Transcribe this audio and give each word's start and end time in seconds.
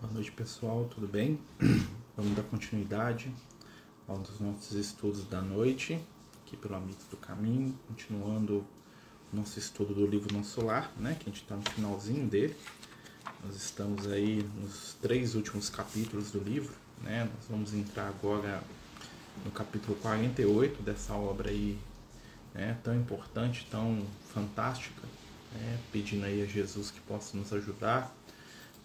Boa 0.00 0.14
noite, 0.14 0.32
pessoal, 0.32 0.88
tudo 0.94 1.06
bem? 1.06 1.38
Vamos 2.16 2.34
dar 2.34 2.42
continuidade 2.44 3.30
aos 4.08 4.40
nossos 4.40 4.72
estudos 4.72 5.26
da 5.26 5.42
noite, 5.42 6.02
aqui 6.42 6.56
pelo 6.56 6.74
Amigos 6.74 7.04
do 7.10 7.18
Caminho, 7.18 7.78
continuando 7.86 8.64
o 9.30 9.36
nosso 9.36 9.58
estudo 9.58 9.92
do 9.92 10.06
livro 10.06 10.34
Nosso 10.34 10.64
Lar, 10.64 10.90
né, 10.96 11.14
que 11.20 11.28
a 11.28 11.30
gente 11.30 11.42
está 11.42 11.54
no 11.54 11.70
finalzinho 11.70 12.26
dele. 12.26 12.56
Nós 13.44 13.54
estamos 13.56 14.06
aí 14.06 14.42
nos 14.58 14.96
três 15.02 15.34
últimos 15.34 15.68
capítulos 15.68 16.30
do 16.30 16.38
livro, 16.38 16.72
né, 17.02 17.28
nós 17.36 17.44
vamos 17.50 17.74
entrar 17.74 18.08
agora 18.08 18.62
no 19.44 19.50
capítulo 19.50 19.98
48 19.98 20.82
dessa 20.82 21.12
obra 21.12 21.50
aí, 21.50 21.78
né, 22.54 22.78
tão 22.82 22.96
importante, 22.96 23.66
tão 23.70 24.02
fantástica, 24.32 25.02
né, 25.52 25.78
pedindo 25.92 26.24
aí 26.24 26.40
a 26.40 26.46
Jesus 26.46 26.90
que 26.90 27.00
possa 27.02 27.36
nos 27.36 27.52
ajudar 27.52 28.10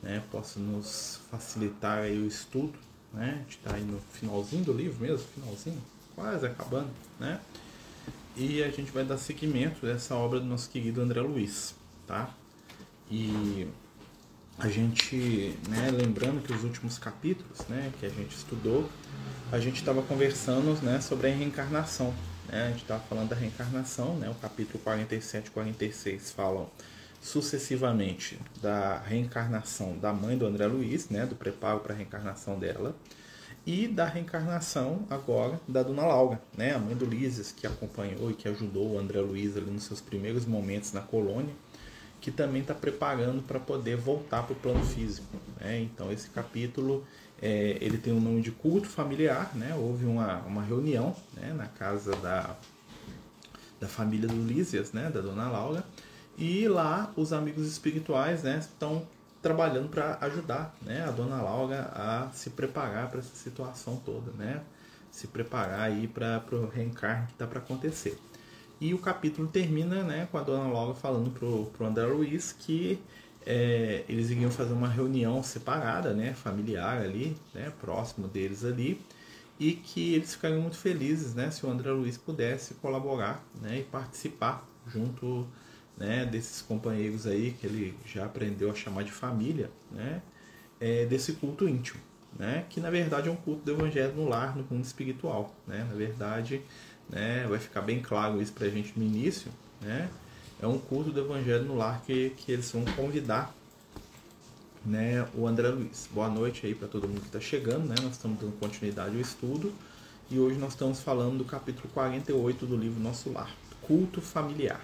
né, 0.05 0.21
possa 0.31 0.59
nos 0.59 1.19
facilitar 1.31 2.03
aí 2.03 2.17
o 2.17 2.27
estudo, 2.27 2.77
né? 3.11 3.31
A 3.31 3.37
gente 3.39 3.57
está 3.57 3.73
aí 3.73 3.81
no 3.81 3.99
finalzinho 4.13 4.63
do 4.63 4.71
livro 4.71 4.99
mesmo, 5.01 5.27
finalzinho, 5.33 5.81
quase 6.15 6.45
acabando, 6.45 6.91
né? 7.19 7.41
E 8.37 8.61
a 8.61 8.69
gente 8.69 8.91
vai 8.91 9.03
dar 9.03 9.17
seguimento 9.17 9.83
dessa 9.83 10.13
obra 10.15 10.39
do 10.39 10.45
nosso 10.45 10.69
querido 10.69 11.01
André 11.01 11.21
Luiz, 11.21 11.73
tá? 12.05 12.29
E 13.09 13.67
a 14.59 14.67
gente, 14.69 15.57
né, 15.67 15.89
lembrando 15.91 16.41
que 16.41 16.53
os 16.53 16.63
últimos 16.63 16.99
capítulos, 16.99 17.59
né, 17.67 17.91
que 17.99 18.05
a 18.05 18.09
gente 18.09 18.35
estudou, 18.35 18.89
a 19.51 19.59
gente 19.59 19.77
estava 19.77 20.01
conversando, 20.03 20.79
né, 20.83 21.01
sobre 21.01 21.31
a 21.31 21.33
reencarnação, 21.33 22.13
né? 22.47 22.67
A 22.67 22.69
gente 22.69 22.83
estava 22.83 23.01
falando 23.03 23.29
da 23.29 23.35
reencarnação, 23.35 24.15
né? 24.17 24.29
O 24.29 24.35
capítulo 24.35 24.77
47 24.83 25.47
e 25.47 25.51
46 25.51 26.31
falam 26.31 26.69
sucessivamente 27.25 28.39
da 28.61 28.99
reencarnação 28.99 29.97
da 29.97 30.13
mãe 30.13 30.37
do 30.37 30.45
André 30.45 30.67
Luiz, 30.67 31.09
né, 31.09 31.25
do 31.25 31.35
preparo 31.35 31.79
para 31.79 31.91
a 31.91 31.97
reencarnação 31.97 32.59
dela, 32.59 32.95
e 33.65 33.87
da 33.87 34.05
reencarnação 34.05 35.07
agora 35.09 35.59
da 35.67 35.81
Dona 35.81 36.05
Laura, 36.05 36.39
né, 36.55 36.75
a 36.75 36.77
mãe 36.77 36.95
do 36.95 37.03
Lises, 37.03 37.51
que 37.51 37.65
acompanhou 37.65 38.29
e 38.29 38.35
que 38.35 38.47
ajudou 38.47 38.91
o 38.91 38.99
André 38.99 39.19
Luiz 39.21 39.57
ali 39.57 39.71
nos 39.71 39.85
seus 39.85 39.99
primeiros 39.99 40.45
momentos 40.45 40.93
na 40.93 41.01
colônia, 41.01 41.51
que 42.21 42.29
também 42.29 42.61
está 42.61 42.75
preparando 42.75 43.41
para 43.41 43.59
poder 43.59 43.97
voltar 43.97 44.43
para 44.43 44.53
o 44.53 44.55
plano 44.55 44.85
físico. 44.85 45.35
Né? 45.59 45.79
Então 45.79 46.11
esse 46.11 46.29
capítulo 46.29 47.03
é, 47.41 47.75
ele 47.81 47.97
tem 47.97 48.13
o 48.13 48.17
um 48.17 48.21
nome 48.21 48.41
de 48.43 48.51
culto 48.51 48.87
familiar, 48.87 49.49
né? 49.55 49.73
houve 49.75 50.05
uma, 50.05 50.41
uma 50.41 50.61
reunião 50.61 51.15
né, 51.33 51.51
na 51.53 51.65
casa 51.65 52.15
da, 52.17 52.55
da 53.79 53.87
família 53.87 54.27
do 54.27 54.45
Lísias, 54.45 54.91
né, 54.91 55.09
da 55.09 55.21
Dona 55.21 55.49
Laura, 55.49 55.83
e 56.37 56.67
lá 56.67 57.11
os 57.15 57.31
amigos 57.31 57.67
espirituais 57.67 58.43
né, 58.43 58.59
estão 58.59 59.07
trabalhando 59.41 59.89
para 59.89 60.17
ajudar 60.21 60.75
né, 60.81 61.03
a 61.07 61.11
dona 61.11 61.41
Laura 61.41 61.91
a 61.93 62.29
se 62.33 62.49
preparar 62.49 63.09
para 63.09 63.19
essa 63.19 63.35
situação 63.35 63.95
toda, 64.03 64.31
né? 64.31 64.61
Se 65.11 65.27
preparar 65.27 65.81
aí 65.81 66.07
para 66.07 66.43
o 66.51 66.67
reencarne 66.67 67.27
que 67.27 67.33
está 67.33 67.47
para 67.47 67.59
acontecer. 67.59 68.19
E 68.81 68.93
o 68.93 68.97
capítulo 68.97 69.47
termina 69.47 70.03
né, 70.03 70.27
com 70.31 70.37
a 70.37 70.41
dona 70.41 70.67
Laura 70.67 70.93
falando 70.93 71.29
pro, 71.29 71.65
pro 71.67 71.85
André 71.85 72.05
Luiz 72.07 72.51
que 72.51 72.99
é, 73.45 74.03
eles 74.09 74.29
iriam 74.31 74.49
fazer 74.49 74.73
uma 74.73 74.89
reunião 74.89 75.41
separada, 75.43 76.13
né, 76.13 76.33
familiar 76.33 76.97
ali, 76.97 77.37
né, 77.53 77.71
próximo 77.79 78.27
deles 78.27 78.65
ali, 78.65 78.99
e 79.59 79.73
que 79.73 80.15
eles 80.15 80.33
ficariam 80.33 80.61
muito 80.61 80.77
felizes 80.77 81.33
né, 81.33 81.51
se 81.51 81.65
o 81.65 81.69
André 81.69 81.91
Luiz 81.91 82.17
pudesse 82.17 82.73
colaborar 82.75 83.45
né, 83.61 83.79
e 83.79 83.83
participar 83.83 84.67
junto 84.87 85.47
né, 85.97 86.25
desses 86.25 86.61
companheiros 86.61 87.25
aí 87.25 87.55
que 87.59 87.65
ele 87.65 87.95
já 88.05 88.25
aprendeu 88.25 88.69
a 88.69 88.75
chamar 88.75 89.03
de 89.03 89.11
família, 89.11 89.69
né, 89.91 90.21
é, 90.79 91.05
desse 91.05 91.33
culto 91.33 91.67
íntimo, 91.67 91.99
né, 92.37 92.65
que 92.69 92.79
na 92.79 92.89
verdade 92.89 93.29
é 93.29 93.31
um 93.31 93.35
culto 93.35 93.63
do 93.63 93.71
evangelho 93.71 94.13
no 94.13 94.27
lar, 94.27 94.55
no 94.55 94.65
mundo 94.69 94.83
espiritual, 94.83 95.55
né, 95.65 95.85
na 95.89 95.95
verdade, 95.95 96.61
né, 97.09 97.45
vai 97.47 97.59
ficar 97.59 97.81
bem 97.81 98.01
claro 98.01 98.41
isso 98.41 98.51
para 98.53 98.67
a 98.67 98.69
gente 98.69 98.93
no 98.97 99.05
início, 99.05 99.51
né, 99.81 100.09
é 100.61 100.67
um 100.67 100.77
culto 100.77 101.11
do 101.11 101.19
evangelho 101.19 101.65
no 101.65 101.75
lar 101.75 102.01
que, 102.05 102.31
que 102.31 102.51
eles 102.51 102.71
vão 102.71 102.83
convidar 102.95 103.53
né, 104.85 105.27
o 105.33 105.47
André 105.47 105.69
Luiz. 105.69 106.07
Boa 106.11 106.29
noite 106.29 106.65
aí 106.65 106.75
para 106.75 106.87
todo 106.87 107.07
mundo 107.07 107.21
que 107.21 107.27
está 107.27 107.39
chegando, 107.39 107.87
né? 107.87 107.95
Nós 108.01 108.13
estamos 108.13 108.39
dando 108.39 108.57
continuidade 108.59 109.15
ao 109.15 109.21
estudo 109.21 109.73
e 110.29 110.39
hoje 110.39 110.57
nós 110.57 110.73
estamos 110.73 111.01
falando 111.01 111.39
do 111.39 111.45
capítulo 111.45 111.89
48 111.93 112.65
do 112.65 112.77
livro 112.77 112.99
Nosso 113.01 113.31
Lar, 113.31 113.51
culto 113.81 114.21
familiar. 114.21 114.81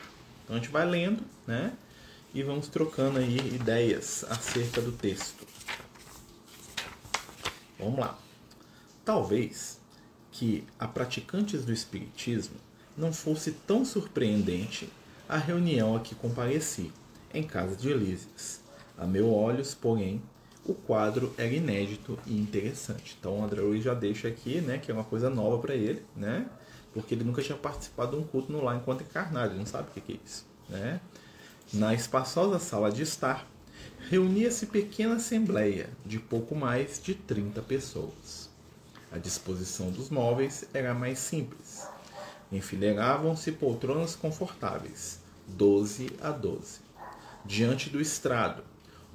Então 0.51 0.59
a 0.59 0.61
gente 0.63 0.73
vai 0.73 0.85
lendo, 0.85 1.23
né? 1.47 1.71
E 2.33 2.43
vamos 2.43 2.67
trocando 2.67 3.19
aí 3.19 3.37
ideias 3.37 4.25
acerca 4.29 4.81
do 4.81 4.91
texto. 4.91 5.47
Vamos 7.79 7.97
lá. 7.97 8.19
Talvez 9.05 9.79
que 10.29 10.65
a 10.77 10.89
praticantes 10.89 11.63
do 11.63 11.71
espiritismo 11.71 12.57
não 12.97 13.13
fosse 13.13 13.53
tão 13.65 13.85
surpreendente 13.85 14.89
a 15.29 15.37
reunião 15.37 15.95
a 15.95 16.01
que 16.01 16.15
compareci, 16.15 16.91
em 17.33 17.43
casa 17.43 17.73
de 17.77 17.89
Elísias. 17.89 18.59
A 18.97 19.07
meus 19.07 19.33
olhos, 19.33 19.73
porém, 19.73 20.21
o 20.65 20.73
quadro 20.73 21.33
era 21.37 21.47
inédito 21.47 22.19
e 22.27 22.37
interessante. 22.37 23.15
Então 23.17 23.39
o 23.39 23.43
André 23.45 23.61
Luiz 23.61 23.85
já 23.85 23.93
deixa 23.93 24.27
aqui, 24.27 24.59
né, 24.59 24.79
que 24.79 24.91
é 24.91 24.93
uma 24.93 25.05
coisa 25.05 25.29
nova 25.29 25.59
para 25.59 25.75
ele, 25.75 26.03
né? 26.13 26.45
Porque 26.93 27.13
ele 27.15 27.23
nunca 27.23 27.41
tinha 27.41 27.57
participado 27.57 28.15
de 28.15 28.23
um 28.23 28.25
culto 28.25 28.51
no 28.51 28.63
lar 28.63 28.75
enquanto 28.75 29.01
encarnado, 29.01 29.53
ele 29.53 29.59
não 29.59 29.65
sabe 29.65 29.89
o 29.89 30.01
que 30.01 30.11
é 30.11 30.17
isso. 30.23 30.45
Né? 30.69 30.99
Na 31.73 31.93
espaçosa 31.93 32.59
sala 32.59 32.91
de 32.91 33.01
estar, 33.01 33.47
reunia-se 34.09 34.65
pequena 34.65 35.15
assembleia 35.15 35.89
de 36.05 36.19
pouco 36.19 36.55
mais 36.55 37.01
de 37.01 37.15
30 37.15 37.61
pessoas. 37.61 38.49
A 39.11 39.17
disposição 39.17 39.89
dos 39.89 40.09
móveis 40.09 40.65
era 40.73 40.93
mais 40.93 41.19
simples. 41.19 41.85
Enfileiravam-se 42.51 43.51
poltronas 43.53 44.15
confortáveis, 44.15 45.19
12 45.47 46.11
a 46.21 46.31
12, 46.31 46.79
diante 47.45 47.89
do 47.89 48.01
estrado, 48.01 48.63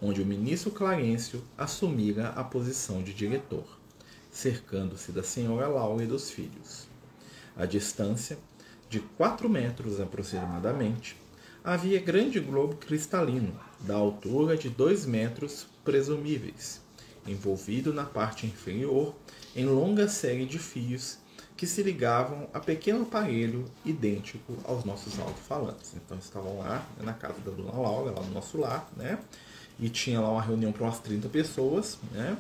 onde 0.01 0.21
o 0.21 0.27
ministro 0.27 0.71
Clarencio 0.71 1.43
assumira 1.57 2.29
a 2.31 2.45
posição 2.45 3.03
de 3.03 3.13
diretor, 3.13 3.67
cercando-se 4.31 5.13
da 5.13 5.23
senhora 5.23 5.69
Laura 5.69 6.05
e 6.05 6.07
dos 6.07 6.31
filhos. 6.31 6.87
A 7.57 7.65
distância, 7.65 8.39
de 8.89 9.01
4 9.01 9.49
metros 9.49 10.01
aproximadamente, 10.01 11.17
havia 11.65 11.99
grande 12.01 12.39
globo 12.39 12.77
cristalino, 12.77 13.59
da 13.81 13.95
altura 13.95 14.57
de 14.57 14.69
2 14.69 15.07
metros 15.07 15.67
presumíveis, 15.85 16.81
envolvido 17.27 17.93
na 17.93 18.05
parte 18.05 18.47
inferior 18.47 19.15
em 19.55 19.65
longa 19.65 20.07
série 20.07 20.45
de 20.45 20.59
fios 20.59 21.19
que 21.57 21.67
se 21.67 21.83
ligavam 21.83 22.49
a 22.53 22.61
pequeno 22.61 23.03
aparelho 23.03 23.65
idêntico 23.85 24.55
aos 24.65 24.85
nossos 24.85 25.19
alto-falantes. 25.19 25.95
Então 25.97 26.19
estavam 26.19 26.59
lá 26.59 26.87
né, 26.99 27.05
na 27.05 27.15
casa 27.15 27.41
da 27.41 27.51
dona 27.51 27.73
Laura, 27.73 28.11
lá 28.11 28.23
no 28.23 28.35
nosso 28.35 28.59
lar, 28.59 28.87
né? 28.95 29.19
E 29.81 29.89
tinha 29.89 30.21
lá 30.21 30.31
uma 30.31 30.43
reunião 30.43 30.73
para 30.73 30.85
umas 30.85 30.99
30 30.99 31.29
pessoas, 31.31 31.99
né? 32.13 32.37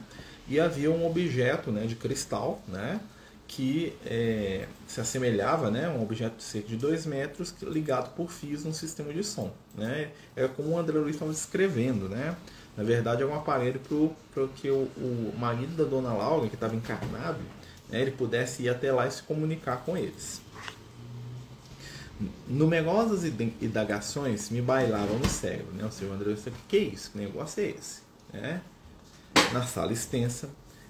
E 0.47 0.60
havia 0.60 0.91
um 0.91 1.06
objeto 1.06 1.72
né, 1.72 1.87
de 1.87 1.97
cristal, 1.97 2.62
né? 2.69 3.00
Que 3.47 3.97
é, 4.05 4.67
se 4.87 5.01
assemelhava 5.01 5.71
né, 5.71 5.87
a 5.87 5.91
um 5.91 6.03
objeto 6.03 6.37
de 6.37 6.43
cerca 6.43 6.69
de 6.69 6.77
2 6.77 7.07
metros 7.07 7.55
ligado 7.62 8.15
por 8.15 8.31
fios 8.31 8.65
num 8.65 8.73
sistema 8.73 9.12
de 9.12 9.23
som. 9.23 9.53
Né? 9.75 10.11
Era 10.34 10.49
como 10.49 10.71
o 10.71 10.79
André 10.79 10.99
Luiz 10.99 11.15
estava 11.15 11.33
descrevendo. 11.33 12.09
Né? 12.09 12.37
Na 12.77 12.83
verdade, 12.83 13.23
é 13.23 13.27
um 13.27 13.34
aparelho 13.34 13.81
para 14.34 14.47
que 14.49 14.71
o, 14.71 14.89
o, 14.97 15.34
marido 15.39 15.77
da 15.77 15.84
dona 15.84 16.12
Laura, 16.12 16.49
que 16.49 16.55
estava 16.55 16.75
encarnado, 16.75 17.39
né, 17.89 18.03
ele 18.03 18.11
pudesse 18.11 18.65
ir 18.65 18.69
até 18.69 18.93
lá 18.93 19.07
e 19.07 19.11
se 19.11 19.23
comunicar 19.23 19.84
com 19.84 19.97
eles. 19.97 20.41
Numerosas 22.49 23.25
indagações 23.61 24.51
me 24.51 24.61
bailavam 24.61 25.19
no 25.19 25.28
cérebro. 25.28 25.73
Né? 25.75 25.84
O 25.84 25.93
senhor 25.93 26.15
André 26.15 26.31
Luiz 26.31 26.47
o 26.47 26.53
que 26.67 26.77
é 26.77 26.81
isso? 26.81 27.13
Que 27.13 27.19
negócio 27.19 27.63
é 27.63 27.71
esse? 27.71 28.01
Né? 28.33 28.60
Na 29.53 29.65
sala 29.65 29.93
extensa, 29.93 30.48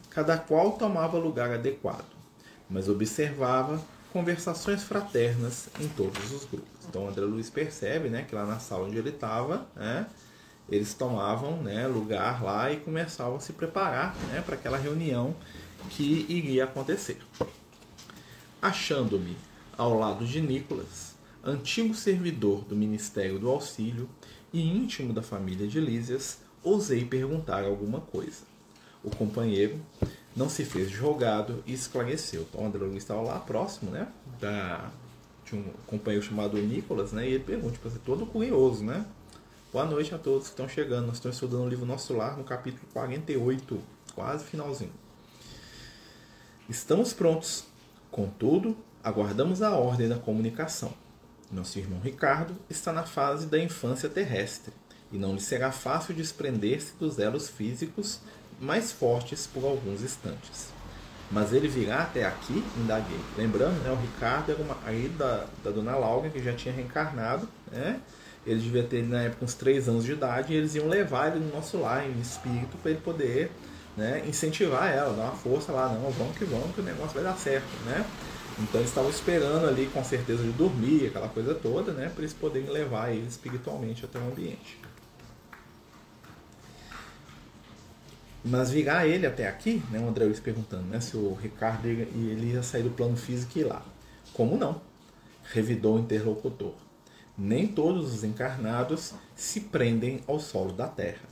cada 0.08 0.38
qual 0.38 0.73
tomava 0.73 1.19
lugar 1.19 1.50
adequado 1.50 2.16
mas 2.69 2.89
observava 2.89 3.81
conversações 4.13 4.83
fraternas 4.83 5.69
em 5.81 5.89
todos 5.89 6.33
os 6.33 6.45
grupos. 6.45 6.87
Então 6.89 7.09
André 7.09 7.25
Luiz 7.25 7.51
percebe 7.51 8.09
né, 8.09 8.25
que 8.29 8.35
lá 8.35 8.47
na 8.47 8.59
sala 8.59 8.87
onde 8.87 8.97
ele 8.97 9.11
estava, 9.11 9.67
né, 9.77 10.07
eles 10.69 10.95
tomavam 10.95 11.63
né, 11.63 11.87
lugar 11.87 12.43
lá 12.43 12.73
e 12.73 12.79
começavam 12.79 13.37
a 13.37 13.41
se 13.41 13.53
preparar 13.53 14.17
né, 14.29 14.43
para 14.45 14.55
aquela 14.55 14.79
reunião 14.79 15.35
que 15.91 16.27
iria 16.29 16.65
acontecer. 16.65 17.19
Achando-me 18.61 19.37
ao 19.77 19.99
lado 19.99 20.25
de 20.25 20.41
Nicolas, 20.41 21.15
antigo 21.45 21.95
servidor 21.95 22.65
do 22.65 22.75
Ministério 22.75 23.39
do 23.39 23.49
Auxílio 23.49 24.09
e 24.53 24.61
íntimo 24.61 25.13
da 25.13 25.23
família 25.23 25.69
de 25.69 25.79
Lísias, 25.79 26.39
ousei 26.63 27.05
perguntar 27.05 27.65
alguma 27.65 28.01
coisa. 28.01 28.43
O 29.05 29.11
companheiro 29.11 29.79
não 30.37 30.50
se 30.50 30.65
fez 30.65 30.91
jogado 30.91 31.65
e 31.67 31.73
esclareceu. 31.73 32.43
Então 32.43 32.67
André 32.67 32.85
Luiz 32.85 32.99
estava 32.99 33.23
lá 33.23 33.38
próximo, 33.41 33.91
né? 33.91 34.06
Da, 34.38 34.91
de 35.47 35.56
um 35.56 35.65
companheiro 35.87 36.25
chamado 36.25 36.59
Nicolas, 36.59 37.12
né? 37.12 37.27
E 37.27 37.33
ele 37.33 37.44
pergunta, 37.44 37.73
tipo 37.73 37.88
assim, 37.88 37.99
todo 38.05 38.27
curioso, 38.27 38.85
né? 38.85 39.06
Boa 39.73 39.87
noite 39.87 40.15
a 40.15 40.19
todos 40.19 40.44
que 40.44 40.50
estão 40.50 40.69
chegando. 40.69 41.06
Nós 41.06 41.17
estamos 41.17 41.37
estudando 41.37 41.65
o 41.65 41.69
livro 41.69 41.87
Nosso 41.87 42.15
Lar 42.15 42.37
no 42.37 42.44
capítulo 42.44 42.87
48, 42.93 43.81
quase 44.15 44.44
finalzinho. 44.44 44.93
Estamos 46.69 47.15
prontos. 47.15 47.65
Contudo, 48.11 48.77
aguardamos 49.03 49.62
a 49.62 49.71
ordem 49.71 50.09
da 50.09 50.19
comunicação. 50.19 50.93
Nosso 51.50 51.79
irmão 51.79 52.00
Ricardo 52.00 52.55
está 52.69 52.93
na 52.93 53.05
fase 53.05 53.47
da 53.47 53.59
infância 53.59 54.09
terrestre 54.09 54.73
e 55.12 55.17
não 55.17 55.35
lhe 55.35 55.41
será 55.41 55.71
fácil 55.71 56.15
desprender-se 56.15 56.94
dos 56.99 57.19
elos 57.19 57.49
físicos 57.49 58.21
mais 58.61 58.93
fortes 58.93 59.47
por 59.47 59.64
alguns 59.64 60.03
instantes. 60.03 60.75
Mas 61.31 61.53
ele 61.53 61.67
virá 61.67 62.03
até 62.03 62.25
aqui, 62.25 62.64
indaguei. 62.76 63.19
Lembrando, 63.37 63.82
né, 63.82 63.91
o 63.91 63.97
Ricardo 63.97 64.53
era 64.53 65.08
da, 65.08 65.47
da 65.64 65.70
dona 65.70 65.97
Laura, 65.97 66.31
que 66.31 66.43
já 66.43 66.53
tinha 66.53 66.73
reencarnado, 66.73 67.49
né? 67.70 68.00
Ele 68.47 68.61
devia 68.61 68.85
ter, 68.85 69.03
na 69.03 69.23
época, 69.23 69.44
uns 69.44 69.55
3 69.55 69.88
anos 69.88 70.05
de 70.05 70.12
idade, 70.12 70.53
e 70.53 70.56
eles 70.56 70.76
iam 70.76 70.87
levar 70.88 71.35
ele 71.35 71.44
no 71.44 71.53
nosso 71.53 71.79
lar, 71.79 72.08
em 72.08 72.20
espírito, 72.20 72.76
para 72.76 72.93
ele 72.93 73.00
poder 73.00 73.50
né, 73.97 74.23
incentivar 74.26 74.93
ela, 74.94 75.12
dar 75.14 75.25
uma 75.25 75.32
força 75.32 75.73
lá, 75.73 75.88
não, 75.88 76.11
vamos 76.11 76.37
que 76.37 76.44
vamos, 76.44 76.73
que 76.73 76.81
o 76.81 76.85
negócio 76.85 77.14
vai 77.14 77.25
dar 77.25 77.37
certo, 77.37 77.67
né? 77.85 78.06
Então 78.58 78.81
eles 78.81 78.91
estavam 78.91 79.11
esperando 79.11 79.67
ali, 79.67 79.91
com 79.93 80.03
certeza, 80.05 80.43
de 80.43 80.50
dormir, 80.50 81.06
aquela 81.06 81.29
coisa 81.29 81.55
toda, 81.55 81.93
né? 81.93 82.08
Para 82.08 82.23
eles 82.23 82.32
poderem 82.32 82.70
levar 82.70 83.11
ele 83.11 83.26
espiritualmente 83.26 84.05
até 84.05 84.19
o 84.19 84.23
ambiente. 84.23 84.79
Mas 88.48 88.70
virar 88.70 89.08
ele 89.08 89.26
até 89.26 89.48
aqui, 89.48 89.82
né, 89.90 89.98
o 89.98 90.08
André 90.08 90.25
Luiz 90.25 90.38
perguntando, 90.38 90.84
né, 90.84 91.00
se 91.00 91.16
o 91.16 91.34
Ricardo 91.34 91.88
ele 91.88 92.52
ia 92.52 92.62
sair 92.62 92.84
do 92.84 92.90
plano 92.90 93.16
físico 93.16 93.58
e 93.58 93.62
ir 93.62 93.64
lá. 93.64 93.84
Como 94.32 94.56
não? 94.56 94.81
Revidou 95.52 95.96
o 95.96 95.98
interlocutor. 95.98 96.75
Nem 97.37 97.66
todos 97.66 98.14
os 98.14 98.22
encarnados 98.22 99.14
se 99.34 99.62
prendem 99.62 100.20
ao 100.28 100.38
solo 100.38 100.72
da 100.72 100.87
terra. 100.87 101.28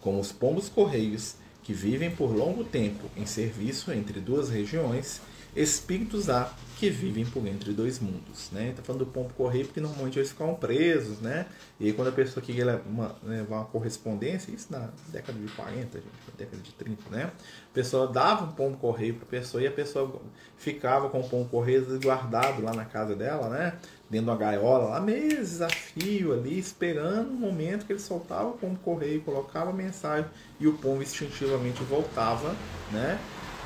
Como 0.00 0.20
os 0.20 0.30
pombos 0.30 0.68
correios, 0.68 1.34
que 1.64 1.72
vivem 1.72 2.12
por 2.12 2.30
longo 2.30 2.62
tempo 2.62 3.10
em 3.16 3.26
serviço 3.26 3.90
entre 3.90 4.20
duas 4.20 4.48
regiões, 4.48 5.20
espíritos 5.54 6.28
há 6.28 6.52
que 6.76 6.90
vivem 6.90 7.24
por 7.24 7.46
entre 7.46 7.72
dois 7.72 8.00
mundos, 8.00 8.50
né? 8.50 8.72
Tá 8.76 8.82
falando 8.82 9.04
do 9.04 9.10
pombo 9.10 9.32
correio 9.34 9.66
porque 9.66 9.80
normalmente 9.80 10.18
eles 10.18 10.30
ficam 10.30 10.54
presos, 10.54 11.20
né? 11.20 11.46
E 11.78 11.86
aí, 11.86 11.92
quando 11.92 12.08
a 12.08 12.12
pessoa 12.12 12.44
queria 12.44 12.64
levar 12.64 12.88
uma, 12.88 13.16
levar 13.22 13.56
uma 13.58 13.64
correspondência, 13.66 14.52
isso 14.52 14.72
na 14.72 14.90
década 15.08 15.38
de 15.38 15.46
40, 15.52 15.98
gente, 15.98 16.08
década 16.36 16.60
de 16.60 16.72
30, 16.72 17.10
né? 17.10 17.30
A 17.70 17.74
pessoa 17.74 18.08
dava 18.08 18.44
um 18.44 18.52
pombo 18.52 18.76
correio 18.76 19.14
para 19.14 19.24
a 19.24 19.28
pessoa 19.28 19.62
e 19.62 19.66
a 19.66 19.70
pessoa 19.70 20.20
ficava 20.56 21.08
com 21.08 21.20
o 21.20 21.28
pombo 21.28 21.48
correio 21.48 21.86
guardado 22.00 22.62
lá 22.62 22.74
na 22.74 22.84
casa 22.84 23.14
dela, 23.14 23.48
né? 23.48 23.78
Dentro 24.10 24.26
da 24.26 24.36
gaiola, 24.36 24.90
lá 24.90 25.00
meses 25.00 25.62
a 25.62 25.68
fio 25.68 26.32
ali, 26.32 26.58
esperando 26.58 27.30
o 27.30 27.34
momento 27.34 27.86
que 27.86 27.92
ele 27.92 28.00
soltava 28.00 28.48
o 28.48 28.52
pombo 28.52 28.78
correio, 28.80 29.20
colocava 29.22 29.70
a 29.70 29.72
mensagem 29.72 30.26
e 30.58 30.66
o 30.66 30.74
pombo 30.74 31.02
instintivamente 31.02 31.82
voltava, 31.84 32.54
né? 32.90 33.18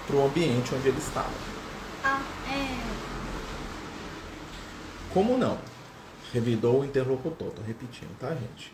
Para 0.06 0.16
o 0.16 0.26
ambiente 0.26 0.74
onde 0.74 0.88
ele 0.88 0.98
estava. 0.98 1.57
É. 2.50 2.78
Como 5.12 5.36
não? 5.36 5.58
Revidou 6.32 6.80
o 6.80 6.84
interlocutor. 6.84 7.48
Estou 7.48 7.64
repetindo, 7.64 8.16
tá, 8.18 8.34
gente? 8.34 8.72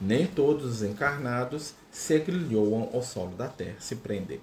Nem 0.00 0.26
todos 0.26 0.64
os 0.64 0.82
encarnados 0.82 1.74
se 1.90 2.14
agrilhoam 2.14 2.88
ao 2.92 3.02
solo 3.02 3.36
da 3.36 3.48
terra, 3.48 3.76
se 3.78 3.96
prendem, 3.96 4.40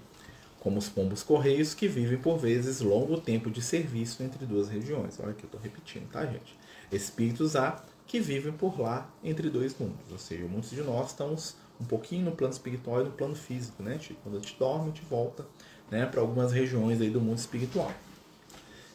como 0.60 0.78
os 0.78 0.88
pombos 0.88 1.22
correios 1.22 1.74
que 1.74 1.88
vivem 1.88 2.16
por 2.16 2.38
vezes 2.38 2.80
longo 2.80 3.20
tempo 3.20 3.50
de 3.50 3.60
serviço 3.60 4.22
entre 4.22 4.46
duas 4.46 4.68
regiões. 4.68 5.18
Olha 5.18 5.30
aqui, 5.30 5.42
eu 5.42 5.46
estou 5.46 5.60
repetindo, 5.60 6.08
tá, 6.10 6.24
gente? 6.24 6.56
Espíritos 6.92 7.56
há 7.56 7.82
que 8.06 8.20
vivem 8.20 8.52
por 8.52 8.80
lá 8.80 9.10
entre 9.22 9.50
dois 9.50 9.76
mundos, 9.78 10.10
ou 10.10 10.18
seja, 10.18 10.46
muitos 10.46 10.70
de 10.70 10.82
nós 10.82 11.08
estamos 11.08 11.56
um 11.80 11.84
pouquinho 11.84 12.24
no 12.24 12.32
plano 12.32 12.52
espiritual 12.52 13.00
e 13.00 13.04
no 13.04 13.10
plano 13.10 13.34
físico, 13.34 13.82
né? 13.82 14.00
Quando 14.22 14.36
a 14.36 14.40
gente 14.40 14.56
dorme, 14.58 14.84
a 14.84 14.86
gente 14.86 15.02
volta 15.04 15.44
né, 15.90 16.06
para 16.06 16.20
algumas 16.20 16.52
regiões 16.52 17.00
aí 17.00 17.10
do 17.10 17.20
mundo 17.20 17.38
espiritual. 17.38 17.92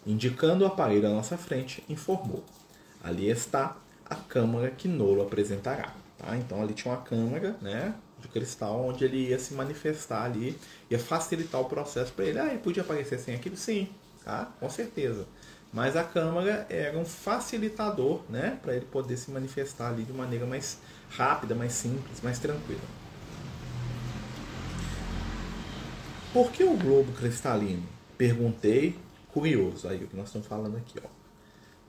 Indicando 0.06 0.66
o 0.66 0.68
aparelho 0.68 1.08
à 1.08 1.12
nossa 1.12 1.38
frente, 1.38 1.84
informou: 1.88 2.44
Ali 3.04 3.30
está 3.30 3.78
a 4.06 4.16
câmara 4.16 4.70
que 4.70 4.88
Nolo 4.88 5.22
apresentará. 5.22 5.94
Tá? 6.18 6.38
Então 6.38 6.62
ali 6.62 6.74
tinha 6.74 6.94
uma 6.94 7.02
câmara 7.02 7.56
né, 7.62 7.94
de 8.20 8.28
cristal 8.28 8.86
onde 8.86 9.04
ele 9.06 9.30
ia 9.30 9.40
se 9.40 9.54
manifestar 9.54 10.24
ali, 10.24 10.58
ia 10.90 11.00
facilitar 11.00 11.62
o 11.62 11.66
processo 11.66 12.12
para 12.14 12.26
ele. 12.26 12.40
Ah, 12.40 12.48
ele 12.48 12.60
podia 12.60 12.84
aparecer 12.84 13.20
sem 13.20 13.36
aquilo? 13.36 13.58
Sim, 13.58 13.90
tá? 14.24 14.52
com 14.60 14.70
certeza. 14.70 15.26
Mas 15.72 15.96
a 15.96 16.04
câmara 16.04 16.68
era 16.70 16.98
um 16.98 17.06
facilitador 17.06 18.22
né, 18.30 18.60
para 18.62 18.76
ele 18.76 18.86
poder 18.86 19.18
se 19.18 19.32
manifestar 19.32 19.90
ali 19.90 20.04
de 20.04 20.14
maneira 20.14 20.46
mais 20.46 20.78
rápida, 21.10 21.56
mais 21.56 21.74
simples, 21.74 22.22
mais 22.22 22.38
tranquila. 22.38 22.80
Por 26.32 26.52
que 26.52 26.64
o 26.64 26.78
globo 26.78 27.12
cristalino? 27.14 27.84
Perguntei 28.18 28.96
curioso, 29.34 29.88
aí 29.88 30.04
o 30.04 30.08
que 30.08 30.16
nós 30.16 30.28
estamos 30.28 30.48
falando 30.48 30.78
aqui, 30.78 31.00
ó. 31.04 31.08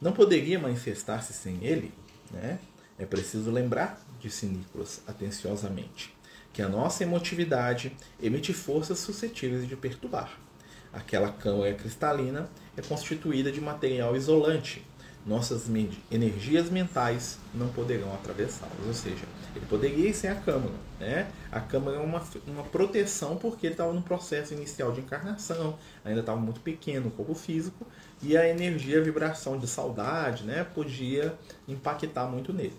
Não 0.01 0.13
poderia 0.13 0.59
manifestar-se 0.59 1.33
sem 1.33 1.63
ele, 1.63 1.93
né? 2.31 2.59
É 2.99 3.05
preciso 3.05 3.51
lembrar, 3.51 4.01
disse 4.21 4.47
Nicolas 4.47 5.03
atenciosamente, 5.07 6.15
que 6.53 6.63
a 6.63 6.69
nossa 6.69 7.03
emotividade 7.03 7.95
emite 8.23 8.53
forças 8.53 8.99
suscetíveis 8.99 9.69
de 9.69 9.77
perturbar. 9.77 10.39
Aquela 10.93 11.31
câmara 11.33 11.75
cristalina 11.75 12.49
é 12.77 12.83
constituída 12.83 13.51
de 13.51 13.61
material 13.61 14.17
isolante, 14.17 14.85
nossas 15.27 15.69
energias 16.11 16.69
mentais 16.69 17.39
não 17.55 17.69
poderão 17.69 18.13
atravessá-los. 18.13 18.87
Ou 18.87 18.93
seja, 18.93 19.25
ele 19.57 19.65
poderia 19.67 20.11
ir 20.11 20.15
sem 20.15 20.29
a 20.29 20.35
câmara. 20.35 20.75
Né? 21.01 21.31
A 21.51 21.61
câmara 21.61 21.97
é 21.97 22.01
uma, 22.01 22.23
uma 22.47 22.63
proteção 22.65 23.37
porque 23.37 23.67
ele 23.67 23.75
estava 23.75 23.93
no 23.93 24.03
processo 24.03 24.53
inicial 24.53 24.93
de 24.93 25.01
encarnação, 25.01 25.79
ainda 26.05 26.21
estava 26.21 26.39
muito 26.39 26.61
pequeno 26.61 27.09
o 27.09 27.11
corpo 27.11 27.35
físico, 27.35 27.87
e 28.23 28.37
a 28.37 28.49
energia, 28.49 28.99
a 29.01 29.03
vibração 29.03 29.59
de 29.59 29.67
saudade 29.67 30.45
né, 30.45 30.65
podia 30.65 31.35
impactar 31.67 32.27
muito 32.27 32.53
nele. 32.53 32.77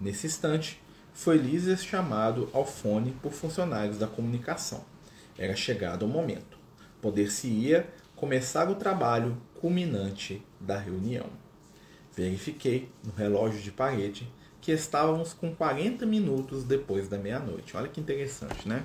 Nesse 0.00 0.26
instante, 0.26 0.80
foi 1.12 1.36
Lises 1.36 1.84
chamado 1.84 2.48
ao 2.52 2.64
fone 2.64 3.12
por 3.22 3.32
funcionários 3.32 3.98
da 3.98 4.06
comunicação. 4.06 4.84
Era 5.36 5.54
chegado 5.54 6.04
o 6.04 6.08
momento. 6.08 6.58
Poder-se-ia 7.02 7.88
começar 8.16 8.68
o 8.68 8.74
trabalho 8.74 9.36
culminante 9.60 10.42
da 10.58 10.78
reunião. 10.78 11.26
Verifiquei 12.16 12.88
no 13.04 13.12
relógio 13.12 13.60
de 13.60 13.70
parede 13.70 14.28
que 14.60 14.72
estávamos 14.72 15.32
com 15.32 15.54
40 15.54 16.04
minutos 16.04 16.64
depois 16.64 17.08
da 17.08 17.16
meia-noite. 17.16 17.76
Olha 17.76 17.88
que 17.88 18.00
interessante, 18.00 18.68
né? 18.68 18.84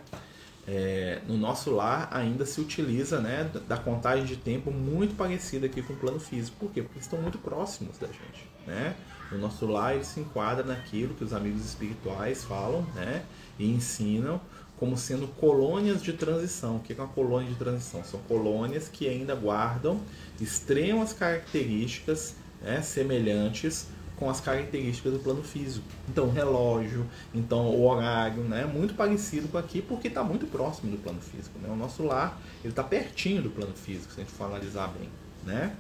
É, 0.67 1.21
no 1.27 1.38
nosso 1.38 1.69
lar 1.69 2.09
ainda 2.11 2.43
se 2.43 2.59
utiliza 2.59 3.19
né, 3.19 3.51
da 3.67 3.77
contagem 3.77 4.25
de 4.25 4.35
tempo 4.35 4.71
muito 4.71 5.15
parecida 5.15 5.67
aqui 5.67 5.81
com 5.81 5.93
o 5.93 5.95
plano 5.95 6.19
físico. 6.19 6.57
Por 6.59 6.71
quê? 6.71 6.81
Porque 6.81 7.00
estão 7.00 7.21
muito 7.21 7.38
próximos 7.38 8.00
da 8.00 8.07
gente. 8.07 8.50
Né? 8.65 8.95
No 9.31 9.38
nosso 9.38 9.67
lar 9.67 9.93
ele 9.93 10.03
se 10.03 10.19
enquadra 10.19 10.63
naquilo 10.63 11.13
que 11.13 11.23
os 11.23 11.33
amigos 11.33 11.63
espirituais 11.63 12.43
falam 12.43 12.81
né, 12.95 13.23
e 13.59 13.69
ensinam 13.69 14.41
como 14.77 14.98
sendo 14.98 15.27
colônias 15.27 16.01
de 16.01 16.13
transição. 16.13 16.77
O 16.77 16.79
que 16.79 16.94
é 16.94 16.96
uma 16.96 17.08
colônia 17.08 17.50
de 17.50 17.55
transição? 17.55 18.03
São 18.03 18.20
colônias 18.22 18.88
que 18.88 19.08
ainda 19.08 19.36
guardam 19.36 20.00
extremas 20.39 21.13
características 21.13 22.36
né, 22.62 22.82
semelhantes 22.82 23.88
com 24.15 24.29
as 24.29 24.39
características 24.39 25.13
do 25.13 25.20
plano 25.20 25.44
físico. 25.44 25.86
Então, 26.10 26.29
relógio, 26.29 27.05
então 27.34 27.67
o 27.67 27.86
horário, 27.86 28.44
né, 28.44 28.65
muito 28.65 28.94
parecido 28.94 29.48
com 29.48 29.58
aqui, 29.58 29.82
porque 29.82 30.08
está 30.08 30.24
muito 30.24 30.48
próximo 30.48 30.91
do 30.91 30.98
plano 30.98 31.20
físico. 31.22 31.58
Né? 31.60 31.70
O 31.70 31.75
nosso 31.75 32.03
lar 32.03 32.39
ele 32.63 32.72
está 32.72 32.84
pertinho 32.84 33.41
do 33.41 33.50
plano 33.50 33.74
físico, 33.74 34.13
se 34.13 34.22
a 34.22 34.24
gente 34.24 34.34
for 34.34 34.46
analisar 34.46 34.88
bem. 34.88 35.10
Né? 35.44 35.75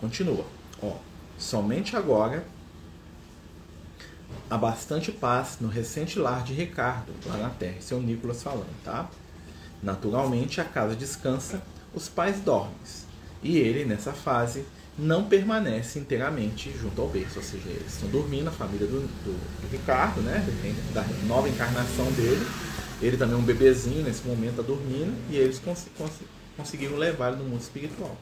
Continua. 0.00 0.44
Ó, 0.82 0.96
somente 1.38 1.96
agora 1.96 2.44
há 4.48 4.56
bastante 4.56 5.10
paz 5.10 5.58
no 5.60 5.68
recente 5.68 6.18
lar 6.18 6.42
de 6.42 6.52
Ricardo, 6.52 7.12
lá 7.26 7.36
na 7.36 7.50
Terra. 7.50 7.76
Esse 7.78 7.94
é 7.94 7.96
Nicolas 7.98 8.42
falando, 8.42 8.82
tá? 8.84 9.08
Naturalmente, 9.82 10.60
a 10.60 10.64
casa 10.64 10.94
descansa, 10.96 11.62
os 11.94 12.08
pais 12.08 12.40
dormem. 12.40 12.74
E 13.42 13.58
ele, 13.58 13.84
nessa 13.84 14.12
fase, 14.12 14.64
não 14.98 15.24
permanece 15.24 15.98
inteiramente 15.98 16.72
junto 16.76 17.00
ao 17.02 17.08
berço. 17.08 17.38
Ou 17.38 17.44
seja, 17.44 17.68
eles 17.68 17.92
estão 17.92 18.08
dormindo, 18.08 18.48
a 18.48 18.52
família 18.52 18.86
do, 18.86 19.00
do, 19.00 19.60
do 19.60 19.70
Ricardo, 19.70 20.22
né? 20.22 20.44
Da 20.94 21.04
nova 21.26 21.48
encarnação 21.48 22.10
dele. 22.12 22.46
Ele 23.02 23.16
também 23.16 23.34
é 23.34 23.38
um 23.38 23.44
bebezinho 23.44 24.02
nesse 24.02 24.26
momento, 24.26 24.60
está 24.60 24.62
dormindo. 24.62 25.14
E 25.30 25.36
eles 25.36 25.58
cons 25.58 25.86
cons 25.98 26.12
conseguiram 26.56 26.96
levar 26.96 27.32
ele 27.32 27.42
no 27.42 27.48
mundo 27.48 27.60
espiritual. 27.60 28.16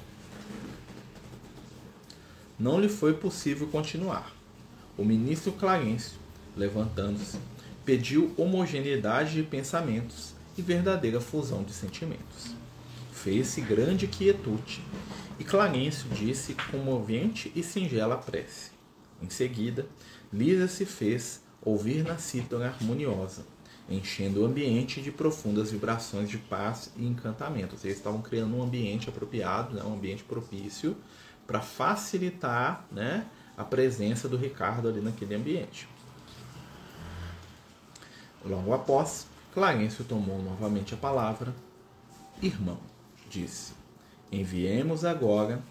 Não 2.59 2.81
lhe 2.81 2.89
foi 2.89 3.15
possível 3.15 3.69
continuar 3.69 4.33
o 4.97 5.05
ministro 5.05 5.53
Clarencio, 5.53 6.19
levantando-se, 6.57 7.39
pediu 7.85 8.33
homogeneidade 8.37 9.35
de 9.35 9.43
pensamentos 9.43 10.35
e 10.57 10.63
verdadeira 10.63 11.21
fusão 11.21 11.63
de 11.63 11.73
sentimentos. 11.73 12.55
Fez-se 13.13 13.61
grande 13.61 14.07
quietude, 14.07 14.83
e 15.39 15.45
Clarencio 15.45 16.09
disse 16.11 16.55
comovente 16.71 17.51
e 17.55 17.63
singela 17.63 18.17
prece. 18.17 18.71
Em 19.23 19.31
seguida, 19.31 19.87
Lisa 20.33 20.69
se 20.69 20.85
fez 20.85 21.43
ouvir 21.61 22.05
na 22.05 22.19
cítara 22.19 22.67
harmoniosa, 22.69 23.45
enchendo 23.89 24.43
o 24.43 24.47
ambiente 24.47 25.01
de 25.01 25.11
profundas 25.11 25.71
vibrações 25.71 26.29
de 26.29 26.39
paz 26.39 26.93
e 26.97 27.07
encantamento. 27.07 27.77
Eles 27.83 27.97
estavam 27.97 28.21
criando 28.21 28.57
um 28.57 28.63
ambiente 28.63 29.09
apropriado, 29.09 29.75
né, 29.75 29.83
um 29.83 29.95
ambiente 29.95 30.25
propício 30.25 30.97
para 31.47 31.61
facilitar 31.61 32.87
né, 32.91 33.27
a 33.57 33.65
presença 33.65 34.29
do 34.29 34.37
Ricardo 34.37 34.89
ali 34.89 35.01
naquele 35.01 35.35
ambiente. 35.35 35.89
Logo 38.45 38.73
após, 38.73 39.27
Clarencio 39.55 40.05
tomou 40.05 40.43
novamente 40.43 40.95
a 40.95 40.97
palavra. 40.97 41.55
Irmão, 42.41 42.79
disse, 43.31 43.73
enviemos 44.31 45.05
agora 45.05 45.63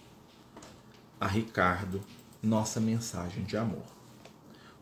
a 1.19 1.27
Ricardo 1.27 2.01
nossa 2.41 2.79
mensagem 2.79 3.43
de 3.43 3.57
amor. 3.57 3.83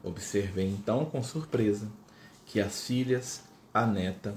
Observei 0.04 0.68
então 0.68 1.06
com 1.06 1.22
surpresa 1.24 1.88
que 2.46 2.60
as 2.60 2.86
filhas, 2.86 3.44
a 3.74 3.86
neta, 3.86 4.36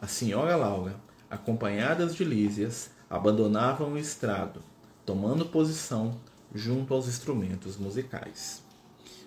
a 0.00 0.06
senhora 0.06 0.56
Laura, 0.56 0.96
acompanhadas 1.30 2.14
de 2.14 2.24
Lísias, 2.24 2.90
abandonavam 3.08 3.92
o 3.92 3.98
estrado, 3.98 4.60
tomando 5.04 5.46
posição 5.46 6.18
junto 6.54 6.94
aos 6.94 7.08
instrumentos 7.08 7.76
musicais. 7.76 8.62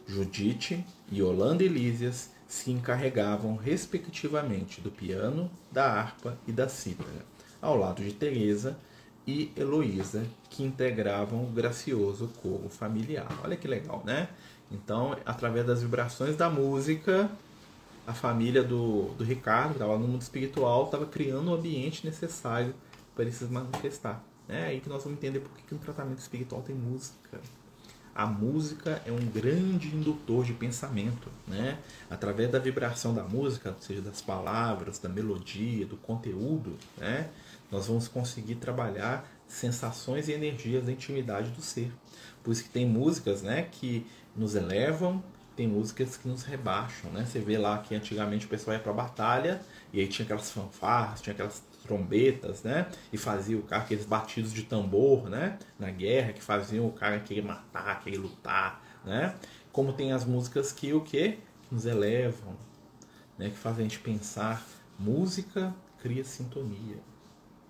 Judite, 0.08 0.84
Yolanda 1.12 1.64
e 1.64 1.68
Lísias 1.68 2.32
se 2.48 2.72
encarregavam 2.72 3.56
respectivamente 3.56 4.82
do 4.82 4.90
piano, 4.90 5.52
da 5.72 5.86
harpa 5.86 6.38
e 6.48 6.52
da 6.52 6.68
cítara, 6.68 7.26
ao 7.62 7.78
lado 7.78 8.04
de 8.04 8.12
Teresa 8.12 8.76
e 9.28 9.52
Heloísa, 9.56 10.26
que 10.50 10.64
integravam 10.64 11.44
o 11.44 11.52
gracioso 11.52 12.28
coro 12.42 12.68
familiar. 12.70 13.28
Olha 13.44 13.56
que 13.56 13.68
legal, 13.68 14.02
né? 14.04 14.30
Então, 14.72 15.16
através 15.26 15.66
das 15.66 15.84
vibrações 15.84 16.36
da 16.36 16.50
música, 16.50 17.30
a 18.08 18.14
família 18.14 18.64
do, 18.64 19.14
do 19.16 19.24
Ricardo, 19.24 19.70
que 19.70 19.76
estava 19.76 19.98
no 19.98 20.08
mundo 20.08 20.22
espiritual, 20.24 20.86
estava 20.86 21.06
criando 21.06 21.52
o 21.52 21.54
ambiente 21.54 22.04
necessário 22.04 22.74
para 23.14 23.26
ele 23.26 23.32
se 23.32 23.44
manifestar. 23.46 24.24
É 24.50 24.66
aí 24.66 24.82
que 24.82 24.90
nós 24.90 25.04
vamos 25.04 25.20
entender 25.20 25.40
por 25.40 25.52
que, 25.52 25.76
um 25.76 25.78
tratamento 25.78 26.20
espiritual 26.20 26.62
tem 26.62 26.76
música. 26.76 27.40
A 28.16 28.26
música 28.26 29.02
é 29.06 29.12
um 29.12 29.26
grande 29.28 29.96
indutor 29.96 30.44
de 30.44 30.54
pensamento, 30.54 31.30
né? 31.48 31.78
Através 32.10 32.52
da 32.52 32.60
vibração 32.60 33.14
da 33.14 33.24
música, 33.24 33.70
ou 33.70 33.82
seja, 33.82 34.02
das 34.02 34.22
palavras, 34.22 35.00
da 35.00 35.08
melodia, 35.08 35.86
do 35.86 35.96
conteúdo, 35.96 36.76
né? 36.98 37.30
Nós 37.72 37.88
vamos 37.88 38.08
conseguir 38.08 38.56
trabalhar 38.56 39.30
sensações 39.48 40.28
e 40.28 40.32
energias 40.32 40.86
da 40.86 40.92
intimidade 40.92 41.52
do 41.52 41.62
ser. 41.62 41.92
Por 42.44 42.52
isso 42.52 42.64
que 42.64 42.70
tem 42.70 42.86
músicas, 42.86 43.42
né, 43.42 43.68
que 43.72 44.06
nos 44.36 44.56
elevam, 44.56 45.24
tem 45.60 45.68
músicas 45.68 46.16
que 46.16 46.26
nos 46.26 46.44
rebaixam, 46.44 47.12
né? 47.12 47.26
Você 47.26 47.38
vê 47.38 47.58
lá 47.58 47.80
que 47.80 47.94
antigamente 47.94 48.46
o 48.46 48.50
pessoal 48.50 48.78
ia 48.78 48.82
para 48.82 48.94
a 48.94 48.96
batalha 48.96 49.60
e 49.92 50.00
aí 50.00 50.08
tinha 50.08 50.24
aquelas 50.24 50.50
fanfarras, 50.50 51.20
tinha 51.20 51.34
aquelas 51.34 51.62
trombetas, 51.84 52.64
né? 52.64 52.88
E 53.12 53.18
fazia 53.18 53.58
o 53.58 53.64
cara 53.64 53.84
aqueles 53.84 54.06
batidos 54.06 54.54
de 54.54 54.64
tambor, 54.64 55.30
né? 55.30 55.60
Na 55.78 55.92
guerra 55.92 56.32
que 56.32 56.42
faziam 56.42 56.88
o 56.88 56.94
cara 56.94 57.20
querer 57.20 57.42
matar, 57.42 58.00
querer 58.00 58.20
lutar, 58.20 58.82
né? 59.04 59.36
Como 59.70 59.92
tem 59.92 60.14
as 60.14 60.24
músicas 60.24 60.72
que 60.72 60.94
o 60.94 61.02
que 61.02 61.40
nos 61.70 61.86
elevam, 61.86 62.56
né? 63.38 63.50
Que 63.50 63.58
fazem 63.58 63.86
a 63.86 63.90
gente 63.90 64.00
pensar. 64.00 64.66
Música 64.98 65.76
cria 66.02 66.24
sintonia. 66.24 67.00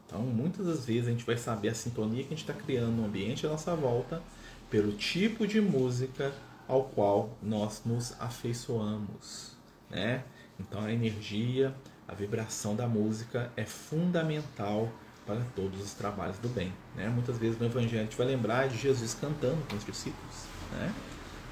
Então, 0.05 0.22
muitas 0.22 0.67
das 0.67 0.86
vezes 0.86 1.08
a 1.08 1.12
gente 1.12 1.25
vai 1.25 1.38
saber 1.38 1.69
a 1.69 1.74
sintonia 1.74 2.22
que 2.22 2.31
a 2.36 2.38
gente 2.38 2.48
está 2.48 2.53
criando 2.53 2.91
no 2.91 3.05
ambiente 3.05 3.48
à 3.48 3.50
nossa 3.50 3.75
volta 3.75 4.22
pelo 4.69 4.91
tipo 4.91 5.48
de 5.48 5.60
música 5.60 6.31
ao 6.70 6.84
qual 6.84 7.32
nós 7.42 7.82
nos 7.84 8.14
afeiçoamos, 8.20 9.54
né? 9.90 10.24
Então 10.60 10.82
a 10.86 10.94
energia, 10.94 11.74
a 12.08 12.14
vibração 12.14 12.76
da 12.76 12.88
música 12.88 13.52
é 13.58 13.66
fundamental 13.66 14.88
para 15.26 15.42
todos 15.56 15.82
os 15.82 15.94
trabalhos 15.94 16.38
do 16.38 16.48
bem, 16.48 16.72
né? 16.96 17.10
Muitas 17.10 17.40
vezes 17.40 17.60
no 17.60 17.66
Evangelho 17.66 18.02
a 18.02 18.04
gente 18.04 18.16
vai 18.16 18.28
lembrar 18.28 18.68
de 18.68 18.78
Jesus 18.78 19.18
cantando 19.20 19.58
com 19.68 19.76
os 19.76 19.84
discípulos, 19.84 20.36
né? 20.72 20.94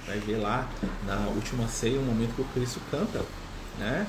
Vai 0.06 0.20
ver 0.20 0.38
lá 0.38 0.70
na 1.06 1.28
última 1.30 1.68
ceia 1.68 2.00
um 2.00 2.06
momento 2.06 2.36
que 2.36 2.42
o 2.42 2.46
Cristo 2.54 2.80
canta, 2.92 3.26
né? 3.80 4.08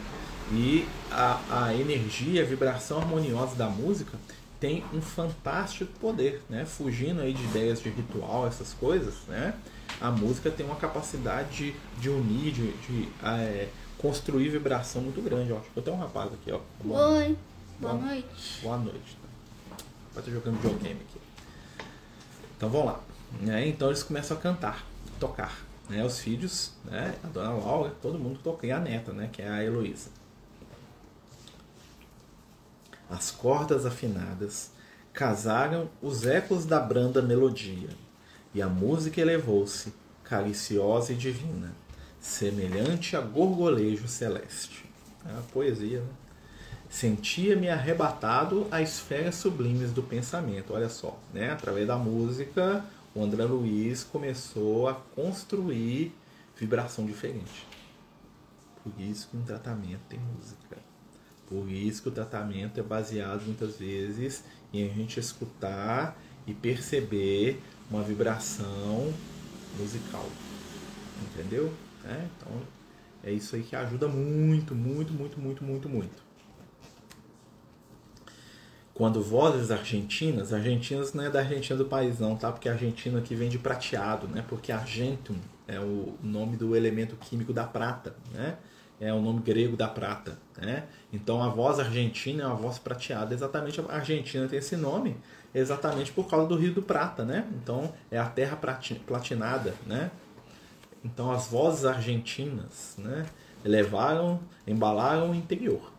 E 0.52 0.86
a, 1.10 1.66
a 1.66 1.74
energia, 1.74 2.42
a 2.42 2.46
vibração 2.46 2.98
harmoniosa 2.98 3.56
da 3.56 3.68
música 3.68 4.18
tem 4.60 4.84
um 4.92 5.00
fantástico 5.00 5.90
poder, 5.98 6.42
né? 6.50 6.66
Fugindo 6.66 7.20
aí 7.20 7.32
de 7.32 7.42
ideias 7.44 7.80
de 7.80 7.88
ritual, 7.88 8.46
essas 8.46 8.74
coisas, 8.74 9.14
né? 9.26 9.54
A 10.00 10.10
música 10.10 10.50
tem 10.50 10.64
uma 10.64 10.76
capacidade 10.76 11.56
de, 11.56 11.74
de 12.00 12.08
unir, 12.08 12.52
de, 12.52 12.72
de 12.72 13.08
é, 13.22 13.68
construir 13.98 14.48
vibração 14.48 15.02
muito 15.02 15.20
grande. 15.20 15.52
Ó. 15.52 15.60
Eu 15.74 15.82
tenho 15.82 15.96
um 15.96 16.00
rapaz 16.00 16.32
aqui, 16.32 16.52
ó. 16.52 16.60
Boa, 16.82 17.08
Oi. 17.08 17.36
Boa, 17.80 17.94
boa 17.94 18.06
noite. 18.06 18.60
Boa 18.62 18.76
noite. 18.78 19.18
Vai 20.12 20.22
estar 20.22 20.30
jogando 20.30 20.56
videogame 20.56 21.00
aqui. 21.00 21.20
Então 22.56 22.68
vamos 22.68 22.86
lá. 22.86 23.00
Né? 23.40 23.68
Então 23.68 23.88
eles 23.88 24.02
começam 24.02 24.36
a 24.36 24.40
cantar, 24.40 24.84
tocar. 25.20 25.58
Né? 25.88 26.04
Os 26.04 26.20
filhos, 26.20 26.72
né? 26.84 27.14
a 27.24 27.26
dona 27.28 27.50
Laura, 27.50 27.92
todo 28.02 28.18
mundo 28.18 28.38
toca. 28.42 28.66
E 28.66 28.72
a 28.72 28.78
neta, 28.78 29.12
né? 29.12 29.28
que 29.32 29.42
é 29.42 29.48
a 29.48 29.64
Heloísa. 29.64 30.10
As 33.10 33.30
cordas 33.30 33.86
afinadas 33.86 34.70
casaram 35.12 35.88
os 36.02 36.26
ecos 36.26 36.66
da 36.66 36.78
branda 36.78 37.22
melodia, 37.22 37.88
e 38.54 38.62
a 38.62 38.68
música 38.68 39.20
elevou-se, 39.20 39.92
cariciosa 40.24 41.12
e 41.12 41.16
divina, 41.16 41.74
semelhante 42.20 43.16
a 43.16 43.20
gorgolejo 43.20 44.08
celeste. 44.08 44.84
É 45.26 45.30
a 45.30 45.42
poesia, 45.52 46.00
né? 46.00 46.08
Sentia-me 46.88 47.68
arrebatado 47.68 48.66
a 48.70 48.80
esferas 48.80 49.34
sublimes 49.34 49.92
do 49.92 50.02
pensamento. 50.02 50.72
Olha 50.72 50.88
só, 50.88 51.18
né? 51.34 51.50
através 51.50 51.86
da 51.86 51.98
música, 51.98 52.82
o 53.14 53.22
André 53.22 53.44
Luiz 53.44 54.04
começou 54.04 54.88
a 54.88 54.94
construir 54.94 56.14
vibração 56.56 57.04
diferente. 57.04 57.66
Por 58.82 58.92
isso 58.98 59.28
que 59.28 59.36
um 59.36 59.42
tratamento 59.42 60.00
tem 60.08 60.18
música. 60.18 60.78
Por 61.46 61.70
isso 61.70 62.02
que 62.02 62.08
o 62.08 62.12
tratamento 62.12 62.80
é 62.80 62.82
baseado 62.82 63.42
muitas 63.44 63.76
vezes 63.76 64.44
em 64.72 64.84
a 64.84 64.88
gente 64.88 65.20
escutar 65.20 66.18
e 66.46 66.54
perceber 66.54 67.60
uma 67.90 68.02
vibração 68.02 69.12
musical. 69.78 70.26
Entendeu? 71.22 71.72
É, 72.04 72.26
então 72.36 72.52
é 73.22 73.32
isso 73.32 73.56
aí 73.56 73.62
que 73.62 73.74
ajuda 73.74 74.08
muito, 74.08 74.74
muito, 74.74 75.12
muito, 75.12 75.40
muito, 75.40 75.64
muito, 75.64 75.88
muito. 75.88 76.28
Quando 78.94 79.22
vozes 79.22 79.70
argentinas, 79.70 80.52
argentinas 80.52 81.12
não 81.12 81.24
é 81.24 81.30
da 81.30 81.38
Argentina 81.40 81.78
do 81.78 81.84
país 81.84 82.18
não, 82.18 82.36
tá? 82.36 82.50
Porque 82.50 82.68
a 82.68 82.72
Argentina 82.72 83.18
aqui 83.18 83.34
vem 83.34 83.48
de 83.48 83.58
prateado, 83.58 84.26
né? 84.26 84.44
Porque 84.48 84.72
argentum 84.72 85.36
é 85.68 85.78
o 85.78 86.14
nome 86.22 86.56
do 86.56 86.74
elemento 86.74 87.14
químico 87.16 87.52
da 87.52 87.64
prata, 87.64 88.16
né? 88.32 88.58
é 89.00 89.12
o 89.12 89.20
nome 89.20 89.40
grego 89.40 89.76
da 89.76 89.88
prata. 89.88 90.38
Né? 90.56 90.84
Então 91.12 91.42
a 91.42 91.48
voz 91.48 91.78
argentina 91.78 92.42
é 92.42 92.46
uma 92.46 92.56
voz 92.56 92.78
prateada. 92.78 93.32
Exatamente 93.32 93.80
a 93.80 93.94
Argentina 93.94 94.46
tem 94.48 94.58
esse 94.58 94.76
nome 94.76 95.16
exatamente 95.54 96.12
por 96.12 96.28
causa 96.28 96.48
do 96.48 96.56
Rio 96.56 96.74
do 96.74 96.82
Prata. 96.82 97.24
Né? 97.24 97.46
Então 97.62 97.92
é 98.10 98.18
a 98.18 98.26
terra 98.26 98.58
platinada. 99.06 99.74
Né? 99.86 100.10
Então 101.04 101.30
as 101.30 101.46
vozes 101.46 101.84
argentinas 101.84 102.94
né, 102.98 103.26
elevaram, 103.64 104.40
embalaram 104.66 105.30
o 105.30 105.34
interior. 105.34 105.92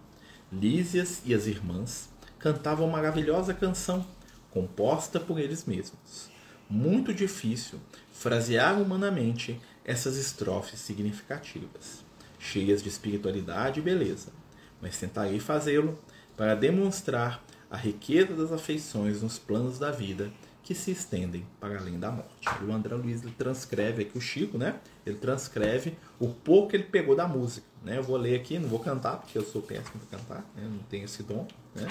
Lísias 0.51 1.21
e 1.25 1.33
as 1.33 1.45
irmãs 1.45 2.09
cantavam 2.39 2.87
maravilhosa 2.87 3.53
canção 3.53 4.05
composta 4.49 5.19
por 5.19 5.39
eles 5.39 5.65
mesmos. 5.65 6.29
Muito 6.69 7.13
difícil 7.13 7.79
frasear 8.11 8.81
humanamente 8.81 9.59
essas 9.85 10.17
estrofes 10.17 10.79
significativas 10.79 12.09
cheias 12.39 12.81
de 12.81 12.89
espiritualidade 12.89 13.79
e 13.79 13.83
beleza, 13.83 14.31
mas 14.81 14.97
tentarei 14.97 15.39
fazê-lo 15.39 15.99
para 16.37 16.55
demonstrar 16.55 17.43
a 17.69 17.77
riqueza 17.77 18.33
das 18.33 18.51
afeições 18.51 19.21
nos 19.21 19.37
planos 19.37 19.77
da 19.77 19.91
vida 19.91 20.31
que 20.63 20.75
se 20.75 20.91
estendem 20.91 21.45
para 21.59 21.79
além 21.79 21.99
da 21.99 22.11
morte. 22.11 22.47
E 22.61 22.65
o 22.65 22.71
André 22.71 22.95
Luiz 22.95 23.23
ele 23.23 23.33
transcreve 23.37 24.03
aqui, 24.03 24.17
o 24.17 24.21
Chico, 24.21 24.57
né? 24.57 24.79
Ele 25.05 25.17
transcreve 25.17 25.97
o 26.19 26.29
pouco 26.29 26.69
que 26.69 26.75
ele 26.75 26.83
pegou 26.83 27.15
da 27.15 27.27
música. 27.27 27.65
Né? 27.83 27.97
Eu 27.97 28.03
vou 28.03 28.17
ler 28.17 28.39
aqui, 28.39 28.59
não 28.59 28.69
vou 28.69 28.79
cantar, 28.79 29.17
porque 29.17 29.37
eu 29.37 29.43
sou 29.43 29.61
péssimo 29.61 29.99
para 30.07 30.19
cantar, 30.19 30.45
né? 30.55 30.67
não 30.69 30.79
tenho 30.89 31.05
esse 31.05 31.23
dom, 31.23 31.47
né? 31.73 31.87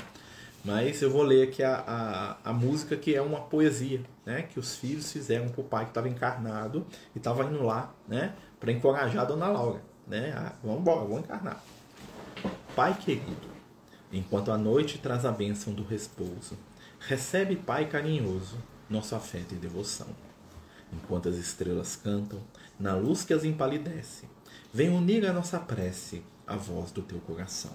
Mas 0.64 1.00
eu 1.00 1.10
vou 1.10 1.22
ler 1.22 1.48
aqui 1.48 1.62
a, 1.62 2.36
a, 2.44 2.50
a 2.50 2.52
música 2.52 2.96
que 2.96 3.14
é 3.14 3.22
uma 3.22 3.40
poesia, 3.40 4.02
né? 4.26 4.42
Que 4.42 4.60
os 4.60 4.76
filhos 4.76 5.10
fizeram 5.10 5.48
para 5.48 5.60
o 5.60 5.64
pai 5.64 5.84
que 5.84 5.90
estava 5.90 6.08
encarnado 6.08 6.86
e 7.14 7.18
estava 7.18 7.44
indo 7.44 7.62
lá, 7.62 7.94
né? 8.06 8.34
Para 8.60 8.70
encorajar 8.70 9.22
a 9.22 9.24
dona 9.24 9.48
Laura 9.48 9.80
né? 10.08 10.32
Ah, 10.34 10.52
vamos 10.64 10.80
embora, 10.80 11.00
vamos 11.00 11.18
encarnar. 11.20 11.62
Pai 12.74 12.94
querido, 12.94 13.47
enquanto 14.12 14.50
a 14.50 14.58
noite 14.58 14.98
traz 14.98 15.24
a 15.24 15.32
bênção 15.32 15.72
do 15.72 15.84
repouso, 15.84 16.56
recebe, 17.00 17.56
Pai 17.56 17.88
carinhoso, 17.88 18.56
nosso 18.88 19.14
afeto 19.14 19.54
e 19.54 19.58
devoção. 19.58 20.08
Enquanto 20.92 21.28
as 21.28 21.36
estrelas 21.36 21.96
cantam, 21.96 22.40
na 22.78 22.94
luz 22.94 23.24
que 23.24 23.34
as 23.34 23.44
empalidece. 23.44 24.26
Vem 24.72 24.88
unir 24.88 25.26
a 25.26 25.32
nossa 25.32 25.58
prece 25.58 26.22
à 26.46 26.56
voz 26.56 26.90
do 26.90 27.02
teu 27.02 27.18
coração. 27.20 27.72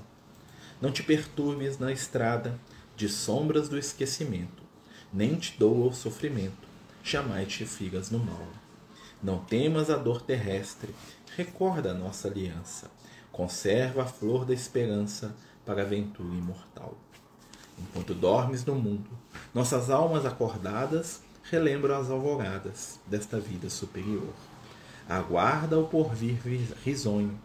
Não 0.81 0.91
te 0.91 1.03
perturbes 1.03 1.77
na 1.77 1.91
estrada 1.91 2.59
de 2.95 3.07
sombras 3.09 3.69
do 3.69 3.77
esquecimento, 3.77 4.63
nem 5.11 5.35
te 5.35 5.57
doa 5.57 5.87
o 5.87 5.93
sofrimento, 5.93 6.67
jamais 7.03 7.51
te 7.51 7.65
figas 7.65 8.09
no 8.09 8.19
mal. 8.19 8.47
Não 9.21 9.39
temas 9.39 9.89
a 9.89 9.95
dor 9.95 10.21
terrestre, 10.21 10.93
recorda 11.35 11.91
a 11.91 11.93
nossa 11.93 12.27
aliança, 12.27 12.91
conserva 13.31 14.03
a 14.03 14.07
flor 14.07 14.45
da 14.45 14.53
esperança 14.53 15.35
para 15.65 15.81
a 15.81 15.85
aventura 15.85 16.33
imortal. 16.33 16.97
Enquanto 17.77 18.13
dormes 18.13 18.65
no 18.65 18.75
mundo, 18.75 19.09
nossas 19.53 19.89
almas 19.89 20.25
acordadas 20.25 21.21
relembram 21.43 21.95
as 21.95 22.09
alvoradas 22.09 22.99
desta 23.07 23.39
vida 23.39 23.69
superior. 23.69 24.33
Aguarda 25.07 25.77
o 25.79 25.87
porvir 25.87 26.37
risonho, 26.83 27.39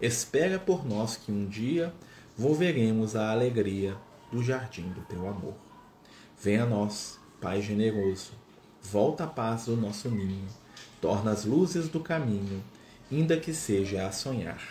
espera 0.00 0.58
por 0.58 0.86
nós 0.86 1.16
que 1.16 1.30
um 1.30 1.46
dia 1.46 1.92
volveremos 2.36 3.14
a 3.14 3.30
alegria 3.30 3.96
do 4.30 4.42
jardim 4.42 4.88
do 4.90 5.02
teu 5.02 5.28
amor. 5.28 5.54
Venha 6.40 6.64
a 6.64 6.66
nós, 6.66 7.20
Pai 7.40 7.60
generoso, 7.60 8.32
volta 8.80 9.24
a 9.24 9.26
paz 9.26 9.66
do 9.66 9.76
nosso 9.76 10.08
ninho, 10.08 10.46
torna 11.00 11.32
as 11.32 11.44
luzes 11.44 11.88
do 11.88 11.98
caminho, 11.98 12.62
ainda 13.10 13.36
que 13.36 13.52
seja 13.52 14.06
a 14.06 14.12
sonhar. 14.12 14.62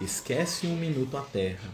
Esquece 0.00 0.66
um 0.66 0.76
minuto 0.76 1.16
a 1.16 1.22
terra 1.22 1.70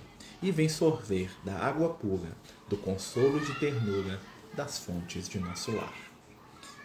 e 0.47 0.53
vem 0.53 0.69
sorver 0.69 1.29
da 1.45 1.59
água 1.59 1.89
pura, 1.89 2.31
do 2.69 2.77
consolo 2.77 3.41
de 3.41 3.53
ternura 3.59 4.21
das 4.55 4.79
fontes 4.79 5.29
de 5.29 5.41
nosso 5.41 5.75
lar. 5.75 5.93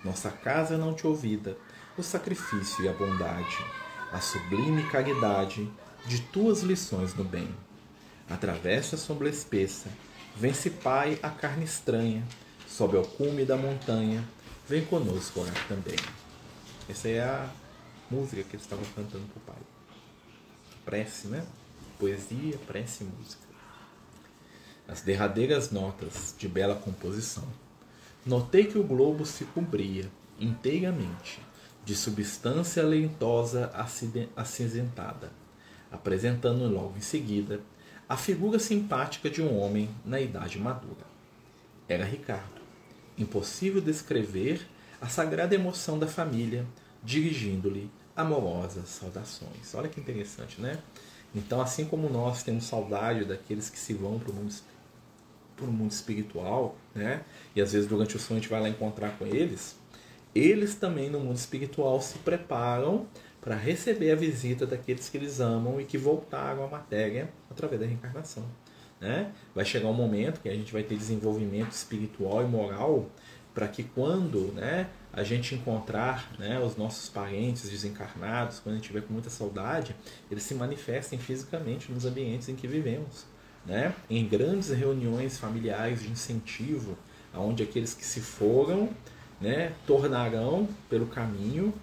Nossa 0.03 0.31
casa 0.31 0.79
não 0.79 0.95
te 0.95 1.05
ouvida, 1.05 1.55
o 1.95 2.01
sacrifício 2.01 2.83
e 2.83 2.89
a 2.89 2.93
bondade, 2.93 3.63
a 4.11 4.19
sublime 4.19 4.89
caridade 4.89 5.71
de 6.07 6.21
tuas 6.23 6.63
lições 6.63 7.13
no 7.13 7.23
bem. 7.23 7.55
Atravessa 8.27 8.95
a 8.95 8.99
sombra 8.99 9.29
espessa, 9.29 9.89
vence, 10.35 10.71
Pai, 10.71 11.19
a 11.21 11.29
carne 11.29 11.65
estranha, 11.65 12.27
sobe 12.67 12.97
ao 12.97 13.05
cume 13.05 13.45
da 13.45 13.57
montanha, 13.57 14.27
vem 14.67 14.83
conosco 14.83 15.41
orar 15.41 15.67
também. 15.67 15.99
Essa 16.89 17.09
é 17.09 17.21
a 17.21 17.47
música 18.09 18.41
que 18.41 18.55
eles 18.55 18.63
estavam 18.63 18.85
cantando 18.95 19.27
para 19.27 19.37
o 19.37 19.55
Pai. 19.55 19.63
Prece, 20.83 21.27
né? 21.27 21.45
Poesia, 21.99 22.57
prece 22.65 23.03
e 23.03 23.07
música. 23.07 23.50
As 24.91 24.99
derradeiras 24.99 25.71
notas 25.71 26.35
de 26.37 26.49
bela 26.49 26.75
composição. 26.75 27.45
Notei 28.25 28.65
que 28.65 28.77
o 28.77 28.83
globo 28.83 29.25
se 29.25 29.45
cobria 29.45 30.11
inteiramente 30.37 31.39
de 31.85 31.95
substância 31.95 32.83
lentosa 32.83 33.71
acinzentada, 34.35 35.31
apresentando 35.89 36.67
logo 36.67 36.97
em 36.97 37.01
seguida 37.01 37.61
a 38.09 38.17
figura 38.17 38.59
simpática 38.59 39.29
de 39.29 39.41
um 39.41 39.57
homem 39.57 39.89
na 40.03 40.19
idade 40.19 40.59
madura. 40.59 41.05
Era 41.87 42.03
Ricardo. 42.03 42.59
Impossível 43.17 43.79
descrever 43.79 44.67
a 44.99 45.07
sagrada 45.07 45.55
emoção 45.55 45.97
da 45.97 46.07
família 46.07 46.67
dirigindo-lhe 47.01 47.89
amorosas 48.13 48.89
saudações. 48.89 49.73
Olha 49.73 49.87
que 49.87 50.01
interessante, 50.01 50.59
né? 50.59 50.79
Então, 51.33 51.61
assim 51.61 51.85
como 51.85 52.09
nós 52.09 52.43
temos 52.43 52.65
saudade 52.65 53.23
daqueles 53.23 53.69
que 53.69 53.79
se 53.79 53.93
vão 53.93 54.19
para 54.19 54.31
o 54.31 54.35
mundo, 54.35 54.53
mundo 55.67 55.91
espiritual, 55.91 56.75
né? 56.95 57.21
E 57.55 57.61
às 57.61 57.73
vezes 57.73 57.87
durante 57.87 58.15
o 58.15 58.19
sonho 58.19 58.39
a 58.39 58.41
gente 58.41 58.49
vai 58.49 58.61
lá 58.61 58.69
encontrar 58.69 59.17
com 59.17 59.25
eles, 59.25 59.75
eles 60.33 60.75
também 60.75 61.09
no 61.09 61.19
mundo 61.19 61.35
espiritual 61.35 62.01
se 62.01 62.17
preparam 62.19 63.05
para 63.41 63.55
receber 63.55 64.11
a 64.11 64.15
visita 64.15 64.65
daqueles 64.65 65.09
que 65.09 65.17
eles 65.17 65.39
amam 65.39 65.81
e 65.81 65.85
que 65.85 65.97
voltaram 65.97 66.63
à 66.63 66.67
matéria 66.67 67.29
através 67.49 67.81
da 67.81 67.87
reencarnação. 67.87 68.45
Né? 68.99 69.31
Vai 69.53 69.65
chegar 69.65 69.89
um 69.89 69.93
momento 69.93 70.39
que 70.39 70.47
a 70.47 70.53
gente 70.53 70.71
vai 70.71 70.83
ter 70.83 70.95
desenvolvimento 70.95 71.71
espiritual 71.71 72.43
e 72.43 72.45
moral 72.45 73.09
para 73.53 73.67
que 73.67 73.83
quando 73.83 74.53
né, 74.53 74.87
a 75.11 75.23
gente 75.23 75.55
encontrar 75.55 76.31
né, 76.39 76.59
os 76.59 76.77
nossos 76.77 77.09
parentes 77.09 77.69
desencarnados, 77.69 78.59
quando 78.59 78.73
a 78.73 78.77
gente 78.77 78.87
tiver 78.87 79.01
com 79.01 79.11
muita 79.11 79.29
saudade, 79.29 79.95
eles 80.29 80.43
se 80.43 80.53
manifestem 80.53 81.19
fisicamente 81.19 81.91
nos 81.91 82.05
ambientes 82.05 82.47
em 82.47 82.55
que 82.55 82.67
vivemos. 82.67 83.25
Né? 83.65 83.93
Em 84.09 84.27
grandes 84.27 84.69
reuniões 84.69 85.37
familiares 85.37 86.01
de 86.01 86.09
incentivo, 86.09 86.97
onde 87.33 87.63
aqueles 87.63 87.93
que 87.93 88.05
se 88.05 88.19
foram 88.19 88.89
né, 89.39 89.73
tornarão 89.85 90.67
pelo 90.89 91.07
caminho 91.07 91.73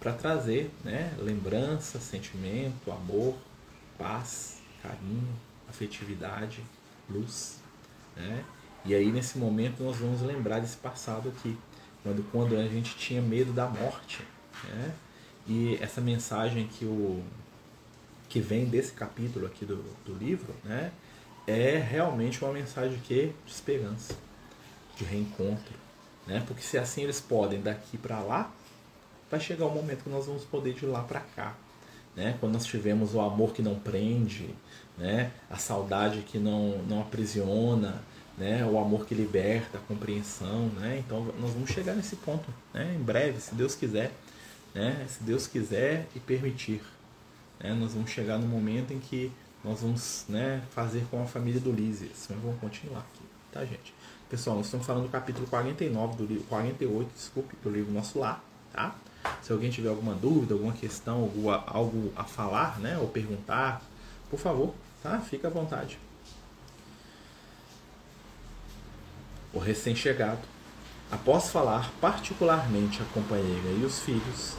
para 0.00 0.12
trazer 0.12 0.70
né, 0.84 1.14
lembrança, 1.18 1.98
sentimento, 1.98 2.90
amor, 2.90 3.34
paz, 3.98 4.60
carinho, 4.82 5.28
afetividade, 5.68 6.62
luz. 7.08 7.58
Né? 8.16 8.44
E 8.84 8.94
aí 8.94 9.10
nesse 9.10 9.38
momento 9.38 9.82
nós 9.82 9.96
vamos 9.96 10.20
lembrar 10.20 10.60
desse 10.60 10.76
passado 10.76 11.28
aqui, 11.30 11.56
quando, 12.02 12.30
quando 12.30 12.56
a 12.56 12.68
gente 12.68 12.96
tinha 12.96 13.22
medo 13.22 13.52
da 13.52 13.66
morte. 13.66 14.20
Né? 14.64 14.94
E 15.46 15.78
essa 15.80 16.00
mensagem 16.00 16.66
que, 16.66 16.84
o, 16.84 17.22
que 18.28 18.40
vem 18.40 18.66
desse 18.66 18.92
capítulo 18.92 19.46
aqui 19.46 19.64
do, 19.64 19.82
do 20.04 20.14
livro 20.14 20.54
né, 20.64 20.92
é 21.46 21.78
realmente 21.78 22.42
uma 22.42 22.52
mensagem 22.52 22.98
que 23.00 23.32
de 23.44 23.52
esperança, 23.52 24.14
de 24.96 25.04
reencontro, 25.04 25.74
né? 26.26 26.42
Porque 26.46 26.62
se 26.62 26.78
assim 26.78 27.02
eles 27.02 27.20
podem 27.20 27.60
daqui 27.60 27.98
para 27.98 28.20
lá, 28.20 28.50
vai 29.30 29.40
chegar 29.40 29.66
o 29.66 29.70
momento 29.70 30.04
que 30.04 30.10
nós 30.10 30.26
vamos 30.26 30.44
poder 30.44 30.74
de 30.74 30.86
lá 30.86 31.02
para 31.02 31.20
cá, 31.20 31.54
né? 32.16 32.36
Quando 32.40 32.54
nós 32.54 32.64
tivemos 32.64 33.14
o 33.14 33.20
amor 33.20 33.52
que 33.52 33.62
não 33.62 33.74
prende, 33.74 34.54
né? 34.96 35.30
A 35.50 35.56
saudade 35.56 36.20
que 36.20 36.38
não 36.38 36.78
não 36.88 37.02
aprisiona, 37.02 38.02
né? 38.38 38.64
O 38.64 38.78
amor 38.78 39.06
que 39.06 39.14
liberta, 39.14 39.78
a 39.78 39.80
compreensão, 39.82 40.68
né? 40.76 41.02
Então 41.04 41.24
nós 41.38 41.52
vamos 41.52 41.70
chegar 41.70 41.94
nesse 41.94 42.16
ponto, 42.16 42.48
né? 42.72 42.94
Em 42.98 43.02
breve, 43.02 43.40
se 43.40 43.54
Deus 43.54 43.74
quiser, 43.74 44.12
né? 44.74 45.04
Se 45.08 45.22
Deus 45.22 45.46
quiser 45.46 46.06
e 46.14 46.20
permitir, 46.20 46.80
né? 47.60 47.74
Nós 47.74 47.92
vamos 47.92 48.10
chegar 48.10 48.38
no 48.38 48.46
momento 48.46 48.92
em 48.92 48.98
que 48.98 49.30
nós 49.64 49.80
vamos, 49.80 50.26
né? 50.28 50.62
Fazer 50.70 51.06
com 51.10 51.22
a 51.22 51.26
família 51.26 51.58
do 51.58 51.72
Lízias, 51.72 52.26
mas 52.28 52.38
vamos 52.38 52.60
continuar 52.60 53.00
aqui, 53.00 53.24
tá, 53.50 53.64
gente? 53.64 53.94
Pessoal, 54.28 54.56
nós 54.56 54.66
estamos 54.66 54.86
falando 54.86 55.04
do 55.04 55.08
capítulo 55.08 55.46
49 55.46 56.16
do 56.16 56.26
livro, 56.26 56.44
48, 56.44 57.10
desculpe, 57.14 57.56
do 57.62 57.70
livro 57.70 57.90
Nosso 57.90 58.18
Lar, 58.18 58.44
tá? 58.72 58.94
Se 59.42 59.52
alguém 59.52 59.70
tiver 59.70 59.88
alguma 59.88 60.14
dúvida, 60.14 60.52
alguma 60.52 60.74
questão, 60.74 61.22
alguma, 61.22 61.64
algo 61.66 62.12
a 62.14 62.24
falar, 62.24 62.78
né, 62.78 62.98
ou 62.98 63.08
perguntar, 63.08 63.82
por 64.28 64.38
favor, 64.38 64.74
tá? 65.02 65.18
Fica 65.20 65.48
à 65.48 65.50
vontade. 65.50 65.98
O 69.52 69.58
recém-chegado, 69.58 70.40
após 71.10 71.50
falar 71.50 71.90
particularmente 72.00 73.00
a 73.00 73.04
companheira 73.14 73.70
e 73.80 73.84
os 73.84 74.00
filhos, 74.00 74.56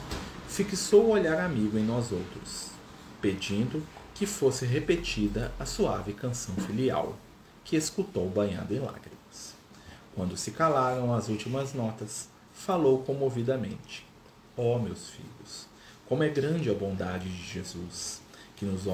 fixou 0.48 1.04
o 1.04 1.10
olhar 1.10 1.38
amigo 1.44 1.78
em 1.78 1.84
nós 1.84 2.10
outros, 2.10 2.70
pedindo 3.20 3.84
que 4.16 4.24
fosse 4.24 4.64
repetida 4.64 5.52
a 5.60 5.66
suave 5.66 6.14
canção 6.14 6.54
filial, 6.56 7.14
que 7.62 7.76
escutou 7.76 8.30
banhado 8.30 8.74
em 8.74 8.78
lágrimas. 8.78 9.54
Quando 10.14 10.38
se 10.38 10.52
calaram 10.52 11.12
as 11.12 11.28
últimas 11.28 11.74
notas, 11.74 12.30
falou 12.54 13.02
comovidamente: 13.02 14.06
Ó 14.56 14.76
oh, 14.76 14.78
meus 14.78 15.10
filhos, 15.10 15.66
como 16.06 16.22
é 16.22 16.30
grande 16.30 16.70
a 16.70 16.74
bondade 16.74 17.28
de 17.28 17.42
Jesus, 17.42 18.22
que 18.56 18.64
nos 18.64 18.84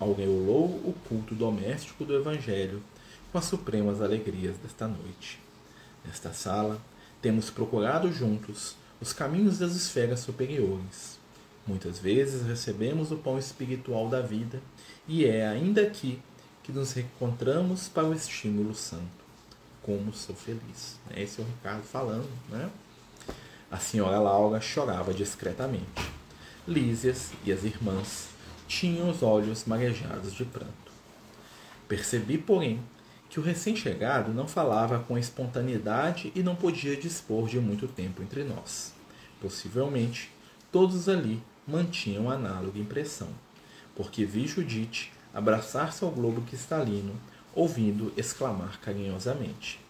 aureolou 0.00 0.64
o 0.64 0.94
culto 1.08 1.32
doméstico 1.32 2.04
do 2.04 2.16
Evangelho 2.16 2.82
com 3.30 3.38
as 3.38 3.44
supremas 3.44 4.02
alegrias 4.02 4.56
desta 4.58 4.88
noite. 4.88 5.38
Nesta 6.04 6.32
sala, 6.32 6.80
temos 7.20 7.50
procurado 7.50 8.12
juntos 8.12 8.74
os 9.00 9.12
caminhos 9.12 9.60
das 9.60 9.76
esferas 9.76 10.18
superiores. 10.20 11.22
Muitas 11.64 12.00
vezes 12.00 12.44
recebemos 12.44 13.12
o 13.12 13.16
pão 13.16 13.38
espiritual 13.38 14.08
da 14.08 14.20
vida 14.20 14.60
e 15.06 15.24
é 15.24 15.46
ainda 15.46 15.82
aqui 15.82 16.20
que 16.62 16.72
nos 16.72 16.92
reencontramos 16.92 17.88
para 17.88 18.06
o 18.06 18.14
estímulo 18.14 18.74
santo 18.74 19.22
como 19.82 20.12
sou 20.12 20.34
feliz. 20.34 20.98
Esse 21.14 21.40
é 21.40 21.44
o 21.44 21.46
Ricardo 21.46 21.82
falando, 21.82 22.28
né? 22.48 22.70
A 23.70 23.78
senhora 23.78 24.18
Laura 24.18 24.60
chorava 24.60 25.12
discretamente. 25.12 26.02
Lísias 26.66 27.32
e 27.44 27.52
as 27.52 27.64
irmãs 27.64 28.28
tinham 28.68 29.10
os 29.10 29.22
olhos 29.22 29.64
marejados 29.64 30.32
de 30.32 30.44
pranto. 30.44 30.70
Percebi, 31.88 32.38
porém, 32.38 32.80
que 33.28 33.40
o 33.40 33.42
recém-chegado 33.42 34.32
não 34.32 34.46
falava 34.46 35.00
com 35.00 35.18
espontaneidade 35.18 36.30
e 36.34 36.42
não 36.42 36.54
podia 36.54 36.96
dispor 36.96 37.48
de 37.48 37.58
muito 37.58 37.88
tempo 37.88 38.22
entre 38.22 38.44
nós. 38.44 38.92
Possivelmente, 39.40 40.30
todos 40.70 41.08
ali 41.08 41.42
mantinham 41.66 42.30
análoga 42.30 42.78
impressão, 42.78 43.28
porque 43.94 44.24
vi 44.24 44.46
Judite 44.46 45.12
abraçar-se 45.34 46.04
ao 46.04 46.10
globo 46.10 46.42
cristalino 46.42 47.14
ouvindo 47.54 48.12
exclamar 48.16 48.80
carinhosamente: 48.80 49.80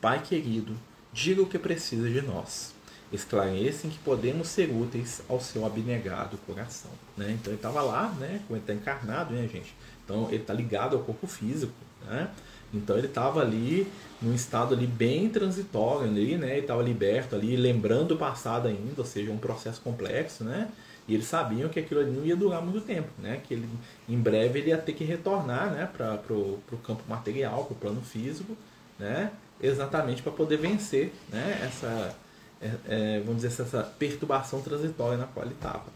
Pai 0.00 0.22
querido, 0.22 0.74
diga 1.12 1.42
o 1.42 1.46
que 1.46 1.58
precisa 1.58 2.08
de 2.08 2.22
nós. 2.22 2.74
esclarecem 3.10 3.90
que 3.90 3.98
podemos 3.98 4.48
ser 4.48 4.70
úteis 4.70 5.22
ao 5.28 5.40
seu 5.40 5.64
abnegado 5.64 6.36
coração. 6.46 6.90
Né? 7.16 7.32
Então 7.32 7.52
ele 7.52 7.58
estava 7.58 7.80
lá, 7.80 8.10
né? 8.18 8.40
como 8.46 8.56
ele 8.56 8.60
está 8.60 8.74
encarnado, 8.74 9.34
né, 9.34 9.48
gente? 9.48 9.74
Então 10.04 10.26
ele 10.28 10.42
está 10.42 10.52
ligado 10.52 10.96
ao 10.96 11.02
corpo 11.02 11.26
físico. 11.26 11.72
Né? 12.06 12.30
Então 12.72 12.98
ele 12.98 13.06
estava 13.06 13.40
ali 13.40 13.90
num 14.20 14.34
estado 14.34 14.74
ali 14.74 14.86
bem 14.86 15.30
transitório, 15.30 16.06
ali, 16.08 16.36
né? 16.36 16.52
ele 16.52 16.60
estava 16.60 16.82
liberto 16.82 17.34
ali, 17.34 17.56
lembrando 17.56 18.12
o 18.12 18.18
passado 18.18 18.68
ainda, 18.68 18.98
ou 18.98 19.06
seja, 19.06 19.30
um 19.32 19.38
processo 19.38 19.80
complexo, 19.80 20.44
né? 20.44 20.68
E 21.08 21.14
eles 21.14 21.26
sabiam 21.26 21.70
que 21.70 21.80
aquilo 21.80 22.00
ali 22.00 22.10
não 22.10 22.24
ia 22.24 22.36
durar 22.36 22.60
muito 22.60 22.82
tempo, 22.82 23.08
né? 23.18 23.40
Que 23.42 23.54
ele, 23.54 23.66
em 24.06 24.18
breve 24.20 24.58
ele 24.58 24.68
ia 24.68 24.76
ter 24.76 24.92
que 24.92 25.04
retornar, 25.04 25.70
né? 25.70 25.88
Para 25.90 26.20
o 26.34 26.60
campo 26.84 27.02
material, 27.08 27.64
para 27.64 27.72
o 27.72 27.76
plano 27.76 28.02
físico, 28.02 28.54
né? 28.98 29.32
Exatamente 29.60 30.22
para 30.22 30.30
poder 30.30 30.58
vencer, 30.58 31.14
né? 31.30 31.62
Essa, 31.64 32.14
é, 32.60 32.70
é, 32.86 33.20
vamos 33.20 33.42
dizer, 33.42 33.62
essa 33.62 33.82
perturbação 33.98 34.60
transitória 34.60 35.16
na 35.16 35.26
qual 35.26 35.46
ele 35.46 35.54
estava. 35.54 35.86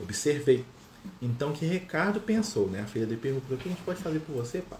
Observei. 0.00 0.64
Então 1.20 1.52
que 1.52 1.66
Ricardo 1.66 2.20
pensou, 2.20 2.68
né? 2.68 2.82
A 2.82 2.86
filha 2.86 3.06
dele 3.06 3.20
perguntou: 3.20 3.56
o 3.56 3.60
que 3.60 3.68
a 3.68 3.72
gente 3.72 3.82
pode 3.82 4.00
fazer 4.00 4.20
por 4.20 4.36
você, 4.36 4.60
pai? 4.60 4.78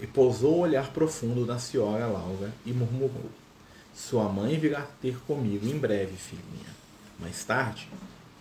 E 0.00 0.06
pousou 0.06 0.58
o 0.58 0.60
olhar 0.60 0.92
profundo 0.92 1.44
na 1.44 1.58
senhora 1.58 2.06
Laura 2.06 2.52
e 2.64 2.72
murmurou: 2.72 3.30
Sua 3.92 4.28
mãe 4.28 4.56
virá 4.60 4.82
ter 5.00 5.18
comigo 5.26 5.66
em 5.66 5.76
breve, 5.76 6.16
filhinha. 6.16 6.82
Mais 7.18 7.44
tarde, 7.44 7.88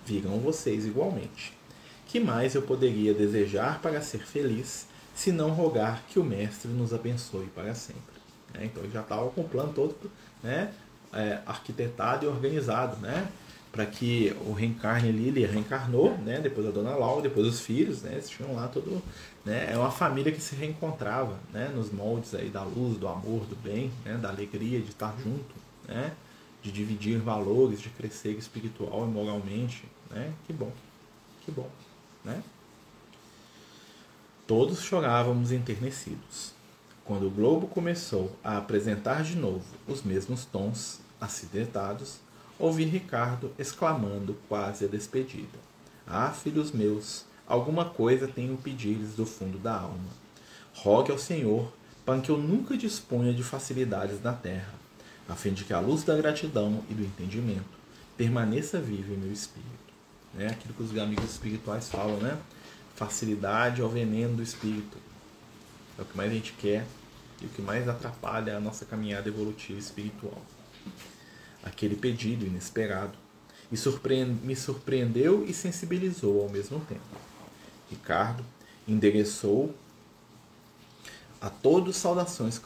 virão 0.05 0.39
vocês 0.39 0.85
igualmente. 0.85 1.53
Que 2.07 2.19
mais 2.19 2.55
eu 2.55 2.61
poderia 2.61 3.13
desejar 3.13 3.79
para 3.81 4.01
ser 4.01 4.25
feliz, 4.25 4.87
se 5.15 5.31
não 5.31 5.51
rogar 5.51 6.03
que 6.09 6.19
o 6.19 6.23
Mestre 6.23 6.69
nos 6.69 6.93
abençoe 6.93 7.47
para 7.47 7.73
sempre? 7.73 8.01
Né? 8.53 8.65
Então 8.65 8.83
ele 8.83 8.91
já 8.91 9.01
estava 9.01 9.29
com 9.29 9.41
o 9.41 9.47
plano 9.47 9.71
todo 9.73 9.95
né, 10.43 10.73
é, 11.13 11.39
arquitetado 11.45 12.25
e 12.25 12.27
organizado, 12.27 12.97
né? 12.97 13.27
Para 13.71 13.85
que 13.85 14.35
o 14.45 14.51
reencarne 14.51 15.07
ali, 15.07 15.29
ele 15.29 15.45
reencarnou, 15.45 16.17
né? 16.17 16.41
Depois 16.41 16.67
a 16.67 16.71
dona 16.71 16.93
Laura, 16.93 17.21
depois 17.21 17.47
os 17.47 17.61
filhos, 17.61 18.01
né? 18.01 18.11
Eles 18.13 18.29
tinham 18.29 18.53
lá 18.53 18.67
todo, 18.67 19.01
né? 19.45 19.69
É 19.71 19.77
uma 19.77 19.91
família 19.91 20.29
que 20.29 20.41
se 20.41 20.55
reencontrava, 20.55 21.39
né? 21.53 21.71
Nos 21.73 21.89
moldes 21.89 22.35
aí 22.35 22.49
da 22.49 22.63
luz, 22.63 22.97
do 22.97 23.07
amor, 23.07 23.45
do 23.45 23.55
bem, 23.55 23.89
né? 24.03 24.17
Da 24.17 24.27
alegria 24.27 24.81
de 24.81 24.89
estar 24.89 25.15
junto, 25.23 25.55
né? 25.87 26.11
De 26.61 26.71
dividir 26.71 27.17
valores, 27.19 27.81
de 27.81 27.89
crescer 27.89 28.37
espiritual 28.37 29.05
e 29.05 29.09
moralmente, 29.09 29.83
né? 30.09 30.33
Que 30.45 30.53
bom, 30.53 30.71
que 31.43 31.51
bom, 31.51 31.69
né? 32.23 32.43
Todos 34.45 34.81
chorávamos 34.81 35.51
enternecidos. 35.51 36.53
Quando 37.03 37.27
o 37.27 37.31
globo 37.31 37.67
começou 37.67 38.35
a 38.43 38.57
apresentar 38.57 39.23
de 39.23 39.35
novo 39.35 39.65
os 39.87 40.03
mesmos 40.03 40.45
tons 40.45 40.99
acidentados, 41.19 42.19
ouvi 42.59 42.85
Ricardo 42.85 43.51
exclamando 43.57 44.37
quase 44.47 44.85
a 44.85 44.87
despedida: 44.87 45.57
Ah, 46.05 46.31
filhos 46.31 46.71
meus, 46.71 47.25
alguma 47.47 47.85
coisa 47.85 48.27
tenho 48.27 48.57
pedir-lhes 48.57 49.15
do 49.15 49.25
fundo 49.25 49.57
da 49.57 49.79
alma. 49.79 50.21
Rogue 50.75 51.11
ao 51.11 51.17
Senhor 51.17 51.73
para 52.05 52.19
que 52.21 52.29
eu 52.29 52.37
nunca 52.37 52.77
disponha 52.77 53.33
de 53.33 53.43
facilidades 53.43 54.21
na 54.21 54.33
terra 54.33 54.80
a 55.31 55.35
fim 55.35 55.53
de 55.53 55.63
que 55.63 55.71
a 55.71 55.79
luz 55.79 56.03
da 56.03 56.13
gratidão 56.17 56.83
e 56.89 56.93
do 56.93 57.03
entendimento 57.03 57.79
permaneça 58.17 58.81
viva 58.81 59.13
em 59.13 59.17
meu 59.17 59.31
espírito. 59.31 59.69
É 60.37 60.47
aquilo 60.47 60.73
que 60.73 60.83
os 60.83 60.97
amigos 60.97 61.31
espirituais 61.31 61.87
falam, 61.87 62.17
né? 62.17 62.37
Facilidade 62.95 63.81
ao 63.81 63.87
veneno 63.87 64.35
do 64.35 64.43
espírito. 64.43 64.97
É 65.97 66.01
o 66.01 66.05
que 66.05 66.17
mais 66.17 66.29
a 66.29 66.33
gente 66.33 66.51
quer 66.53 66.85
e 67.41 67.45
o 67.45 67.49
que 67.49 67.61
mais 67.61 67.87
atrapalha 67.87 68.57
a 68.57 68.59
nossa 68.59 68.83
caminhada 68.83 69.29
evolutiva 69.29 69.79
espiritual. 69.79 70.41
Aquele 71.63 71.95
pedido 71.95 72.45
inesperado 72.45 73.17
e 73.71 73.77
surpreende, 73.77 74.45
me 74.45 74.55
surpreendeu 74.55 75.45
e 75.45 75.53
sensibilizou 75.53 76.41
ao 76.41 76.49
mesmo 76.49 76.81
tempo. 76.81 77.01
Ricardo 77.89 78.43
endereçou 78.85 79.73
a 81.39 81.49
todos 81.49 81.95
saudações 81.95 82.61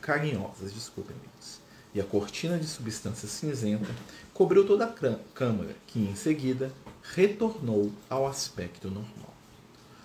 carinhosas, 0.00 0.72
desculpem, 0.72 1.14
amigos 1.14 1.63
e 1.94 2.00
a 2.00 2.04
cortina 2.04 2.58
de 2.58 2.66
substância 2.66 3.28
cinzenta 3.28 3.90
cobriu 4.32 4.66
toda 4.66 4.84
a 4.84 5.22
câmara, 5.34 5.76
que 5.86 6.00
em 6.00 6.16
seguida 6.16 6.72
retornou 7.14 7.92
ao 8.10 8.26
aspecto 8.26 8.88
normal. 8.88 9.34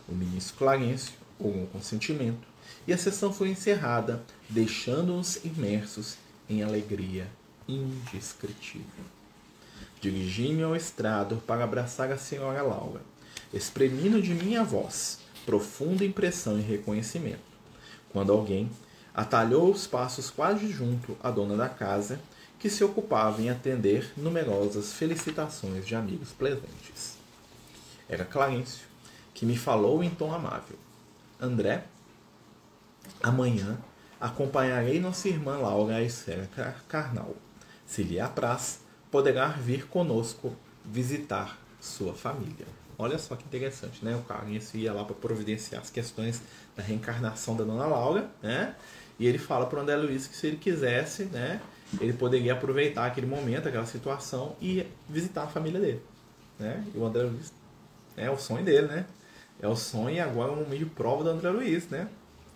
O 0.08 0.14
ministro 0.14 0.58
Clarencio 0.58 1.14
orou 1.40 1.68
consentimento 1.68 2.48
e 2.88 2.94
a 2.94 2.98
sessão 2.98 3.34
foi 3.34 3.50
encerrada, 3.50 4.24
deixando-nos 4.50 5.38
imersos 5.44 6.18
em 6.48 6.62
alegria 6.62 7.28
indescritível. 7.68 9.06
Dirigi-me 10.02 10.64
ao 10.64 10.76
estrado 10.76 11.38
para 11.46 11.64
abraçar 11.64 12.12
a 12.12 12.18
senhora 12.18 12.62
Laura, 12.62 13.02
exprimindo 13.54 14.22
de 14.22 14.34
minha 14.34 14.64
voz 14.64 15.20
profunda 15.46 16.06
impressão 16.06 16.60
e 16.60 16.62
reconhecimento, 16.62 17.40
quando 18.12 18.32
alguém 18.32 18.70
atalhou 19.20 19.70
os 19.70 19.86
passos 19.86 20.30
quase 20.30 20.72
junto 20.72 21.18
à 21.22 21.30
dona 21.30 21.58
da 21.58 21.68
casa, 21.68 22.22
que 22.58 22.70
se 22.70 22.86
ocupava 22.86 23.42
em 23.42 23.50
atender 23.50 24.14
numerosas 24.16 24.94
felicitações 24.94 25.86
de 25.86 25.94
amigos 25.94 26.30
presentes. 26.32 27.18
Era 28.08 28.24
Clarencio, 28.24 28.88
que 29.34 29.46
me 29.46 29.58
falou 29.58 30.02
em 30.02 30.10
tom 30.10 30.34
amável. 30.34 30.78
André, 31.38 31.84
amanhã 33.22 33.78
acompanharei 34.22 35.02
nossa 35.02 35.28
irmã 35.28 35.58
Laura 35.58 35.98
à 35.98 36.02
esfera 36.02 36.50
carnal. 36.88 37.36
Se 37.86 38.04
lhe 38.04 38.22
apraz, 38.22 38.80
poderá 39.12 39.50
vir 39.50 39.86
conosco 39.88 40.56
visitar 40.86 41.60
sua 41.82 42.14
família. 42.14 42.66
Olha 42.98 43.20
só 43.20 43.36
que 43.36 43.44
interessante, 43.44 44.04
né? 44.04 44.16
O 44.16 44.22
Carlinhos 44.22 44.74
ia 44.74 44.94
lá 44.94 45.04
para 45.04 45.16
providenciar 45.16 45.82
as 45.82 45.90
questões 45.90 46.42
da 46.76 46.84
reencarnação 46.84 47.56
da 47.58 47.66
Dona 47.66 47.86
Laura, 47.86 48.30
né? 48.42 48.76
E 49.20 49.28
ele 49.28 49.38
fala 49.38 49.66
para 49.66 49.80
o 49.80 49.82
André 49.82 49.96
Luiz 49.98 50.28
que 50.28 50.36
se 50.36 50.48
ele 50.48 50.58
quisesse, 50.58 51.26
né? 51.26 51.62
Ele 52.00 52.14
poderia 52.14 52.54
aproveitar 52.54 53.06
aquele 53.06 53.28
momento, 53.28 53.68
aquela 53.68 53.86
situação 53.86 54.56
e 54.62 54.86
visitar 55.08 55.44
a 55.44 55.48
família 55.48 55.80
dele, 55.80 56.02
né? 56.58 56.84
E 56.94 56.98
o 56.98 57.06
André 57.06 57.24
Luiz 57.24 57.52
é 58.16 58.30
o 58.30 58.38
sonho 58.38 58.64
dele, 58.64 58.88
né? 58.88 59.06
É 59.62 59.68
o 59.68 59.76
sonho 59.76 60.16
e 60.16 60.20
agora 60.20 60.52
é 60.52 60.56
um 60.56 60.70
meio 60.70 60.88
prova 60.88 61.24
do 61.24 61.32
André 61.32 61.50
Luiz, 61.50 61.88
né? 61.90 62.08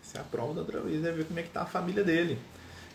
Essa 0.03 0.19
é 0.19 0.21
a 0.21 0.23
prova 0.23 0.53
do 0.53 0.61
André 0.61 0.79
Luiz, 0.79 1.03
é 1.03 1.11
ver 1.11 1.25
como 1.25 1.39
é 1.39 1.43
que 1.43 1.49
tá 1.49 1.63
a 1.63 1.65
família 1.65 2.03
dele, 2.03 2.37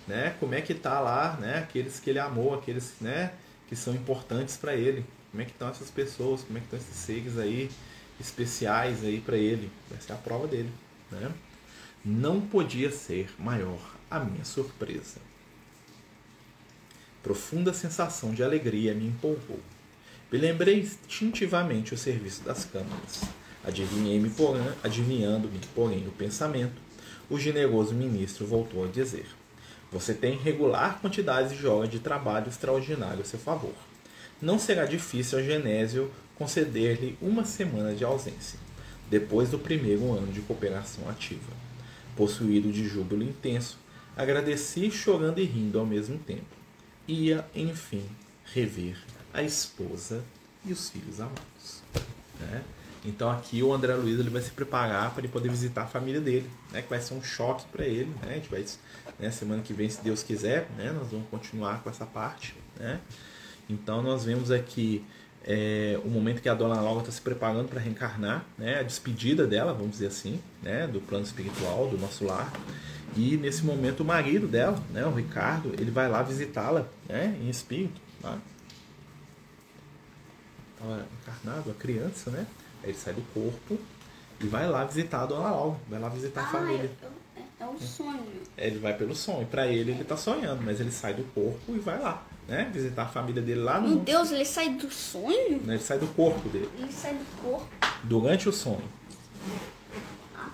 né? 0.07 0.35
Como 0.41 0.55
é 0.55 0.61
que 0.61 0.75
tá 0.75 1.01
lá, 1.01 1.37
né? 1.41 1.59
Aqueles 1.59 2.01
que 2.01 2.11
ele 2.11 2.19
amou, 2.19 2.55
aqueles, 2.55 2.95
né? 3.01 3.33
Que 3.69 3.77
são 3.77 3.95
importantes 3.95 4.57
para 4.57 4.75
ele 4.75 5.05
como 5.31 5.43
é 5.43 5.45
que 5.45 5.53
estão 5.53 5.69
essas 5.69 5.91
pessoas? 5.91 6.43
Como 6.43 6.59
é 6.59 6.61
que 6.61 6.67
estão 6.67 6.79
esses 6.79 6.97
seres 6.97 7.39
aí 7.39 7.71
especiais 8.19 9.05
aí 9.05 9.21
para 9.21 9.37
ele? 9.37 9.71
Essa 9.97 10.13
é 10.13 10.17
a 10.17 10.19
prova 10.19 10.47
dele, 10.47 10.73
né? 11.11 11.31
Não 12.05 12.41
podia 12.41 12.91
ser 12.91 13.31
maior 13.39 13.81
a 14.11 14.21
minha 14.21 14.45
surpresa. 14.45 15.21
Profunda 17.23 17.73
sensação 17.73 18.33
de 18.33 18.43
alegria 18.43 18.95
me 18.95 19.07
empolgou. 19.07 19.61
Me 20.31 20.39
lembrei 20.39 20.81
instintivamente 20.81 21.95
o 21.95 21.99
serviço 21.99 22.43
das 22.43 22.65
câmaras. 22.65 23.23
Adivinhei-me, 23.65 24.31
porém, 24.31 24.63
adivinhando-me, 24.83 25.59
porém, 25.75 26.07
o 26.07 26.13
pensamento, 26.13 26.81
o 27.29 27.39
generoso 27.39 27.95
ministro 27.95 28.47
voltou 28.47 28.85
a 28.85 28.89
dizer: 28.89 29.27
Você 29.91 30.15
tem 30.15 30.39
regular 30.39 31.01
quantidade 31.01 31.57
de 31.57 31.67
horas 31.67 31.91
de 31.91 31.99
trabalho 31.99 32.49
extraordinário 32.49 33.23
a 33.23 33.25
seu 33.25 33.39
favor 33.39 33.75
não 34.41 34.59
será 34.59 34.85
difícil 34.85 35.39
a 35.39 35.43
Genésio 35.43 36.11
conceder-lhe 36.37 37.19
uma 37.21 37.45
semana 37.45 37.93
de 37.93 38.05
ausência, 38.05 38.59
depois 39.11 39.51
do 39.51 39.59
primeiro 39.59 40.13
ano 40.13 40.33
de 40.33 40.41
cooperação 40.41 41.09
ativa. 41.09 41.68
Possuído 42.19 42.73
de 42.73 42.89
júbilo 42.89 43.23
intenso, 43.23 43.79
agradeci 44.17 44.91
chorando 44.91 45.39
e 45.39 45.45
rindo 45.45 45.79
ao 45.79 45.87
mesmo 45.87 46.19
tempo. 46.19 46.57
Ia, 47.07 47.47
enfim, 47.55 48.05
rever 48.45 48.99
a 49.33 49.41
esposa 49.41 50.25
e 50.67 50.73
os 50.73 50.91
filhos 50.91 51.21
amados. 51.21 51.85
Né? 52.41 52.65
Então 53.05 53.31
aqui 53.31 53.63
o 53.63 53.73
André 53.73 53.95
Luiz 53.95 54.19
ele 54.19 54.31
vai 54.31 54.43
se 54.43 54.51
preparar 54.51 55.13
para 55.13 55.21
ele 55.21 55.29
poder 55.29 55.49
visitar 55.49 55.83
a 55.83 55.87
família 55.87 56.21
dele, 56.21 56.51
né? 56.73 56.83
Que 56.83 56.91
vai 56.91 57.01
ser 57.01 57.15
um 57.15 57.23
choque 57.23 57.65
para 57.71 57.85
ele, 57.85 58.13
né? 58.21 58.33
A 58.33 58.35
gente 58.35 58.51
vai, 58.51 58.65
né? 59.21 59.31
semana 59.31 59.63
que 59.63 59.73
vem, 59.73 59.89
se 59.89 60.03
Deus 60.03 60.25
quiser, 60.25 60.69
né? 60.77 60.91
Nós 60.91 61.13
vamos 61.13 61.29
continuar 61.29 61.85
com 61.85 61.89
essa 61.89 62.05
parte, 62.05 62.57
né? 62.77 63.01
Então 63.71 64.03
nós 64.03 64.25
vemos 64.25 64.51
aqui 64.51 65.05
é, 65.51 65.99
o 66.05 66.09
momento 66.11 66.43
que 66.43 66.49
a 66.49 66.55
Dona 66.55 66.79
Laura 66.79 67.01
está 67.01 67.11
se 67.11 67.23
preparando 67.23 67.69
para 67.69 67.81
reencarnar, 67.81 68.45
né, 68.59 68.81
a 68.81 68.83
despedida 68.83 69.47
dela, 69.47 69.73
vamos 69.73 69.93
dizer 69.93 70.09
assim, 70.09 70.39
né, 70.63 70.87
do 70.87 71.01
plano 71.01 71.25
espiritual, 71.25 71.89
do 71.89 71.97
nosso 71.97 72.23
lar. 72.27 72.53
E 73.17 73.39
nesse 73.39 73.65
momento 73.65 74.01
o 74.01 74.05
marido 74.05 74.47
dela, 74.47 74.79
né, 74.93 75.07
o 75.07 75.11
Ricardo, 75.11 75.73
ele 75.79 75.91
vai 75.91 76.07
lá 76.07 76.23
visitá-la 76.23 76.87
né, 77.09 77.35
em 77.41 77.49
espírito. 77.49 77.99
Tá? 78.21 78.37
Estava 80.75 81.07
encarnado, 81.23 81.71
a 81.71 81.75
criança, 81.75 82.31
né? 82.31 82.47
Aí 82.83 82.91
ele 82.91 82.99
sai 82.99 83.15
do 83.15 83.23
corpo 83.33 83.79
e 84.41 84.47
vai 84.47 84.69
lá 84.69 84.85
visitar 84.85 85.23
a 85.23 85.27
Dona 85.27 85.51
Laura, 85.51 85.79
vai 85.89 85.99
lá 85.99 86.11
visitar 86.11 86.43
a 86.43 86.45
ah, 86.45 86.49
família. 86.49 86.91
É, 87.03 87.07
é, 87.61 87.67
o 87.67 87.79
sonho. 87.79 88.25
Ele 88.57 88.79
vai 88.79 88.97
pelo 88.97 89.15
sonho. 89.15 89.47
Para 89.47 89.67
ele, 89.67 89.93
ele 89.93 90.05
tá 90.05 90.17
sonhando, 90.17 90.63
mas 90.63 90.81
ele 90.81 90.93
sai 90.93 91.15
do 91.15 91.25
corpo 91.35 91.75
e 91.75 91.79
vai 91.79 92.01
lá, 92.01 92.25
né? 92.47 92.71
Visitar 92.73 93.03
a 93.03 93.09
família 93.09 93.43
dele 93.43 93.61
lá 93.61 93.81
no. 93.81 93.89
Meu 93.89 93.99
Deus, 93.99 94.31
ele 94.31 94.45
sai 94.45 94.71
do 94.71 94.91
sonho? 94.91 95.61
Ele 95.67 95.79
sai 95.79 95.99
do 95.99 96.07
corpo 96.09 96.49
dele. 96.49 96.69
Ele 96.79 96.93
sai 96.93 97.15
do 97.15 97.43
corpo. 97.43 97.69
Durante 98.05 98.49
o 98.49 98.53
sonho. 98.53 98.89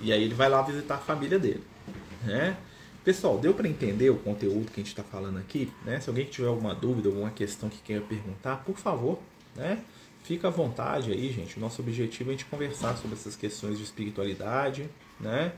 E 0.00 0.12
aí 0.12 0.22
ele 0.22 0.34
vai 0.34 0.48
lá 0.48 0.60
visitar 0.62 0.96
a 0.96 0.98
família 0.98 1.38
dele, 1.38 1.64
né? 2.22 2.56
Pessoal, 3.04 3.38
deu 3.38 3.52
para 3.52 3.68
entender 3.68 4.08
o 4.08 4.16
conteúdo 4.16 4.70
que 4.70 4.80
a 4.80 4.82
gente 4.82 4.88
está 4.88 5.02
falando 5.02 5.38
aqui? 5.38 5.70
Né? 5.84 6.00
Se 6.00 6.08
alguém 6.08 6.24
tiver 6.24 6.48
alguma 6.48 6.74
dúvida, 6.74 7.08
alguma 7.08 7.30
questão 7.30 7.68
que 7.68 7.76
queira 7.82 8.02
perguntar, 8.02 8.64
por 8.64 8.76
favor, 8.76 9.18
né? 9.54 9.82
Fica 10.22 10.48
à 10.48 10.50
vontade 10.50 11.12
aí, 11.12 11.30
gente. 11.30 11.58
O 11.58 11.60
nosso 11.60 11.82
objetivo 11.82 12.30
é 12.30 12.32
a 12.32 12.36
gente 12.36 12.46
conversar 12.46 12.96
sobre 12.96 13.14
essas 13.14 13.36
questões 13.36 13.76
de 13.76 13.84
espiritualidade, 13.84 14.88
né? 15.20 15.52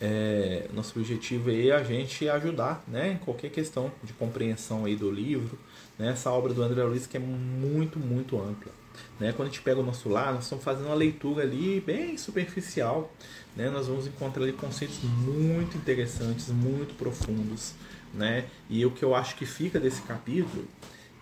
É, 0.00 0.68
nosso 0.74 0.98
objetivo 0.98 1.50
é 1.50 1.70
a 1.70 1.82
gente 1.82 2.28
ajudar, 2.28 2.84
né? 2.86 3.12
Em 3.12 3.16
qualquer 3.16 3.50
questão 3.50 3.90
de 4.02 4.12
compreensão 4.12 4.84
aí 4.84 4.94
do 4.94 5.10
livro, 5.10 5.58
né? 5.98 6.10
Essa 6.10 6.30
obra 6.30 6.52
do 6.52 6.62
André 6.62 6.82
Luiz 6.84 7.06
que 7.06 7.16
é 7.16 7.20
muito, 7.20 7.98
muito 7.98 8.38
ampla. 8.38 8.72
Né? 9.18 9.32
Quando 9.32 9.48
a 9.48 9.50
gente 9.50 9.62
pega 9.62 9.80
o 9.80 9.82
nosso 9.82 10.08
lar, 10.08 10.34
nós 10.34 10.44
estamos 10.44 10.64
fazendo 10.64 10.86
uma 10.86 10.94
leitura 10.94 11.42
ali 11.42 11.80
bem 11.80 12.16
superficial. 12.16 13.12
Né? 13.54 13.70
Nós 13.70 13.86
vamos 13.86 14.06
encontrar 14.06 14.42
ali 14.42 14.52
conceitos 14.52 15.02
muito 15.02 15.76
interessantes, 15.76 16.48
muito 16.48 16.94
profundos. 16.96 17.74
Né? 18.12 18.46
E 18.68 18.84
o 18.84 18.90
que 18.90 19.04
eu 19.04 19.14
acho 19.14 19.36
que 19.36 19.46
fica 19.46 19.78
desse 19.78 20.02
capítulo 20.02 20.66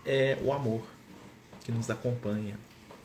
é 0.04 0.38
o 0.42 0.52
amor 0.52 0.82
que 1.64 1.72
nos 1.72 1.90
acompanha. 1.90 2.58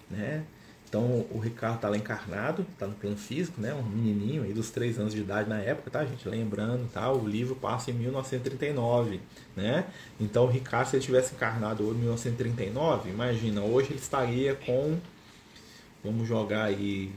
Né? 0.10 0.44
Então 0.90 1.28
o 1.30 1.38
Ricardo 1.38 1.76
está 1.76 1.88
lá 1.88 1.96
encarnado, 1.96 2.66
está 2.74 2.88
no 2.88 2.96
plano 2.96 3.16
físico, 3.16 3.62
né? 3.62 3.72
um 3.76 3.84
menininho 3.84 4.42
aí 4.42 4.52
dos 4.52 4.72
três 4.72 4.98
anos 4.98 5.14
de 5.14 5.20
idade 5.20 5.48
na 5.48 5.60
época, 5.60 5.92
tá, 5.92 6.04
gente? 6.04 6.28
Lembrando, 6.28 6.90
tá? 6.92 7.12
o 7.12 7.28
livro 7.28 7.56
passa 7.56 7.92
em 7.92 7.94
1939. 7.94 9.22
Né? 9.56 9.86
Então 10.20 10.46
o 10.46 10.48
Ricardo, 10.48 10.88
se 10.88 10.96
ele 10.96 11.06
tivesse 11.06 11.36
encarnado 11.36 11.84
hoje 11.84 11.98
em 11.98 12.02
1939, 12.02 13.12
imagina, 13.12 13.62
hoje 13.62 13.92
ele 13.92 14.00
estaria 14.00 14.56
com, 14.56 14.98
vamos 16.04 16.28
jogar 16.28 16.64
aí, 16.64 17.12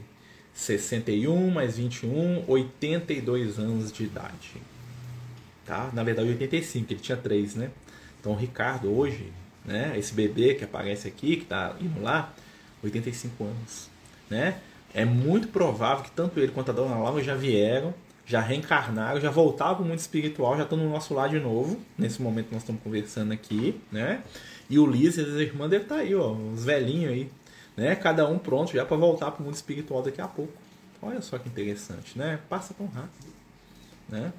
61 0.53 1.49
mais 1.49 1.75
21, 1.77 2.43
82 2.47 3.57
anos 3.57 3.91
de 3.91 4.03
idade. 4.03 4.61
Tá? 5.65 5.89
Na 5.93 6.03
verdade, 6.03 6.29
85, 6.29 6.93
ele 6.93 6.99
tinha 6.99 7.17
3, 7.17 7.55
né? 7.55 7.71
Então 8.19 8.33
o 8.33 8.35
Ricardo 8.35 8.95
hoje, 8.95 9.33
né? 9.65 9.97
esse 9.97 10.13
bebê 10.13 10.53
que 10.53 10.63
aparece 10.63 11.07
aqui, 11.07 11.37
que 11.37 11.43
está 11.43 11.75
indo 11.81 11.99
lá, 12.03 12.31
85 12.83 13.43
anos. 13.43 13.89
Né? 14.29 14.59
É 14.93 15.05
muito 15.05 15.47
provável 15.47 16.03
que 16.03 16.11
tanto 16.11 16.39
ele 16.39 16.51
quanto 16.51 16.69
a 16.69 16.73
Dona 16.73 16.95
Laura 16.97 17.23
já 17.23 17.35
vieram, 17.35 17.93
já 18.25 18.39
reencarnaram, 18.39 19.19
já 19.19 19.29
voltaram 19.29 19.75
para 19.75 19.83
o 19.83 19.87
mundo 19.87 19.99
espiritual, 19.99 20.55
já 20.55 20.63
estão 20.63 20.77
no 20.77 20.89
nosso 20.89 21.13
lado 21.13 21.31
de 21.31 21.39
novo, 21.39 21.79
nesse 21.97 22.21
momento 22.21 22.47
que 22.47 22.53
nós 22.53 22.63
estamos 22.63 22.81
conversando 22.81 23.33
aqui, 23.33 23.79
né? 23.91 24.23
E 24.69 24.79
o 24.79 24.85
Liz 24.85 25.17
e 25.17 25.21
as 25.21 25.27
irmãs 25.27 25.69
devem 25.69 25.85
estar 25.85 25.95
tá 25.95 26.01
aí, 26.01 26.15
ó, 26.15 26.31
os 26.31 26.63
velhinhos 26.63 27.11
aí, 27.11 27.29
né? 27.75 27.95
Cada 27.95 28.27
um 28.27 28.37
pronto 28.37 28.71
já 28.71 28.85
para 28.85 28.95
voltar 28.95 29.31
para 29.31 29.41
o 29.41 29.45
mundo 29.45 29.55
espiritual 29.55 30.01
daqui 30.01 30.21
a 30.21 30.27
pouco. 30.27 30.53
Olha 31.01 31.21
só 31.21 31.37
que 31.37 31.49
interessante, 31.49 32.17
né? 32.17 32.39
Passa 32.47 32.73
tão 32.73 32.85
rápido, 32.87 33.33
né? 34.07 34.31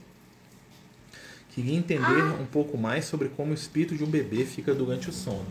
Queria 1.55 1.77
entender 1.77 2.21
ah. 2.21 2.37
um 2.40 2.47
pouco 2.47 2.77
mais 2.77 3.05
sobre 3.05 3.29
como 3.29 3.53
o 3.53 3.55
espírito 3.55 3.97
de 3.97 4.03
um 4.03 4.09
bebê 4.09 4.45
fica 4.45 4.75
durante 4.75 5.09
o 5.09 5.12
sono. 5.12 5.47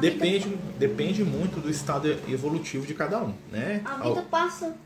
depende, 0.00 0.48
vida... 0.48 0.62
depende 0.78 1.24
muito 1.24 1.60
do 1.60 1.68
estado 1.68 2.08
evolutivo 2.28 2.86
de 2.86 2.94
cada 2.94 3.20
um, 3.20 3.34
né? 3.50 3.82
A 3.84 3.96
vida 3.96 4.22
passa, 4.22 4.76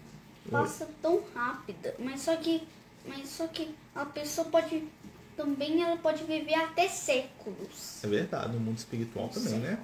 passa 0.50 0.88
tão 1.02 1.20
rápida, 1.34 1.94
mas 1.98 2.22
só 2.22 2.34
que, 2.36 2.62
mas 3.06 3.28
só 3.28 3.46
que 3.46 3.74
a 3.94 4.06
pessoa 4.06 4.48
pode 4.48 4.82
também 5.36 5.82
ela 5.82 5.96
pode 5.98 6.24
viver 6.24 6.54
até 6.54 6.88
séculos. 6.88 8.02
É 8.02 8.06
verdade, 8.06 8.54
no 8.54 8.60
mundo 8.60 8.78
espiritual 8.78 9.28
também, 9.28 9.58
né? 9.58 9.78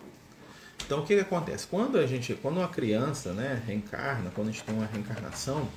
Então 0.87 1.01
o 1.01 1.07
que, 1.07 1.15
que 1.15 1.21
acontece? 1.21 1.67
Quando 1.67 1.99
a 1.99 2.07
gente, 2.07 2.35
quando 2.35 2.57
uma 2.57 2.69
criança, 2.69 3.33
né, 3.33 3.63
reencarna, 3.67 4.31
quando 4.35 4.49
a 4.49 4.51
gente 4.51 4.65
tem 4.65 4.75
uma 4.75 4.87
reencarnação, 4.87 5.69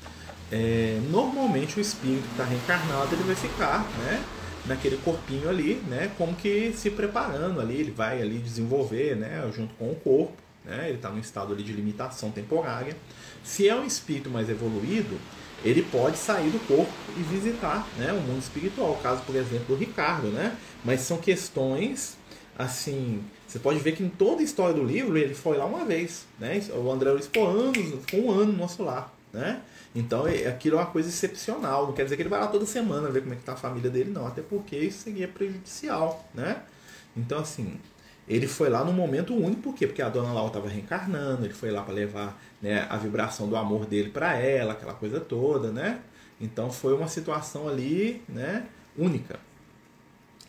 é, 0.50 1.02
normalmente 1.10 1.78
o 1.78 1.82
espírito 1.82 2.24
que 2.24 2.32
está 2.32 2.46
reencarnado 2.46 3.13
ele 3.13 3.24
vai 3.24 3.36
ficar, 3.36 3.84
né? 3.98 4.24
Naquele 4.65 4.97
corpinho 4.97 5.49
ali, 5.49 5.76
né, 5.88 6.12
como 6.17 6.36
que 6.36 6.73
se 6.73 6.89
preparando 6.89 7.60
ali, 7.60 7.76
ele 7.76 7.91
vai 7.91 8.21
ali 8.21 8.38
desenvolver, 8.38 9.15
né, 9.15 9.49
junto 9.56 9.73
com 9.76 9.91
o 9.91 9.95
corpo, 9.95 10.34
né, 10.63 10.86
ele 10.88 10.95
está 10.95 11.10
num 11.10 11.19
estado 11.19 11.54
ali 11.54 11.63
de 11.63 11.73
limitação 11.73 12.32
temporária. 12.32 12.95
Se 13.43 13.67
é 13.67 13.76
um 13.76 13.86
espírito 13.86 14.30
mais 14.30 14.49
evoluído, 14.49 15.19
ele 15.65 15.82
pode 15.84 16.17
sair 16.17 16.49
do 16.49 16.60
corpo 16.67 16.91
e 17.17 17.21
visitar, 17.23 17.88
né, 17.97 18.13
o 18.13 18.21
mundo 18.21 18.39
espiritual, 18.39 18.99
caso, 19.04 19.21
por 19.23 19.36
exemplo, 19.36 19.65
do 19.67 19.76
Ricardo, 19.76 20.28
né, 20.28 20.56
mas 20.84 21.02
são 21.02 21.17
questões 21.17 22.17
assim, 22.58 23.23
você 23.47 23.58
pode 23.58 23.80
ver 23.80 23.93
que 23.95 24.04
em 24.04 24.10
toda 24.10 24.41
a 24.41 24.43
história 24.43 24.76
do 24.76 24.84
livro 24.84 25.17
ele 25.17 25.34
foi 25.34 25.58
lá 25.58 25.65
uma 25.65 25.84
vez, 25.84 26.26
né, 26.39 26.62
o 26.73 26.91
André 26.91 27.12
Luiz 27.12 27.30
anos, 27.36 27.93
um 28.13 28.32
ano 28.32 28.52
no 28.52 28.58
nosso 28.60 28.84
lar, 28.84 29.13
né, 29.34 29.62
então 29.95 30.27
é, 30.27 30.47
aquilo 30.47 30.77
é 30.77 30.79
uma 30.79 30.88
coisa 30.88 31.10
excepcional. 31.10 31.88
Não 31.88 31.93
quer 31.93 32.03
dizer 32.03 32.15
que 32.15 32.23
ele 32.23 32.29
vai 32.29 32.39
lá 32.39 32.47
toda 32.47 32.65
semana 32.65 33.10
ver 33.10 33.21
como 33.21 33.34
é 33.34 33.38
que 33.38 33.43
tá 33.43 33.53
a 33.53 33.58
família 33.58 33.89
dele, 33.89 34.12
não. 34.12 34.25
Até 34.25 34.41
porque 34.41 34.75
isso 34.75 35.03
seria 35.03 35.27
prejudicial, 35.27 36.27
né? 36.34 36.63
Então, 37.15 37.39
assim, 37.39 37.79
ele 38.27 38.47
foi 38.47 38.69
lá 38.69 38.84
no 38.84 38.91
momento 38.91 39.36
único, 39.36 39.62
por 39.62 39.75
quê? 39.75 39.86
Porque 39.86 40.01
a 40.01 40.10
dona 40.10 40.34
Laura 40.34 40.47
estava 40.47 40.67
reencarnando, 40.67 41.45
ele 41.45 41.53
foi 41.53 41.69
lá 41.71 41.84
para 41.84 41.93
levar 41.93 42.41
né, 42.62 42.88
a 42.89 42.97
vibração 42.97 43.47
do 43.47 43.56
amor 43.56 43.86
dele 43.86 44.10
para 44.10 44.36
ela, 44.36 44.73
aquela 44.73 44.93
coisa 44.93 45.19
toda, 45.19 45.71
né? 45.71 46.01
Então 46.41 46.71
foi 46.71 46.93
uma 46.95 47.08
situação 47.08 47.67
ali, 47.67 48.23
né, 48.27 48.65
única. 48.97 49.39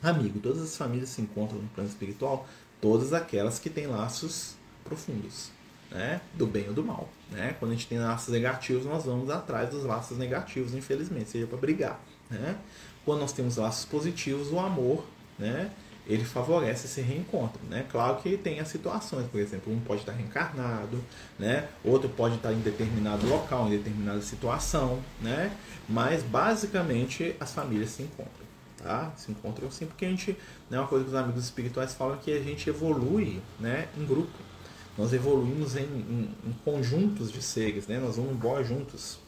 Amigo, 0.03 0.39
todas 0.39 0.63
as 0.63 0.77
famílias 0.77 1.11
se 1.11 1.21
encontram 1.21 1.59
no 1.59 1.69
plano 1.69 1.89
espiritual, 1.89 2.47
todas 2.81 3.13
aquelas 3.13 3.59
que 3.59 3.71
têm 3.71 3.87
laços 3.87 4.57
profundos 4.85 5.54
né, 5.95 6.21
do 6.35 6.47
bem 6.47 6.69
ou 6.69 6.75
do 6.75 6.85
mal. 6.85 7.09
Né? 7.31 7.55
Quando 7.59 7.71
a 7.71 7.75
gente 7.75 7.87
tem 7.87 7.99
laços 7.99 8.29
negativos, 8.29 8.85
nós 8.85 9.05
vamos 9.05 9.31
atrás 9.31 9.71
dos 9.71 9.85
laços 9.85 10.19
negativos, 10.19 10.75
infelizmente, 10.75 11.31
seja 11.31 11.47
para 11.47 11.57
brigar. 11.57 12.01
Né? 12.29 12.57
Quando 13.05 13.21
nós 13.21 13.33
temos 13.33 13.57
laços 13.57 13.85
positivos, 13.85 14.51
o 14.51 14.59
amor, 14.59 15.05
né, 15.39 15.71
ele 16.07 16.25
favorece 16.25 16.87
esse 16.87 17.01
reencontro, 17.01 17.61
né? 17.69 17.87
Claro 17.91 18.17
que 18.17 18.37
tem 18.37 18.61
as 18.61 18.69
situações, 18.69 19.27
por 19.27 19.41
exemplo, 19.41 19.73
um 19.73 19.81
pode 19.81 20.01
estar 20.01 20.13
reencarnado, 20.13 21.03
né? 21.39 21.67
Outro 21.83 22.11
pode 22.11 22.35
estar 22.35 22.53
em 22.53 22.61
determinado 22.61 23.27
local, 23.27 23.67
em 23.69 23.71
determinada 23.71 24.21
situação, 24.21 25.03
né? 25.23 25.51
Mas 25.89 26.23
basicamente 26.23 27.35
as 27.41 27.55
famílias 27.55 27.91
se 27.91 28.03
encontram, 28.03 28.47
tá? 28.83 29.13
Se 29.17 29.31
encontram 29.31 29.71
sim, 29.71 29.87
porque 29.87 30.05
a 30.05 30.11
gente, 30.11 30.37
né, 30.69 30.79
uma 30.79 30.87
coisa 30.87 31.05
que 31.05 31.11
os 31.11 31.17
amigos 31.17 31.45
espirituais 31.45 31.95
falam 31.95 32.17
é 32.17 32.19
que 32.19 32.33
a 32.33 32.43
gente 32.43 32.69
evolui, 32.69 33.41
né, 33.59 33.89
em 33.97 34.05
grupo, 34.05 34.31
nós 34.97 35.13
evoluímos 35.13 35.77
em, 35.77 35.83
em, 35.83 36.31
em 36.47 36.53
conjuntos 36.65 37.33
de 37.33 37.43
seres, 37.43 37.87
né? 37.87 37.99
nós 37.99 38.17
vamos 38.17 38.33
embora 38.33 38.63
juntos. 38.63 39.19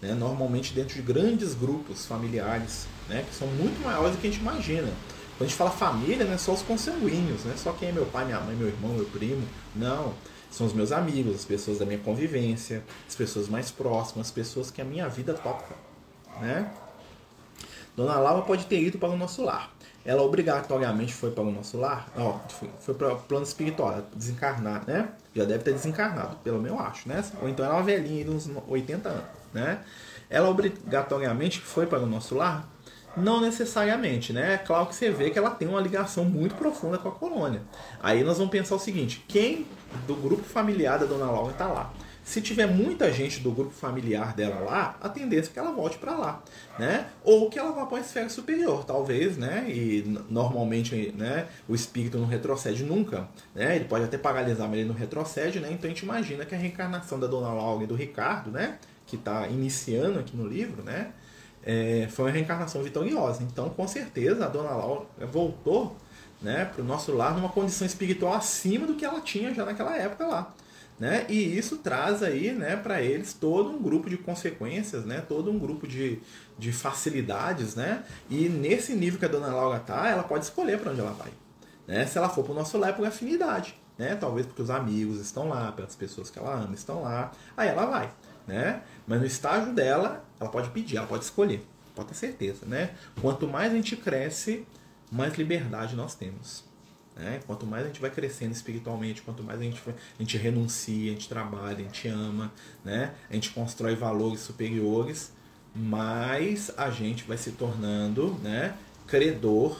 Né? 0.00 0.14
Normalmente 0.14 0.72
dentro 0.72 0.94
de 0.94 1.02
grandes 1.02 1.54
grupos 1.54 2.06
familiares, 2.06 2.86
né? 3.08 3.24
que 3.28 3.34
são 3.34 3.48
muito 3.48 3.82
maiores 3.82 4.12
do 4.12 4.20
que 4.20 4.28
a 4.28 4.30
gente 4.30 4.40
imagina. 4.40 4.88
Quando 5.36 5.42
a 5.42 5.44
gente 5.46 5.56
fala 5.56 5.70
família, 5.70 6.24
não 6.24 6.32
é 6.32 6.38
só 6.38 6.52
os 6.52 6.62
consanguíneos, 6.62 7.44
não 7.44 7.52
é 7.52 7.56
só 7.56 7.72
quem 7.72 7.88
é 7.88 7.92
meu 7.92 8.06
pai, 8.06 8.24
minha 8.24 8.40
mãe, 8.40 8.54
meu 8.54 8.68
irmão, 8.68 8.92
meu 8.92 9.04
primo. 9.06 9.46
Não. 9.74 10.14
São 10.50 10.66
os 10.66 10.72
meus 10.72 10.92
amigos, 10.92 11.34
as 11.34 11.44
pessoas 11.44 11.78
da 11.78 11.84
minha 11.84 11.98
convivência, 11.98 12.82
as 13.06 13.14
pessoas 13.14 13.48
mais 13.48 13.70
próximas, 13.70 14.28
as 14.28 14.32
pessoas 14.32 14.70
que 14.70 14.80
a 14.80 14.84
minha 14.84 15.08
vida 15.08 15.34
toca. 15.34 15.74
Né? 16.40 16.70
Dona 17.94 18.18
Laura 18.18 18.42
pode 18.42 18.64
ter 18.66 18.80
ido 18.80 18.98
para 18.98 19.10
o 19.10 19.16
nosso 19.16 19.42
lar 19.42 19.75
ela 20.06 20.22
obrigatoriamente 20.22 21.12
foi 21.12 21.32
para 21.32 21.42
o 21.42 21.50
nosso 21.50 21.76
lar, 21.76 22.08
ó, 22.16 22.38
foi, 22.48 22.70
foi 22.78 22.94
para 22.94 23.12
o 23.12 23.18
plano 23.18 23.44
espiritual, 23.44 24.02
desencarnar, 24.14 24.84
né? 24.86 25.08
Já 25.34 25.44
deve 25.44 25.64
ter 25.64 25.72
desencarnado, 25.72 26.36
pelo 26.36 26.62
menos 26.62 26.78
eu 26.78 26.84
acho, 26.84 27.08
né? 27.08 27.24
Ou 27.42 27.48
então 27.48 27.66
ela 27.66 27.74
é 27.74 27.78
uma 27.78 27.84
velhinha 27.84 28.24
de 28.24 28.30
uns 28.30 28.48
80 28.68 29.08
anos, 29.08 29.24
né? 29.52 29.80
Ela 30.30 30.48
obrigatoriamente 30.48 31.60
foi 31.60 31.86
para 31.86 31.98
o 31.98 32.06
nosso 32.06 32.36
lar? 32.36 32.68
Não 33.16 33.40
necessariamente, 33.40 34.32
né? 34.32 34.54
É 34.54 34.58
claro 34.58 34.86
que 34.86 34.94
você 34.94 35.10
vê 35.10 35.30
que 35.30 35.38
ela 35.38 35.50
tem 35.50 35.66
uma 35.66 35.80
ligação 35.80 36.24
muito 36.24 36.54
profunda 36.54 36.98
com 36.98 37.08
a 37.08 37.12
colônia. 37.12 37.62
Aí 38.00 38.22
nós 38.22 38.38
vamos 38.38 38.52
pensar 38.52 38.76
o 38.76 38.78
seguinte: 38.78 39.24
quem 39.26 39.66
do 40.06 40.14
grupo 40.14 40.44
familiar 40.44 40.98
da 40.98 41.06
Dona 41.06 41.24
Laura 41.24 41.50
está 41.50 41.66
lá? 41.66 41.92
Se 42.26 42.40
tiver 42.40 42.66
muita 42.66 43.12
gente 43.12 43.38
do 43.38 43.52
grupo 43.52 43.70
familiar 43.70 44.34
dela 44.34 44.58
lá, 44.58 44.98
a 45.00 45.08
tendência 45.08 45.48
é 45.48 45.52
que 45.52 45.58
ela 45.60 45.70
volte 45.70 45.96
para 45.96 46.10
lá, 46.16 46.42
né? 46.76 47.06
Ou 47.22 47.48
que 47.48 47.56
ela 47.56 47.70
vá 47.70 47.86
para 47.86 47.98
a 47.98 48.00
esfera 48.00 48.28
superior, 48.28 48.84
talvez, 48.84 49.36
né? 49.36 49.64
E 49.70 50.02
normalmente, 50.28 51.14
né, 51.16 51.46
o 51.68 51.74
espírito 51.74 52.18
não 52.18 52.26
retrocede 52.26 52.82
nunca, 52.82 53.28
né? 53.54 53.76
Ele 53.76 53.84
pode 53.84 54.06
até 54.06 54.18
paralisar, 54.18 54.68
mas 54.68 54.80
ele 54.80 54.88
não 54.88 54.94
retrocede, 54.96 55.60
né? 55.60 55.68
Então 55.70 55.88
a 55.88 55.94
gente 55.94 56.02
imagina 56.02 56.44
que 56.44 56.52
a 56.52 56.58
reencarnação 56.58 57.20
da 57.20 57.28
Dona 57.28 57.52
Laura 57.52 57.84
e 57.84 57.86
do 57.86 57.94
Ricardo, 57.94 58.50
né, 58.50 58.80
que 59.06 59.14
está 59.14 59.46
iniciando 59.46 60.18
aqui 60.18 60.36
no 60.36 60.48
livro, 60.48 60.82
né, 60.82 61.12
é, 61.64 62.08
foi 62.10 62.24
uma 62.24 62.32
reencarnação 62.32 62.82
vitoriosa. 62.82 63.44
Então, 63.44 63.70
com 63.70 63.86
certeza, 63.86 64.46
a 64.46 64.48
Dona 64.48 64.70
Laura 64.70 65.06
voltou, 65.30 65.96
né, 66.42 66.64
para 66.64 66.82
o 66.82 66.84
nosso 66.84 67.12
lar 67.12 67.36
numa 67.36 67.50
condição 67.50 67.86
espiritual 67.86 68.34
acima 68.34 68.84
do 68.84 68.96
que 68.96 69.04
ela 69.04 69.20
tinha 69.20 69.54
já 69.54 69.64
naquela 69.64 69.96
época 69.96 70.26
lá 70.26 70.52
né? 70.98 71.26
E 71.28 71.56
isso 71.56 71.78
traz 71.78 72.22
aí, 72.22 72.52
né, 72.52 72.76
para 72.76 73.02
eles 73.02 73.34
todo 73.34 73.70
um 73.70 73.82
grupo 73.82 74.08
de 74.08 74.16
consequências, 74.16 75.04
né? 75.04 75.20
Todo 75.20 75.50
um 75.50 75.58
grupo 75.58 75.86
de, 75.86 76.20
de 76.58 76.72
facilidades, 76.72 77.74
né? 77.74 78.04
E 78.30 78.48
nesse 78.48 78.94
nível 78.94 79.18
que 79.18 79.24
a 79.24 79.28
dona 79.28 79.48
Laura 79.48 79.78
tá, 79.78 80.08
ela 80.08 80.22
pode 80.22 80.44
escolher 80.44 80.80
para 80.80 80.92
onde 80.92 81.00
ela 81.00 81.12
vai, 81.12 81.30
né? 81.86 82.06
Se 82.06 82.16
ela 82.16 82.28
for 82.28 82.44
para 82.44 82.52
o 82.52 82.54
nosso 82.54 82.78
lar 82.78 82.90
é 82.90 82.92
por 82.92 83.06
afinidade, 83.06 83.78
né? 83.98 84.16
Talvez 84.16 84.46
porque 84.46 84.62
os 84.62 84.70
amigos 84.70 85.20
estão 85.20 85.48
lá, 85.48 85.70
pelas 85.72 85.94
pessoas 85.94 86.30
que 86.30 86.38
ela 86.38 86.54
ama 86.54 86.74
estão 86.74 87.02
lá, 87.02 87.30
aí 87.56 87.68
ela 87.68 87.84
vai, 87.84 88.10
né? 88.46 88.82
Mas 89.06 89.20
no 89.20 89.26
estágio 89.26 89.74
dela, 89.74 90.24
ela 90.40 90.50
pode 90.50 90.70
pedir, 90.70 90.96
ela 90.96 91.06
pode 91.06 91.24
escolher, 91.24 91.62
pode 91.94 92.08
ter 92.08 92.14
certeza, 92.14 92.64
né? 92.64 92.94
Quanto 93.20 93.46
mais 93.46 93.72
a 93.72 93.76
gente 93.76 93.96
cresce, 93.96 94.66
mais 95.12 95.34
liberdade 95.34 95.94
nós 95.94 96.14
temos. 96.14 96.65
Né? 97.16 97.40
Quanto 97.46 97.66
mais 97.66 97.84
a 97.84 97.86
gente 97.86 98.00
vai 98.00 98.10
crescendo 98.10 98.52
espiritualmente, 98.52 99.22
quanto 99.22 99.42
mais 99.42 99.58
a 99.58 99.62
gente, 99.62 99.82
a 99.88 100.22
gente 100.22 100.36
renuncia, 100.36 101.10
a 101.10 101.14
gente 101.14 101.28
trabalha, 101.28 101.76
a 101.76 101.82
gente 101.82 102.06
ama, 102.08 102.52
né? 102.84 103.14
a 103.30 103.34
gente 103.34 103.50
constrói 103.50 103.94
valores 103.94 104.40
superiores, 104.40 105.32
mais 105.74 106.70
a 106.76 106.90
gente 106.90 107.24
vai 107.24 107.38
se 107.38 107.52
tornando 107.52 108.34
né, 108.42 108.76
credor 109.06 109.78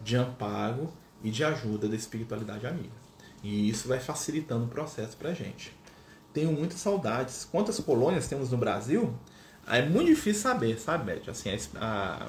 de 0.00 0.16
amparo 0.16 0.92
e 1.22 1.30
de 1.30 1.42
ajuda 1.42 1.88
da 1.88 1.96
espiritualidade 1.96 2.66
amiga. 2.66 2.94
E 3.42 3.68
isso 3.68 3.88
vai 3.88 3.98
facilitando 4.00 4.64
o 4.64 4.68
processo 4.68 5.16
para 5.16 5.30
a 5.30 5.34
gente. 5.34 5.72
Tenho 6.32 6.52
muitas 6.52 6.80
saudades. 6.80 7.46
Quantas 7.50 7.78
colônias 7.80 8.28
temos 8.28 8.50
no 8.50 8.58
Brasil? 8.58 9.14
É 9.66 9.82
muito 9.82 10.08
difícil 10.08 10.42
saber, 10.42 10.78
sabe, 10.78 11.12
Beth? 11.12 11.30
Assim, 11.30 11.50
a, 11.76 12.26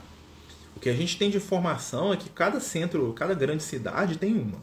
o 0.77 0.79
que 0.79 0.89
a 0.89 0.93
gente 0.93 1.17
tem 1.17 1.31
de 1.31 1.37
informação 1.37 2.13
é 2.13 2.17
que 2.17 2.29
cada 2.29 2.59
centro, 2.59 3.11
cada 3.13 3.33
grande 3.33 3.63
cidade 3.63 4.15
tem 4.15 4.37
uma. 4.37 4.59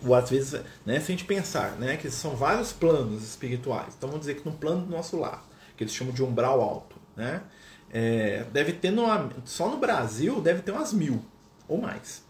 Ou 0.00 0.14
às 0.14 0.30
vezes, 0.30 0.60
né, 0.84 1.00
se 1.00 1.10
a 1.10 1.16
gente 1.16 1.24
pensar 1.24 1.72
né, 1.72 1.96
que 1.96 2.08
são 2.08 2.36
vários 2.36 2.72
planos 2.72 3.24
espirituais, 3.24 3.94
então 3.98 4.08
vamos 4.08 4.24
dizer 4.24 4.40
que 4.40 4.48
no 4.48 4.54
plano 4.54 4.86
do 4.86 4.90
nosso 4.90 5.18
lar, 5.18 5.44
que 5.76 5.82
eles 5.82 5.92
chamam 5.92 6.14
de 6.14 6.22
umbral 6.22 6.60
alto, 6.60 6.94
né, 7.16 7.42
é, 7.90 8.44
deve 8.52 8.72
ter 8.74 8.92
no, 8.92 9.04
só 9.44 9.68
no 9.68 9.78
Brasil 9.78 10.40
deve 10.40 10.62
ter 10.62 10.70
umas 10.70 10.92
mil 10.92 11.20
ou 11.66 11.80
mais. 11.80 12.22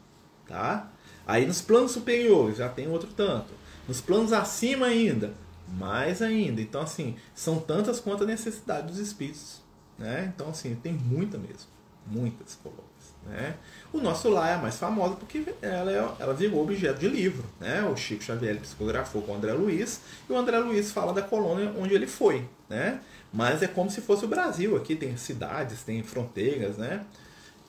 Tá? 0.48 0.90
Aí 1.26 1.44
nos 1.44 1.60
planos 1.60 1.92
superiores 1.92 2.56
já 2.56 2.68
tem 2.70 2.88
outro 2.88 3.10
tanto. 3.14 3.52
Nos 3.86 4.00
planos 4.00 4.32
acima 4.32 4.86
ainda, 4.86 5.34
mais 5.68 6.22
ainda. 6.22 6.62
Então, 6.62 6.80
assim, 6.80 7.16
são 7.34 7.58
tantas 7.58 8.00
quanto 8.00 8.24
a 8.24 8.26
necessidade 8.26 8.86
dos 8.86 8.98
espíritos. 8.98 9.60
Né? 9.98 10.32
Então, 10.34 10.48
assim, 10.48 10.74
tem 10.76 10.94
muita 10.94 11.36
mesmo 11.36 11.75
muitas 12.06 12.54
colônias. 12.62 12.86
Né? 13.26 13.56
O 13.92 13.98
nosso 13.98 14.28
lar 14.28 14.50
é 14.50 14.54
a 14.54 14.58
mais 14.58 14.76
famosa 14.76 15.16
porque 15.16 15.44
ela, 15.60 15.90
é, 15.90 16.22
ela 16.22 16.34
virou 16.34 16.62
objeto 16.62 17.00
de 17.00 17.08
livro. 17.08 17.44
Né? 17.60 17.82
O 17.82 17.96
Chico 17.96 18.22
Xavier 18.22 18.58
psicografou 18.60 19.22
com 19.22 19.32
o 19.32 19.34
André 19.34 19.52
Luiz 19.52 20.00
e 20.28 20.32
o 20.32 20.36
André 20.36 20.58
Luiz 20.58 20.92
fala 20.92 21.12
da 21.12 21.22
colônia 21.22 21.72
onde 21.76 21.94
ele 21.94 22.06
foi. 22.06 22.46
Né? 22.68 23.00
Mas 23.32 23.62
é 23.62 23.66
como 23.66 23.90
se 23.90 24.00
fosse 24.00 24.24
o 24.24 24.28
Brasil. 24.28 24.76
Aqui 24.76 24.94
tem 24.94 25.16
cidades, 25.16 25.82
tem 25.82 26.02
fronteiras, 26.02 26.76
né? 26.76 27.04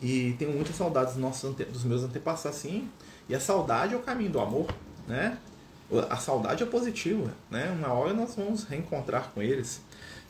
E 0.02 0.36
tenho 0.38 0.52
muitas 0.52 0.76
saudades 0.76 1.13
dos, 1.13 1.21
nossos, 1.21 1.56
dos 1.56 1.84
meus 1.84 2.04
antepassados, 2.04 2.60
sim. 2.60 2.89
E 3.28 3.36
a 3.36 3.39
saudade 3.39 3.93
é 3.93 3.97
o 3.97 4.02
caminho 4.02 4.30
do 4.30 4.39
amor, 4.39 4.67
né? 5.08 5.38
A 6.10 6.17
saudade 6.17 6.63
é 6.63 6.65
positiva, 6.65 7.34
né? 7.50 7.69
Uma 7.78 7.91
hora 7.93 8.13
nós 8.13 8.36
vamos 8.36 8.63
reencontrar 8.63 9.32
com 9.34 9.41
eles. 9.41 9.82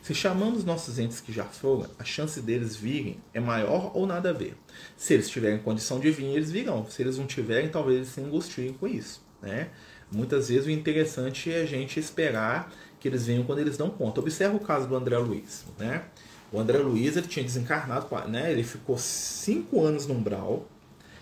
Se 0.02 0.14
chamamos 0.14 0.64
nossos 0.64 0.98
entes 0.98 1.20
que 1.20 1.32
já 1.32 1.44
foram, 1.44 1.90
a 1.98 2.04
chance 2.04 2.40
deles 2.40 2.76
virem 2.76 3.18
é 3.34 3.40
maior 3.40 3.90
ou 3.94 4.06
nada 4.06 4.30
a 4.30 4.32
ver. 4.32 4.56
Se 4.96 5.14
eles 5.14 5.28
tiverem 5.28 5.58
condição 5.58 6.00
de 6.00 6.10
vir, 6.10 6.26
eles 6.26 6.50
virão. 6.50 6.86
Se 6.88 7.02
eles 7.02 7.18
não 7.18 7.26
tiverem, 7.26 7.68
talvez 7.68 7.96
eles 7.96 8.08
se 8.08 8.20
angustiem 8.20 8.72
com 8.72 8.86
isso. 8.86 9.22
Né? 9.42 9.68
Muitas 10.10 10.48
vezes 10.48 10.66
o 10.66 10.70
interessante 10.70 11.52
é 11.52 11.62
a 11.62 11.66
gente 11.66 12.00
esperar 12.00 12.72
que 12.98 13.06
eles 13.06 13.26
venham 13.26 13.44
quando 13.44 13.58
eles 13.58 13.76
dão 13.76 13.90
conta. 13.90 14.20
Observa 14.20 14.56
o 14.56 14.60
caso 14.60 14.88
do 14.88 14.96
André 14.96 15.18
Luiz. 15.18 15.64
Né? 15.78 16.04
O 16.50 16.58
André 16.58 16.78
Luiz 16.78 17.16
ele 17.16 17.26
tinha 17.26 17.44
desencarnado, 17.44 18.08
né? 18.28 18.50
ele 18.50 18.64
ficou 18.64 18.96
cinco 18.96 19.84
anos 19.84 20.06
no 20.06 20.14
umbral 20.14 20.66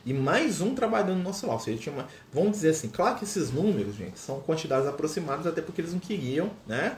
e 0.04 0.14
mais 0.14 0.60
um 0.60 0.72
trabalhando 0.72 1.18
no 1.18 1.24
nosso 1.24 1.48
lar. 1.48 1.60
Seja, 1.60 1.90
uma, 1.90 2.06
vamos 2.32 2.52
dizer 2.52 2.70
assim, 2.70 2.88
claro 2.88 3.18
que 3.18 3.24
esses 3.24 3.50
números, 3.50 3.96
gente, 3.96 4.20
são 4.20 4.38
quantidades 4.40 4.86
aproximadas, 4.86 5.48
até 5.48 5.60
porque 5.60 5.80
eles 5.80 5.92
não 5.92 5.98
queriam, 5.98 6.52
né? 6.64 6.96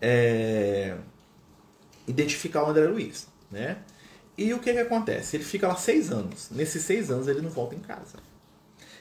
É, 0.00 0.96
identificar 2.10 2.64
o 2.64 2.70
André 2.70 2.86
Luiz, 2.86 3.28
né? 3.50 3.78
E 4.36 4.52
o 4.54 4.58
que, 4.58 4.72
que 4.72 4.78
acontece? 4.78 5.36
Ele 5.36 5.44
fica 5.44 5.68
lá 5.68 5.76
seis 5.76 6.10
anos. 6.10 6.50
Nesses 6.50 6.82
seis 6.82 7.10
anos 7.10 7.28
ele 7.28 7.40
não 7.40 7.50
volta 7.50 7.74
em 7.74 7.80
casa. 7.80 8.18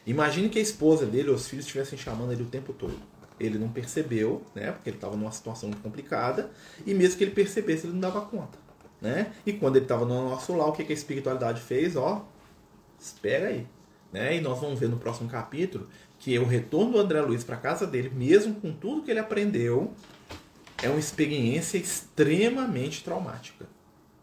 Imagine 0.06 0.50
que 0.50 0.60
a 0.60 0.62
esposa 0.62 1.06
dele 1.06 1.30
ou 1.30 1.36
os 1.36 1.48
filhos 1.48 1.66
estivessem 1.66 1.98
chamando 1.98 2.32
ele 2.32 2.44
o 2.44 2.48
tempo 2.48 2.74
todo. 2.74 3.00
Ele 3.40 3.58
não 3.58 3.70
percebeu, 3.70 4.44
né? 4.54 4.72
Porque 4.72 4.90
ele 4.90 4.98
estava 4.98 5.16
numa 5.16 5.32
situação 5.32 5.70
muito 5.70 5.82
complicada. 5.82 6.52
E 6.86 6.94
mesmo 6.94 7.18
que 7.18 7.24
ele 7.24 7.32
percebesse, 7.32 7.86
ele 7.86 7.94
não 7.94 8.02
dava 8.02 8.22
conta. 8.22 8.58
Né? 9.02 9.32
E 9.46 9.54
quando 9.54 9.78
ele 9.78 9.86
estava 9.86 10.06
no 10.06 10.30
nosso 10.30 10.54
lar, 10.54 10.68
o 10.68 10.74
que, 10.74 10.84
que 10.84 10.92
a 10.92 10.96
espiritualidade 10.96 11.62
fez? 11.62 11.96
Ó, 11.96 12.28
espera 13.00 13.48
aí. 13.48 13.66
Né? 14.12 14.38
E 14.38 14.42
nós 14.42 14.60
vamos 14.60 14.78
ver 14.78 14.90
no 14.90 14.98
próximo 14.98 15.30
capítulo 15.30 15.88
que 16.18 16.38
o 16.38 16.46
retorno 16.46 16.92
do 16.92 17.00
André 17.00 17.22
Luiz 17.22 17.46
para 17.46 17.56
casa 17.56 17.88
dele, 17.88 18.12
mesmo 18.14 18.56
com 18.56 18.74
tudo 18.74 19.04
que 19.04 19.12
ele 19.12 19.22
aprendeu, 19.22 19.94
é 20.82 20.90
uma 20.90 21.00
experiência 21.00 21.78
extremamente 21.78 23.04
traumática, 23.04 23.66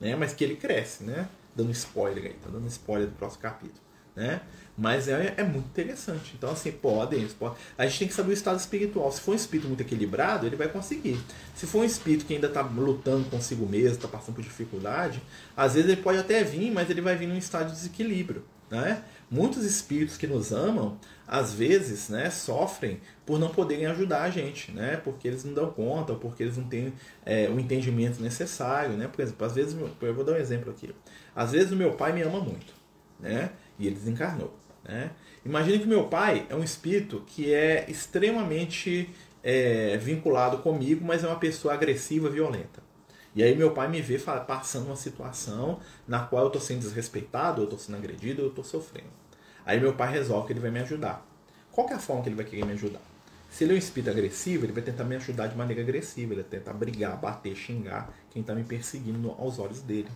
né? 0.01 0.17
Mas 0.17 0.33
que 0.33 0.45
ele 0.45 0.57
cresce, 0.57 1.05
né? 1.05 1.29
Dando 1.55 1.71
spoiler 1.73 2.25
aí, 2.25 2.35
tá 2.35 2.51
dando 2.51 2.67
spoiler 2.69 3.09
do 3.09 3.15
próximo 3.15 3.43
capítulo, 3.43 3.81
né? 4.15 4.41
Mas 4.77 5.09
é, 5.09 5.35
é 5.39 5.43
muito 5.43 5.67
interessante. 5.69 6.35
Então, 6.37 6.51
assim, 6.51 6.71
podem, 6.71 7.27
podem. 7.29 7.57
A 7.79 7.87
gente 7.87 7.99
tem 8.01 8.09
que 8.09 8.15
saber 8.15 8.31
o 8.31 8.35
estado 8.35 8.59
espiritual. 8.59 9.11
Se 9.11 9.23
for 9.23 9.33
um 9.33 9.35
espírito 9.35 9.69
muito 9.69 9.81
equilibrado, 9.81 10.47
ele 10.47 10.57
vai 10.57 10.69
conseguir. 10.69 11.19
Se 11.55 11.67
for 11.67 11.79
um 11.81 11.85
espírito 11.85 12.27
que 12.27 12.35
ainda 12.35 12.47
está 12.47 12.61
lutando 12.61 13.29
consigo 13.31 13.67
mesmo, 13.67 13.97
está 13.97 14.09
passando 14.09 14.35
por 14.35 14.45
dificuldade, 14.45 15.23
às 15.57 15.75
vezes 15.75 15.91
ele 15.91 16.03
pode 16.03 16.19
até 16.19 16.45
vir, 16.45 16.71
mas 16.71 16.91
ele 16.91 17.01
vai 17.01 17.17
vir 17.17 17.27
num 17.27 17.39
estado 17.39 17.69
de 17.69 17.77
desequilíbrio. 17.77 18.45
Né? 18.71 19.03
Muitos 19.31 19.65
espíritos 19.65 20.19
que 20.19 20.27
nos 20.27 20.53
amam, 20.53 20.99
às 21.27 21.53
vezes, 21.53 22.09
né, 22.09 22.31
sofrem 22.31 23.01
por 23.25 23.39
não 23.39 23.49
poderem 23.49 23.87
ajudar 23.87 24.23
a 24.23 24.31
gente, 24.31 24.71
né? 24.71 24.97
Porque 25.03 25.27
eles 25.27 25.45
não 25.45 25.53
dão 25.53 25.71
conta, 25.71 26.13
ou 26.13 26.19
porque 26.19 26.43
eles 26.43 26.57
não 26.57 26.65
têm 26.65 26.93
é, 27.25 27.49
o 27.49 27.59
entendimento 27.59 28.23
necessário, 28.23 28.97
né? 28.97 29.09
Por 29.09 29.21
exemplo, 29.21 29.47
às 29.47 29.55
vezes, 29.55 29.77
eu 30.01 30.15
vou 30.15 30.25
dar 30.25 30.33
um 30.33 30.37
exemplo 30.37 30.71
aqui. 30.71 30.95
Às 31.35 31.53
vezes 31.53 31.73
o 31.73 31.77
meu 31.77 31.93
pai 31.95 32.13
me 32.13 32.23
ama 32.23 32.41
muito, 32.41 32.73
né? 33.19 33.51
E 33.79 33.87
ele 33.87 33.97
desencarnou, 33.97 34.55
né? 34.85 35.11
Imagine 35.45 35.79
que 35.79 35.87
meu 35.87 36.05
pai 36.05 36.47
é 36.49 36.55
um 36.55 36.63
espírito 36.63 37.23
que 37.27 37.53
é 37.53 37.85
extremamente 37.89 39.11
é, 39.43 39.97
vinculado 39.97 40.59
comigo, 40.59 41.05
mas 41.05 41.23
é 41.23 41.27
uma 41.29 41.39
pessoa 41.39 41.75
agressiva, 41.75 42.29
violenta. 42.29 42.87
E 43.35 43.43
aí 43.43 43.55
meu 43.55 43.73
pai 43.73 43.87
me 43.87 44.01
vê 44.01 44.19
passando 44.19 44.87
uma 44.87 44.97
situação 44.97 45.79
na 46.09 46.21
qual 46.21 46.45
eu 46.45 46.47
estou 46.47 46.61
sendo 46.61 46.81
desrespeitado, 46.81 47.61
eu 47.61 47.65
estou 47.65 47.79
sendo 47.79 47.97
agredido, 47.97 48.43
eu 48.43 48.49
estou 48.49 48.65
sofrendo. 48.65 49.26
Aí 49.67 49.81
meu 49.81 49.93
pai 49.95 50.13
resolve 50.13 50.47
que 50.47 50.53
ele 50.53 50.61
vai 50.61 50.71
me 50.71 50.79
ajudar. 50.79 51.27
Qual 51.73 51.91
é 51.91 51.95
a 51.95 51.99
forma 51.99 52.23
que 52.23 52.29
ele 52.29 52.37
vai 52.37 52.45
querer 52.45 52.65
me 52.65 52.73
ajudar? 52.73 53.03
Se 53.51 53.65
ele 53.65 53.73
é 53.73 53.75
um 53.75 53.79
espírito 53.79 54.11
agressivo, 54.11 54.65
ele 54.65 54.73
vai 54.73 54.83
tentar 54.83 55.05
me 55.05 55.17
ajudar 55.17 55.49
de 55.49 55.57
maneira 55.57 55.83
agressiva, 55.83 56.33
ele 56.33 56.43
vai 56.43 56.51
tentar 56.51 56.73
brigar, 56.73 57.21
bater, 57.21 57.55
xingar 57.57 58.13
quem 58.31 58.43
está 58.43 58.55
me 58.55 58.63
perseguindo 58.63 59.31
aos 59.33 59.59
olhos 59.59 59.83
dele. 59.83 60.09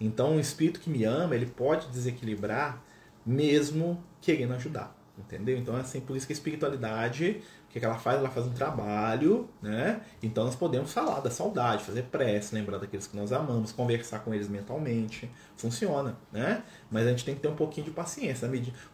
Então, 0.00 0.32
um 0.32 0.40
espírito 0.40 0.80
que 0.80 0.90
me 0.90 1.04
ama, 1.04 1.34
ele 1.34 1.46
pode 1.46 1.86
desequilibrar 1.88 2.82
mesmo 3.24 4.02
querendo 4.20 4.54
ajudar, 4.54 4.96
entendeu? 5.18 5.58
Então, 5.58 5.76
é 5.76 5.80
assim, 5.80 6.00
por 6.00 6.16
isso 6.16 6.26
que 6.26 6.32
a 6.32 6.36
espiritualidade 6.36 7.42
que, 7.72 7.80
que 7.80 7.86
ela 7.86 7.98
faz? 7.98 8.18
Ela 8.18 8.28
faz 8.28 8.46
um 8.46 8.52
trabalho, 8.52 9.48
né? 9.62 10.02
Então 10.22 10.44
nós 10.44 10.54
podemos 10.54 10.92
falar 10.92 11.20
da 11.20 11.30
saudade, 11.30 11.82
fazer 11.84 12.02
prece, 12.02 12.54
lembrar 12.54 12.76
daqueles 12.76 13.06
que 13.06 13.16
nós 13.16 13.32
amamos, 13.32 13.72
conversar 13.72 14.18
com 14.18 14.34
eles 14.34 14.46
mentalmente. 14.46 15.30
Funciona, 15.56 16.18
né? 16.30 16.62
Mas 16.90 17.06
a 17.06 17.10
gente 17.10 17.24
tem 17.24 17.34
que 17.34 17.40
ter 17.40 17.48
um 17.48 17.56
pouquinho 17.56 17.86
de 17.86 17.90
paciência. 17.90 18.48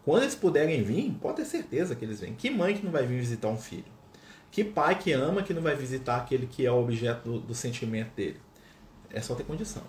Quando 0.04 0.22
eles 0.22 0.36
puderem 0.36 0.82
vir, 0.82 1.10
pode 1.20 1.38
ter 1.38 1.44
certeza 1.44 1.96
que 1.96 2.04
eles 2.04 2.20
vêm. 2.20 2.34
Que 2.34 2.50
mãe 2.50 2.76
que 2.76 2.84
não 2.84 2.92
vai 2.92 3.04
vir 3.04 3.18
visitar 3.18 3.48
um 3.48 3.58
filho? 3.58 3.98
Que 4.50 4.62
pai 4.62 4.96
que 4.96 5.12
ama 5.12 5.42
que 5.42 5.52
não 5.52 5.60
vai 5.60 5.74
visitar 5.74 6.16
aquele 6.16 6.46
que 6.46 6.64
é 6.64 6.70
o 6.70 6.80
objeto 6.80 7.28
do, 7.28 7.40
do 7.40 7.54
sentimento 7.54 8.14
dele? 8.14 8.40
É 9.10 9.20
só 9.20 9.34
ter 9.34 9.42
condição. 9.42 9.82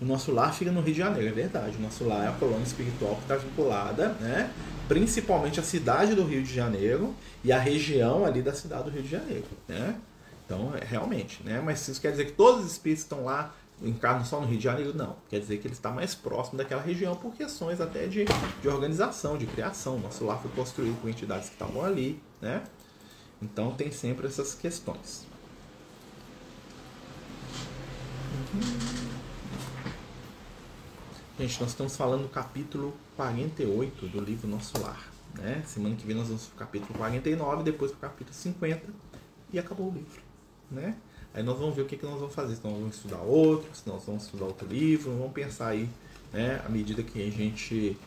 O 0.00 0.04
nosso 0.04 0.30
lar 0.30 0.52
fica 0.52 0.70
no 0.70 0.80
Rio 0.80 0.92
de 0.92 0.98
Janeiro, 0.98 1.28
é 1.28 1.32
verdade. 1.32 1.76
O 1.78 1.80
nosso 1.80 2.04
lar 2.04 2.24
é 2.26 2.28
a 2.28 2.32
colônia 2.32 2.64
espiritual 2.64 3.14
que 3.16 3.22
está 3.22 3.36
vinculada, 3.36 4.08
né? 4.20 4.50
principalmente 4.86 5.58
a 5.58 5.62
cidade 5.62 6.14
do 6.14 6.24
Rio 6.24 6.42
de 6.42 6.54
Janeiro 6.54 7.14
e 7.42 7.50
a 7.50 7.58
região 7.58 8.24
ali 8.24 8.42
da 8.42 8.52
cidade 8.52 8.84
do 8.84 8.90
Rio 8.90 9.02
de 9.02 9.08
Janeiro. 9.08 9.46
Né? 9.66 9.96
Então, 10.44 10.72
é, 10.76 10.84
realmente, 10.84 11.42
né? 11.42 11.62
mas 11.64 11.86
isso 11.88 12.00
quer 12.00 12.10
dizer 12.10 12.26
que 12.26 12.32
todos 12.32 12.64
os 12.64 12.72
espíritos 12.72 13.04
estão 13.04 13.24
lá, 13.24 13.54
encarnam 13.82 14.24
só 14.24 14.38
no 14.38 14.46
Rio 14.46 14.58
de 14.58 14.64
Janeiro? 14.64 14.94
Não. 14.94 15.16
Quer 15.30 15.40
dizer 15.40 15.58
que 15.58 15.66
ele 15.66 15.74
está 15.74 15.90
mais 15.90 16.14
próximo 16.14 16.58
daquela 16.58 16.82
região 16.82 17.16
por 17.16 17.32
questões 17.34 17.80
até 17.80 18.06
de, 18.06 18.26
de 18.60 18.68
organização, 18.68 19.38
de 19.38 19.46
criação. 19.46 19.98
Nosso 19.98 20.24
lar 20.26 20.40
foi 20.40 20.50
construído 20.50 21.00
com 21.00 21.08
entidades 21.08 21.48
que 21.48 21.54
estavam 21.54 21.82
ali. 21.82 22.22
Né? 22.40 22.62
Então, 23.40 23.72
tem 23.72 23.90
sempre 23.90 24.26
essas 24.26 24.54
questões. 24.54 25.26
Uhum. 28.54 29.15
Gente, 31.38 31.60
nós 31.60 31.70
estamos 31.70 31.96
falando 31.96 32.22
do 32.22 32.28
capítulo 32.28 32.94
48 33.16 34.06
do 34.06 34.20
livro 34.20 34.48
Nosso 34.48 34.80
Lar. 34.80 35.06
Né? 35.34 35.62
Semana 35.66 35.94
que 35.94 36.06
vem 36.06 36.16
nós 36.16 36.28
vamos 36.28 36.46
para 36.46 36.54
o 36.54 36.58
capítulo 36.58 36.98
49, 36.98 37.62
depois 37.62 37.92
para 37.92 38.08
o 38.08 38.10
capítulo 38.10 38.34
50. 38.34 38.82
e 39.52 39.58
acabou 39.58 39.88
o 39.90 39.92
livro, 39.92 40.22
né? 40.70 40.96
Aí 41.34 41.42
nós 41.42 41.58
vamos 41.58 41.76
ver 41.76 41.82
o 41.82 41.84
que, 41.84 41.98
que 41.98 42.06
nós 42.06 42.18
vamos 42.18 42.34
fazer, 42.34 42.56
se 42.56 42.64
nós 42.64 42.72
vamos 42.72 42.96
estudar 42.96 43.20
outro, 43.20 43.68
se 43.74 43.86
nós 43.86 44.02
vamos 44.04 44.24
estudar 44.24 44.46
outro 44.46 44.66
livro, 44.66 45.10
vamos 45.10 45.32
pensar 45.32 45.68
aí, 45.68 45.86
né, 46.32 46.62
à 46.64 46.68
medida 46.70 47.02
que 47.02 47.22
a 47.22 47.30
gente 47.30 47.98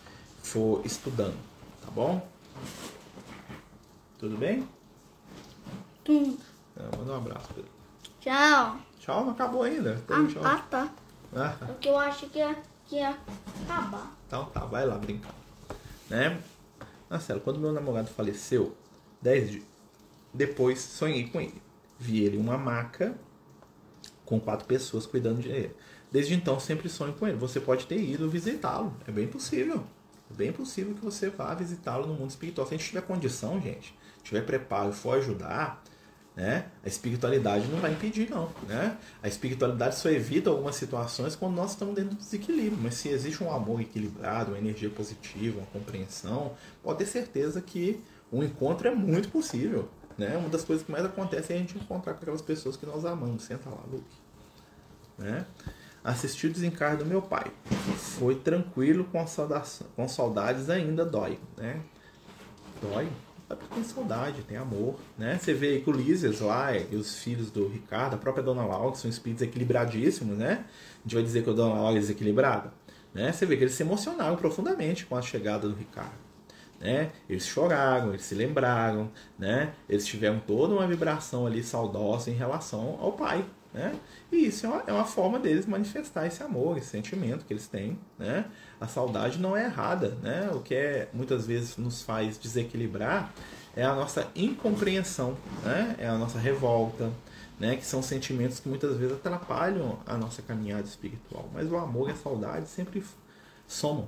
for 0.41 0.81
estudando, 0.83 1.37
tá 1.85 1.91
bom? 1.91 2.27
Tudo 4.17 4.35
bem? 4.35 4.67
Tudo. 6.03 6.39
É, 6.75 6.97
manda 6.97 7.11
um 7.13 7.17
abraço, 7.17 7.47
Pedro. 7.53 7.69
Tchau. 8.19 8.79
Tchau, 8.99 9.25
não 9.25 9.31
acabou 9.33 9.61
ainda. 9.61 10.01
Ah, 10.09 10.27
tchau. 10.27 10.41
ah, 10.43 10.57
tá. 10.69 10.89
Ah, 11.35 11.55
Porque 11.67 11.87
eu 11.87 11.99
acho 11.99 12.27
que 12.29 12.39
ia, 12.39 12.57
que 12.89 12.99
acabar. 12.99 14.17
então 14.25 14.45
tá, 14.45 14.65
vai 14.65 14.85
lá 14.85 14.97
brincar. 14.97 15.33
Né? 16.09 16.41
Marcelo, 17.09 17.39
quando 17.41 17.59
meu 17.59 17.71
namorado 17.71 18.09
faleceu, 18.09 18.75
dez 19.21 19.49
dias 19.49 19.69
depois 20.33 20.79
sonhei 20.79 21.27
com 21.27 21.41
ele. 21.41 21.61
Vi 21.97 22.23
ele 22.23 22.37
em 22.37 22.39
uma 22.39 22.57
maca 22.57 23.15
com 24.25 24.39
quatro 24.39 24.65
pessoas 24.65 25.05
cuidando 25.05 25.41
de 25.41 25.49
ele. 25.49 25.75
Desde 26.11 26.33
então 26.33 26.59
sempre 26.59 26.89
sonho 26.89 27.13
com 27.13 27.27
ele. 27.27 27.37
Você 27.37 27.59
pode 27.59 27.85
ter 27.85 27.99
ido 27.99 28.29
visitá-lo. 28.29 28.93
É 29.07 29.11
bem 29.11 29.27
possível. 29.27 29.83
É 30.31 30.33
bem 30.33 30.51
possível 30.51 30.93
que 30.93 31.03
você 31.03 31.29
vá 31.29 31.53
visitá-lo 31.53 32.07
no 32.07 32.13
mundo 32.13 32.29
espiritual. 32.29 32.67
Se 32.67 32.75
a 32.75 32.77
gente 32.77 32.87
tiver 32.87 33.01
condição, 33.01 33.59
gente, 33.59 33.95
tiver 34.23 34.41
preparo 34.41 34.91
e 34.91 34.93
for 34.93 35.17
ajudar, 35.17 35.83
né? 36.39 36.67
A 36.85 36.87
espiritualidade 36.87 37.67
não 37.67 37.79
vai 37.81 37.91
impedir, 37.91 38.29
não. 38.29 38.49
Né? 38.65 38.97
A 39.21 39.27
espiritualidade 39.27 39.97
só 39.97 40.09
evita 40.09 40.49
algumas 40.49 40.77
situações 40.77 41.35
quando 41.35 41.53
nós 41.53 41.71
estamos 41.71 41.93
dentro 41.93 42.11
do 42.11 42.15
desequilíbrio. 42.15 42.79
Mas 42.81 42.93
se 42.93 43.09
existe 43.09 43.43
um 43.43 43.53
amor 43.53 43.81
equilibrado, 43.81 44.51
uma 44.51 44.57
energia 44.57 44.89
positiva, 44.89 45.57
uma 45.57 45.67
compreensão, 45.67 46.53
pode 46.81 46.99
ter 46.99 47.07
certeza 47.07 47.61
que 47.61 48.01
o 48.31 48.41
encontro 48.41 48.87
é 48.87 48.95
muito 48.95 49.27
possível. 49.27 49.89
Né? 50.17 50.37
Uma 50.37 50.47
das 50.47 50.63
coisas 50.63 50.85
que 50.85 50.89
mais 50.89 51.03
acontece 51.03 51.51
é 51.51 51.57
a 51.57 51.59
gente 51.59 51.77
encontrar 51.77 52.13
com 52.13 52.21
aquelas 52.21 52.41
pessoas 52.41 52.77
que 52.77 52.85
nós 52.85 53.03
amamos. 53.03 53.43
Senta 53.43 53.69
lá, 53.69 53.83
Luke. 53.91 54.05
Né? 55.17 55.45
Assisti 56.01 56.47
o 56.47 56.53
desencarne 56.53 56.99
do 56.99 57.05
meu 57.05 57.21
pai. 57.21 57.51
Foi 58.17 58.35
tranquilo 58.35 59.03
com, 59.03 59.27
saudação, 59.27 59.87
com 59.93 60.07
saudades 60.07 60.69
ainda 60.69 61.03
dói. 61.03 61.37
Né? 61.57 61.81
Dói? 62.81 63.09
É 63.49 63.55
porque 63.55 63.73
tem 63.73 63.83
saudade, 63.83 64.43
tem 64.43 64.57
amor, 64.57 64.95
né? 65.17 65.39
Você 65.41 65.55
vê 65.55 65.79
que 65.79 65.89
o 65.89 65.93
Lísias 65.93 66.39
lá 66.39 66.77
e 66.77 66.95
os 66.95 67.17
filhos 67.17 67.49
do 67.49 67.67
Ricardo, 67.67 68.13
a 68.13 68.17
própria 68.17 68.43
Dona 68.43 68.63
Laura, 68.63 68.91
que 68.91 68.99
são 68.99 69.09
espíritos 69.09 69.41
equilibradíssimos, 69.41 70.37
né? 70.37 70.65
A 70.99 71.01
gente 71.03 71.15
vai 71.15 71.23
dizer 71.23 71.43
que 71.43 71.49
a 71.49 71.53
Dona 71.53 71.73
Laura 71.73 71.97
é 71.97 71.99
desequilibrada, 71.99 72.71
né? 73.11 73.31
Você 73.31 73.47
vê 73.47 73.57
que 73.57 73.63
eles 73.63 73.73
se 73.73 73.81
emocionaram 73.81 74.35
profundamente 74.35 75.07
com 75.07 75.15
a 75.15 75.21
chegada 75.23 75.67
do 75.67 75.73
Ricardo, 75.73 76.13
né? 76.79 77.11
Eles 77.27 77.47
choraram, 77.47 78.09
eles 78.09 78.21
se 78.21 78.35
lembraram, 78.35 79.09
né? 79.37 79.73
Eles 79.89 80.05
tiveram 80.05 80.39
toda 80.39 80.75
uma 80.75 80.85
vibração 80.85 81.47
ali 81.47 81.63
saudosa 81.63 82.29
em 82.29 82.35
relação 82.35 82.99
ao 83.01 83.13
pai, 83.13 83.43
né? 83.73 83.95
E 84.31 84.47
isso 84.47 84.65
é 84.65 84.69
uma, 84.69 84.83
é 84.87 84.93
uma 84.93 85.05
forma 85.05 85.39
deles 85.39 85.65
manifestar 85.65 86.25
esse 86.25 86.41
amor, 86.41 86.77
esse 86.77 86.87
sentimento 86.87 87.45
que 87.45 87.53
eles 87.53 87.67
têm. 87.67 87.97
Né? 88.17 88.45
A 88.79 88.87
saudade 88.87 89.39
não 89.39 89.55
é 89.55 89.65
errada. 89.65 90.17
Né? 90.21 90.49
O 90.53 90.59
que 90.61 90.73
é, 90.73 91.09
muitas 91.13 91.45
vezes 91.45 91.77
nos 91.77 92.01
faz 92.01 92.37
desequilibrar 92.37 93.31
é 93.75 93.83
a 93.83 93.93
nossa 93.95 94.27
incompreensão, 94.35 95.37
né? 95.63 95.95
é 95.99 96.07
a 96.07 96.17
nossa 96.17 96.39
revolta, 96.39 97.11
né? 97.59 97.75
que 97.75 97.85
são 97.85 98.01
sentimentos 98.01 98.59
que 98.59 98.67
muitas 98.67 98.97
vezes 98.97 99.15
atrapalham 99.15 99.99
a 100.05 100.17
nossa 100.17 100.41
caminhada 100.41 100.83
espiritual. 100.83 101.49
Mas 101.53 101.71
o 101.71 101.77
amor 101.77 102.09
e 102.09 102.13
a 102.13 102.15
saudade 102.15 102.67
sempre 102.67 103.03
somam. 103.67 104.07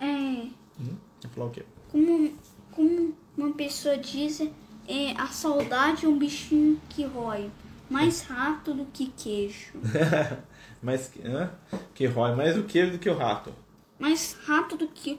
É, 0.00 0.48
Hum? 0.78 0.96
Falar 1.34 1.46
o 1.46 1.50
quê? 1.50 1.64
como, 1.90 2.32
como 2.72 3.14
uma 3.36 3.52
pessoa 3.52 3.96
diz, 3.96 4.40
é, 4.86 5.12
a 5.16 5.28
saudade 5.28 6.04
é 6.04 6.08
um 6.08 6.18
bichinho 6.18 6.80
que 6.88 7.04
rói 7.04 7.50
mais 7.88 8.22
rato 8.22 8.74
do 8.74 8.84
que 8.86 9.06
queijo. 9.16 9.72
Mas 10.82 11.10
hã? 11.24 11.50
que 11.94 12.06
rói 12.06 12.34
mais 12.34 12.56
o 12.56 12.64
queijo 12.64 12.92
do 12.92 12.98
que 12.98 13.08
o 13.08 13.16
rato. 13.16 13.52
Mais 13.98 14.36
rato 14.46 14.76
do 14.76 14.86
que. 14.88 15.18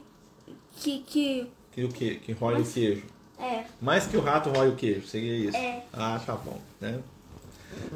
que. 0.78 1.00
que. 1.00 1.52
Que 1.72 1.84
o 1.84 1.90
que? 1.90 2.16
Que 2.16 2.32
rói 2.34 2.56
Mas- 2.60 2.70
o 2.70 2.74
queijo. 2.74 3.04
É. 3.40 3.66
Mais 3.80 4.08
que 4.08 4.18
o 4.18 4.22
rato 4.22 4.50
rói 4.50 4.70
o 4.70 4.76
queijo, 4.76 5.06
seria 5.08 5.36
isso? 5.36 5.58
É. 5.58 5.84
Ah, 5.94 6.20
tá 6.26 6.34
bom, 6.36 6.60
né? 6.82 7.00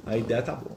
A 0.05 0.15
ideia 0.17 0.41
tá 0.41 0.53
boa. 0.53 0.75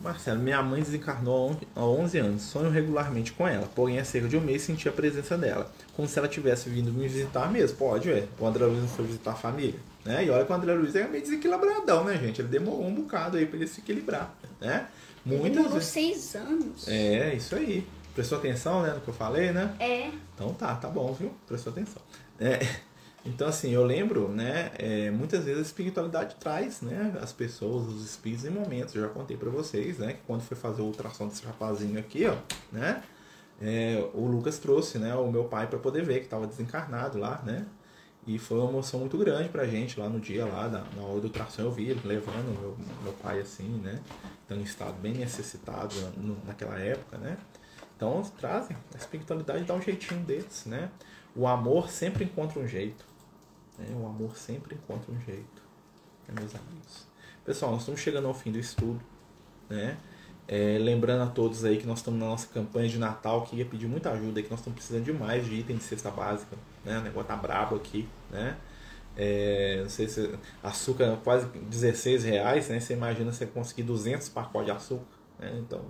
Marcelo, 0.00 0.40
minha 0.40 0.62
mãe 0.62 0.82
desencarnou 0.82 1.56
há 1.74 1.84
11 1.84 2.18
anos. 2.18 2.42
Sonho 2.42 2.70
regularmente 2.70 3.32
com 3.32 3.46
ela, 3.46 3.66
porém 3.74 3.98
há 3.98 4.04
cerca 4.04 4.28
de 4.28 4.36
um 4.36 4.40
mês 4.40 4.62
senti 4.62 4.88
a 4.88 4.92
presença 4.92 5.38
dela. 5.38 5.72
Como 5.94 6.06
se 6.08 6.18
ela 6.18 6.28
tivesse 6.28 6.68
vindo 6.68 6.92
me 6.92 7.08
visitar 7.08 7.50
mesmo. 7.50 7.78
Pode, 7.78 8.10
é. 8.10 8.26
O 8.38 8.46
André 8.46 8.66
Luiz 8.66 8.80
não 8.80 8.88
foi 8.88 9.06
visitar 9.06 9.32
a 9.32 9.36
família. 9.36 9.78
Né? 10.06 10.24
E 10.24 10.30
olha 10.30 10.44
que 10.44 10.52
o 10.52 10.54
André 10.54 10.72
Luiz 10.74 10.94
é 10.94 11.06
meio 11.08 11.22
desequilibradão, 11.22 12.04
né, 12.04 12.16
gente? 12.16 12.40
Ele 12.40 12.48
demorou 12.48 12.86
um 12.86 12.94
bocado 12.94 13.36
aí 13.36 13.44
pra 13.44 13.56
ele 13.56 13.66
se 13.66 13.80
equilibrar, 13.80 14.32
né? 14.60 14.86
Muitas 15.24 15.50
Demorou 15.50 15.72
vezes. 15.74 15.88
seis 15.88 16.36
anos. 16.36 16.86
É, 16.86 17.34
isso 17.34 17.56
aí. 17.56 17.86
Prestou 18.14 18.38
atenção, 18.38 18.82
né, 18.82 18.94
no 18.94 19.00
que 19.00 19.08
eu 19.08 19.14
falei, 19.14 19.50
né? 19.50 19.74
É. 19.80 20.10
Então 20.34 20.54
tá, 20.54 20.74
tá 20.76 20.88
bom, 20.88 21.12
viu? 21.12 21.34
Prestou 21.46 21.72
atenção. 21.72 22.00
É, 22.38 22.60
então, 23.26 23.48
assim, 23.48 23.72
eu 23.72 23.84
lembro, 23.84 24.28
né? 24.28 24.70
é, 24.78 25.10
muitas 25.10 25.44
vezes 25.44 25.58
a 25.58 25.62
espiritualidade 25.62 26.36
traz, 26.36 26.80
né? 26.80 27.14
As 27.20 27.32
pessoas, 27.32 27.88
os 27.88 28.04
espíritos 28.04 28.44
em 28.44 28.50
momentos. 28.50 28.94
Eu 28.94 29.02
já 29.02 29.08
contei 29.08 29.36
pra 29.36 29.50
vocês, 29.50 29.98
né? 29.98 30.12
Que 30.12 30.20
quando 30.26 30.42
foi 30.42 30.56
fazer 30.56 30.80
o 30.82 30.86
ultrassom 30.86 31.26
desse 31.26 31.44
rapazinho 31.44 31.98
aqui, 31.98 32.24
ó, 32.26 32.36
né? 32.72 33.02
é, 33.60 34.06
o 34.14 34.26
Lucas 34.26 34.58
trouxe, 34.58 34.98
né? 34.98 35.14
O 35.14 35.30
meu 35.30 35.44
pai 35.44 35.66
pra 35.66 35.78
poder 35.78 36.04
ver 36.04 36.20
que 36.20 36.28
tava 36.28 36.46
desencarnado 36.46 37.18
lá, 37.18 37.42
né? 37.44 37.64
E 38.26 38.38
foi 38.38 38.58
uma 38.58 38.68
emoção 38.70 39.00
muito 39.00 39.16
grande 39.16 39.48
pra 39.48 39.66
gente 39.66 40.00
lá 40.00 40.08
no 40.08 40.18
dia, 40.18 40.44
lá, 40.44 40.68
na, 40.68 40.80
na 40.96 41.02
hora 41.02 41.20
do 41.20 41.28
ultrassom, 41.28 41.62
eu 41.62 41.70
vi 41.70 41.94
levando 42.04 42.58
meu, 42.60 42.76
meu 43.04 43.12
pai 43.14 43.40
assim, 43.40 43.68
né? 43.82 44.00
Então, 44.44 44.56
em 44.58 44.62
estado 44.62 44.94
bem 45.00 45.14
necessitado 45.14 45.94
no- 46.16 46.36
naquela 46.44 46.76
época, 46.78 47.18
né? 47.18 47.38
Então, 47.96 48.20
trazem. 48.38 48.76
A 48.94 48.98
espiritualidade 48.98 49.64
dá 49.64 49.74
um 49.74 49.80
jeitinho 49.80 50.20
deles, 50.24 50.64
né? 50.66 50.90
O 51.36 51.46
amor 51.46 51.88
sempre 51.88 52.24
encontra 52.24 52.58
um 52.58 52.66
jeito. 52.66 53.04
Né? 53.78 53.86
O 53.96 54.06
amor 54.06 54.36
sempre 54.36 54.74
encontra 54.74 55.12
um 55.12 55.20
jeito. 55.20 55.62
Né, 56.26 56.34
meus 56.38 56.54
amigos? 56.54 57.06
Pessoal, 57.44 57.70
nós 57.72 57.82
estamos 57.82 58.00
chegando 58.00 58.26
ao 58.26 58.34
fim 58.34 58.50
do 58.50 58.58
estudo, 58.58 59.00
né? 59.68 59.96
É, 60.48 60.78
lembrando 60.78 61.22
a 61.22 61.26
todos 61.26 61.64
aí 61.64 61.76
que 61.76 61.86
nós 61.86 61.98
estamos 61.98 62.20
na 62.20 62.26
nossa 62.26 62.46
campanha 62.48 62.88
de 62.88 62.98
Natal, 62.98 63.42
que 63.42 63.56
ia 63.56 63.64
pedir 63.64 63.86
muita 63.88 64.10
ajuda 64.10 64.40
que 64.42 64.48
nós 64.50 64.60
estamos 64.60 64.76
precisando 64.76 65.04
demais 65.04 65.44
de 65.44 65.54
item 65.54 65.76
de 65.76 65.82
cesta 65.82 66.10
básica, 66.10 66.56
né? 66.84 66.98
O 66.98 67.02
negócio 67.02 67.26
tá 67.28 67.36
brabo 67.36 67.74
aqui, 67.76 68.08
né? 68.30 68.56
É, 69.16 69.80
não 69.82 69.88
sei 69.88 70.06
se 70.08 70.38
açúcar 70.62 71.18
quase 71.24 71.46
16 71.46 72.24
reais, 72.24 72.68
né? 72.68 72.78
Você 72.78 72.92
imagina 72.92 73.32
você 73.32 73.46
conseguir 73.46 73.82
200 73.84 74.28
pacotes 74.28 74.66
de 74.66 74.72
açúcar, 74.72 75.16
né? 75.38 75.56
Então, 75.58 75.82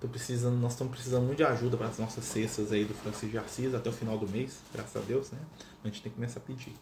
tô 0.00 0.08
precisando, 0.08 0.56
nós 0.56 0.72
estamos 0.72 0.92
precisando 0.92 1.24
muito 1.24 1.38
de 1.38 1.44
ajuda 1.44 1.76
para 1.76 1.88
as 1.88 1.98
nossas 1.98 2.24
cestas 2.24 2.72
aí 2.72 2.84
do 2.84 2.94
Francisco 2.94 3.28
de 3.28 3.38
Assis 3.38 3.74
até 3.74 3.90
o 3.90 3.92
final 3.92 4.16
do 4.16 4.26
mês, 4.26 4.58
graças 4.72 4.96
a 4.96 5.04
Deus, 5.04 5.30
né? 5.30 5.38
A 5.84 5.88
gente 5.88 6.02
tem 6.02 6.10
que 6.10 6.16
começar 6.16 6.40
a 6.40 6.42
pedir. 6.42 6.74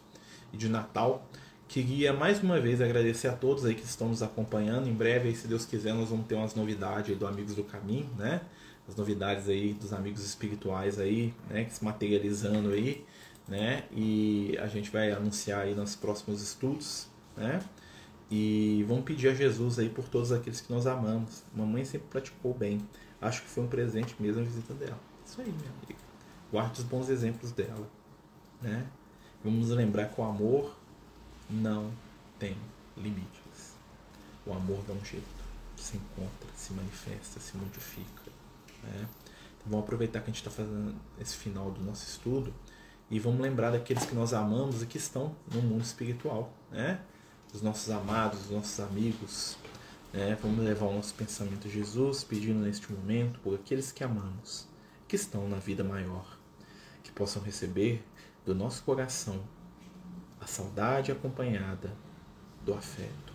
E 0.53 0.57
de 0.57 0.69
Natal, 0.69 1.27
queria 1.67 2.13
mais 2.13 2.43
uma 2.43 2.61
vez 2.61 2.81
agradecer 2.81 3.29
a 3.29 3.33
todos 3.33 3.65
aí 3.65 3.75
que 3.75 3.85
estão 3.85 4.09
nos 4.09 4.23
acompanhando. 4.23 4.89
Em 4.89 4.95
breve, 4.95 5.29
aí, 5.29 5.37
se 5.37 5.49
Deus 5.49 5.65
quiser, 5.65 5.93
nós 5.93 6.09
vamos 6.09 6.27
ter 6.27 6.35
umas 6.35 6.55
novidades 6.55 7.11
aí 7.11 7.17
do 7.17 7.27
Amigos 7.27 7.55
do 7.55 7.65
Caminho, 7.65 8.09
né? 8.17 8.41
As 8.89 8.97
novidades 8.97 9.49
aí 9.49 9.73
dos 9.73 9.93
amigos 9.93 10.25
espirituais 10.25 10.99
aí, 10.99 11.35
né? 11.49 11.65
Que 11.65 11.75
se 11.75 11.85
materializando 11.85 12.71
aí, 12.71 13.05
né? 13.51 13.85
E 13.91 14.57
a 14.59 14.69
gente 14.69 14.91
vai 14.91 15.11
anunciar 15.11 15.63
aí 15.63 15.75
nos 15.75 15.97
próximos 15.97 16.41
estudos, 16.41 17.09
né? 17.37 17.61
E 18.31 18.85
vamos 18.87 19.05
pedir 19.05 19.29
a 19.29 19.35
Jesus 19.35 19.81
aí 19.81 19.89
por 19.89 20.09
todos 20.09 20.31
aqueles 20.31 20.61
que 20.61 20.73
nós 20.73 20.87
amamos. 20.87 21.43
Mamãe 21.53 21.85
sempre 21.85 22.07
praticou 22.09 22.55
bem. 22.55 22.81
Acho 23.21 23.43
que 23.43 23.49
foi 23.49 23.65
um 23.65 23.67
presente 23.67 24.15
mesmo 24.21 24.41
a 24.41 24.45
visita 24.45 24.73
dela. 24.73 24.99
Isso 25.27 25.41
aí, 25.41 25.49
minha 25.49 25.71
amiga. 25.83 26.01
Guarde 26.53 26.81
os 26.81 26.85
bons 26.85 27.09
exemplos 27.09 27.51
dela, 27.51 27.91
né? 28.63 28.87
Vamos 29.43 29.69
lembrar 29.71 30.07
que 30.07 30.21
o 30.21 30.25
amor 30.25 30.77
não 31.49 31.91
tem 32.39 32.57
limites. 32.97 33.75
O 34.47 34.53
amor 34.53 34.83
dá 34.87 34.95
um 34.95 35.05
jeito, 35.05 35.27
se 35.77 35.97
encontra, 35.97 36.49
se 36.57 36.73
manifesta, 36.73 37.41
se 37.41 37.57
modifica. 37.57 38.31
Né? 38.83 39.07
Então 39.57 39.67
vamos 39.67 39.85
aproveitar 39.85 40.21
que 40.21 40.31
a 40.31 40.33
gente 40.33 40.47
está 40.47 40.51
fazendo 40.51 40.95
esse 41.21 41.37
final 41.37 41.71
do 41.71 41.83
nosso 41.83 42.05
estudo 42.07 42.53
e 43.11 43.19
vamos 43.19 43.41
lembrar 43.41 43.71
daqueles 43.71 44.05
que 44.05 44.15
nós 44.15 44.33
amamos 44.33 44.83
e 44.83 44.87
que 44.87 44.97
estão 44.97 45.35
no 45.53 45.61
mundo 45.61 45.83
espiritual, 45.83 46.53
né? 46.71 47.01
Os 47.53 47.61
nossos 47.61 47.91
amados, 47.91 48.43
os 48.43 48.51
nossos 48.51 48.79
amigos. 48.79 49.57
Né? 50.13 50.39
Vamos 50.41 50.65
levar 50.65 50.87
o 50.87 50.95
nosso 50.95 51.13
pensamento 51.15 51.67
a 51.67 51.71
Jesus, 51.71 52.23
pedindo 52.23 52.61
neste 52.61 52.93
momento 52.93 53.41
por 53.41 53.57
aqueles 53.57 53.91
que 53.91 54.05
amamos, 54.05 54.69
que 55.09 55.17
estão 55.17 55.49
na 55.49 55.57
vida 55.57 55.83
maior, 55.83 56.39
que 57.03 57.11
possam 57.11 57.43
receber 57.43 58.05
do 58.47 58.55
nosso 58.55 58.85
coração 58.85 59.43
a 60.41 60.47
saudade 60.47 61.11
acompanhada 61.11 61.93
do 62.65 62.73
afeto. 62.73 63.33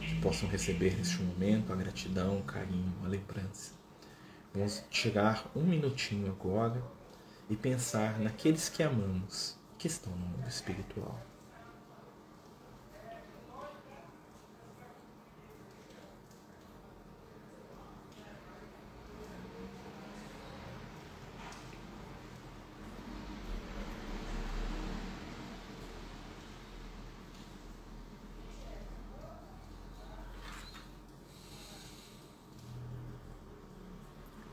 Que 0.00 0.20
possam 0.20 0.48
receber 0.48 0.96
neste 0.96 1.20
momento 1.20 1.72
a 1.72 1.76
gratidão, 1.76 2.38
o 2.38 2.42
carinho, 2.44 2.94
a 3.04 3.08
lembrança. 3.08 3.72
Vamos 4.54 4.84
tirar 4.90 5.50
um 5.56 5.62
minutinho 5.62 6.28
agora 6.30 6.82
e 7.52 7.56
pensar 7.56 8.18
naqueles 8.18 8.70
que 8.70 8.82
amamos 8.82 9.58
que 9.78 9.86
estão 9.86 10.10
no 10.10 10.26
mundo 10.26 10.48
espiritual. 10.48 11.20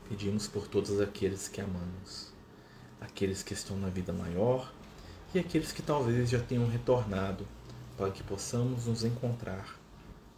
Pedimos 0.06 0.46
por 0.46 0.68
todos 0.68 1.00
aqueles 1.00 1.48
que 1.48 1.62
amamos 1.62 2.39
aqueles 3.00 3.42
que 3.42 3.54
estão 3.54 3.76
na 3.78 3.88
vida 3.88 4.12
maior 4.12 4.72
e 5.34 5.38
aqueles 5.38 5.72
que 5.72 5.82
talvez 5.82 6.28
já 6.28 6.40
tenham 6.40 6.66
retornado, 6.68 7.46
para 7.96 8.10
que 8.10 8.22
possamos 8.22 8.86
nos 8.86 9.04
encontrar 9.04 9.78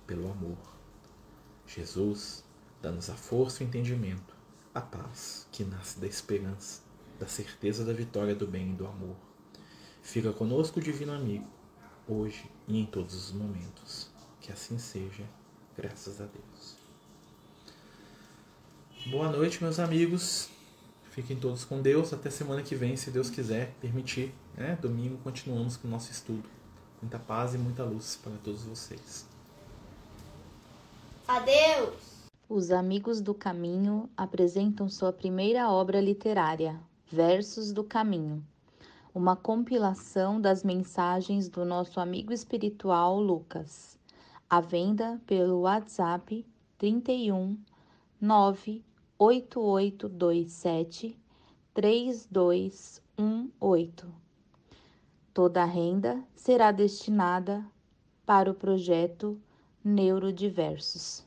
pelo 0.07 0.31
amor. 0.31 0.59
Jesus, 1.67 2.45
dá-nos 2.83 3.09
a 3.09 3.15
força 3.15 3.63
e 3.63 3.67
o 3.67 3.69
entendimento, 3.69 4.35
a 4.75 4.81
paz 4.81 5.47
que 5.51 5.65
nasce 5.65 5.99
da 5.99 6.07
esperança, 6.07 6.83
da 7.19 7.27
certeza 7.27 7.85
da 7.85 7.93
vitória 7.93 8.35
do 8.35 8.47
bem 8.47 8.71
e 8.71 8.75
do 8.75 8.87
amor. 8.87 9.17
Fica 10.03 10.33
conosco, 10.33 10.81
divino 10.81 11.13
amigo, 11.13 11.47
hoje 12.07 12.51
e 12.67 12.79
em 12.79 12.85
todos 12.85 13.15
os 13.15 13.33
momentos. 13.33 14.11
Que 14.41 14.53
assim 14.53 14.79
seja, 14.79 15.25
graças 15.77 16.21
a 16.21 16.27
Deus. 16.27 16.77
Boa 19.07 19.31
noite, 19.31 19.63
meus 19.63 19.79
amigos. 19.79 20.51
Fiquem 21.13 21.37
todos 21.37 21.63
com 21.63 21.83
Deus. 21.83 22.11
Até 22.15 22.31
semana 22.31 22.63
que 22.63 22.75
vem, 22.75 22.97
se 22.97 23.11
Deus 23.11 23.29
quiser 23.29 23.75
permitir. 23.83 24.33
Né? 24.57 24.79
Domingo 24.81 25.19
continuamos 25.19 25.77
com 25.77 25.87
o 25.87 25.91
nosso 25.91 26.11
estudo. 26.11 26.49
Muita 27.03 27.19
paz 27.19 27.55
e 27.55 27.59
muita 27.59 27.85
luz 27.85 28.19
para 28.23 28.33
todos 28.43 28.65
vocês. 28.65 29.27
Adeus! 31.29 32.31
Os 32.49 32.71
Amigos 32.71 33.21
do 33.21 33.35
Caminho 33.35 34.09
apresentam 34.17 34.89
sua 34.89 35.13
primeira 35.13 35.71
obra 35.71 36.01
literária, 36.01 36.81
Versos 37.11 37.73
do 37.73 37.85
Caminho, 37.85 38.43
uma 39.15 39.37
compilação 39.37 40.41
das 40.41 40.65
mensagens 40.65 41.47
do 41.47 41.63
nosso 41.63 42.01
amigo 42.01 42.33
espiritual 42.33 43.21
Lucas, 43.21 43.99
à 44.49 44.63
venda 44.63 45.21
pelo 45.27 45.61
WhatsApp 45.61 46.47
31 46.79 47.59
98827 49.23 51.17
3218. 51.73 54.07
Toda 55.33 55.63
a 55.63 55.65
renda 55.65 56.21
será 56.35 56.73
destinada 56.73 57.65
para 58.27 58.51
o 58.51 58.55
projeto 58.55 59.41
Neurodiversos. 59.85 61.25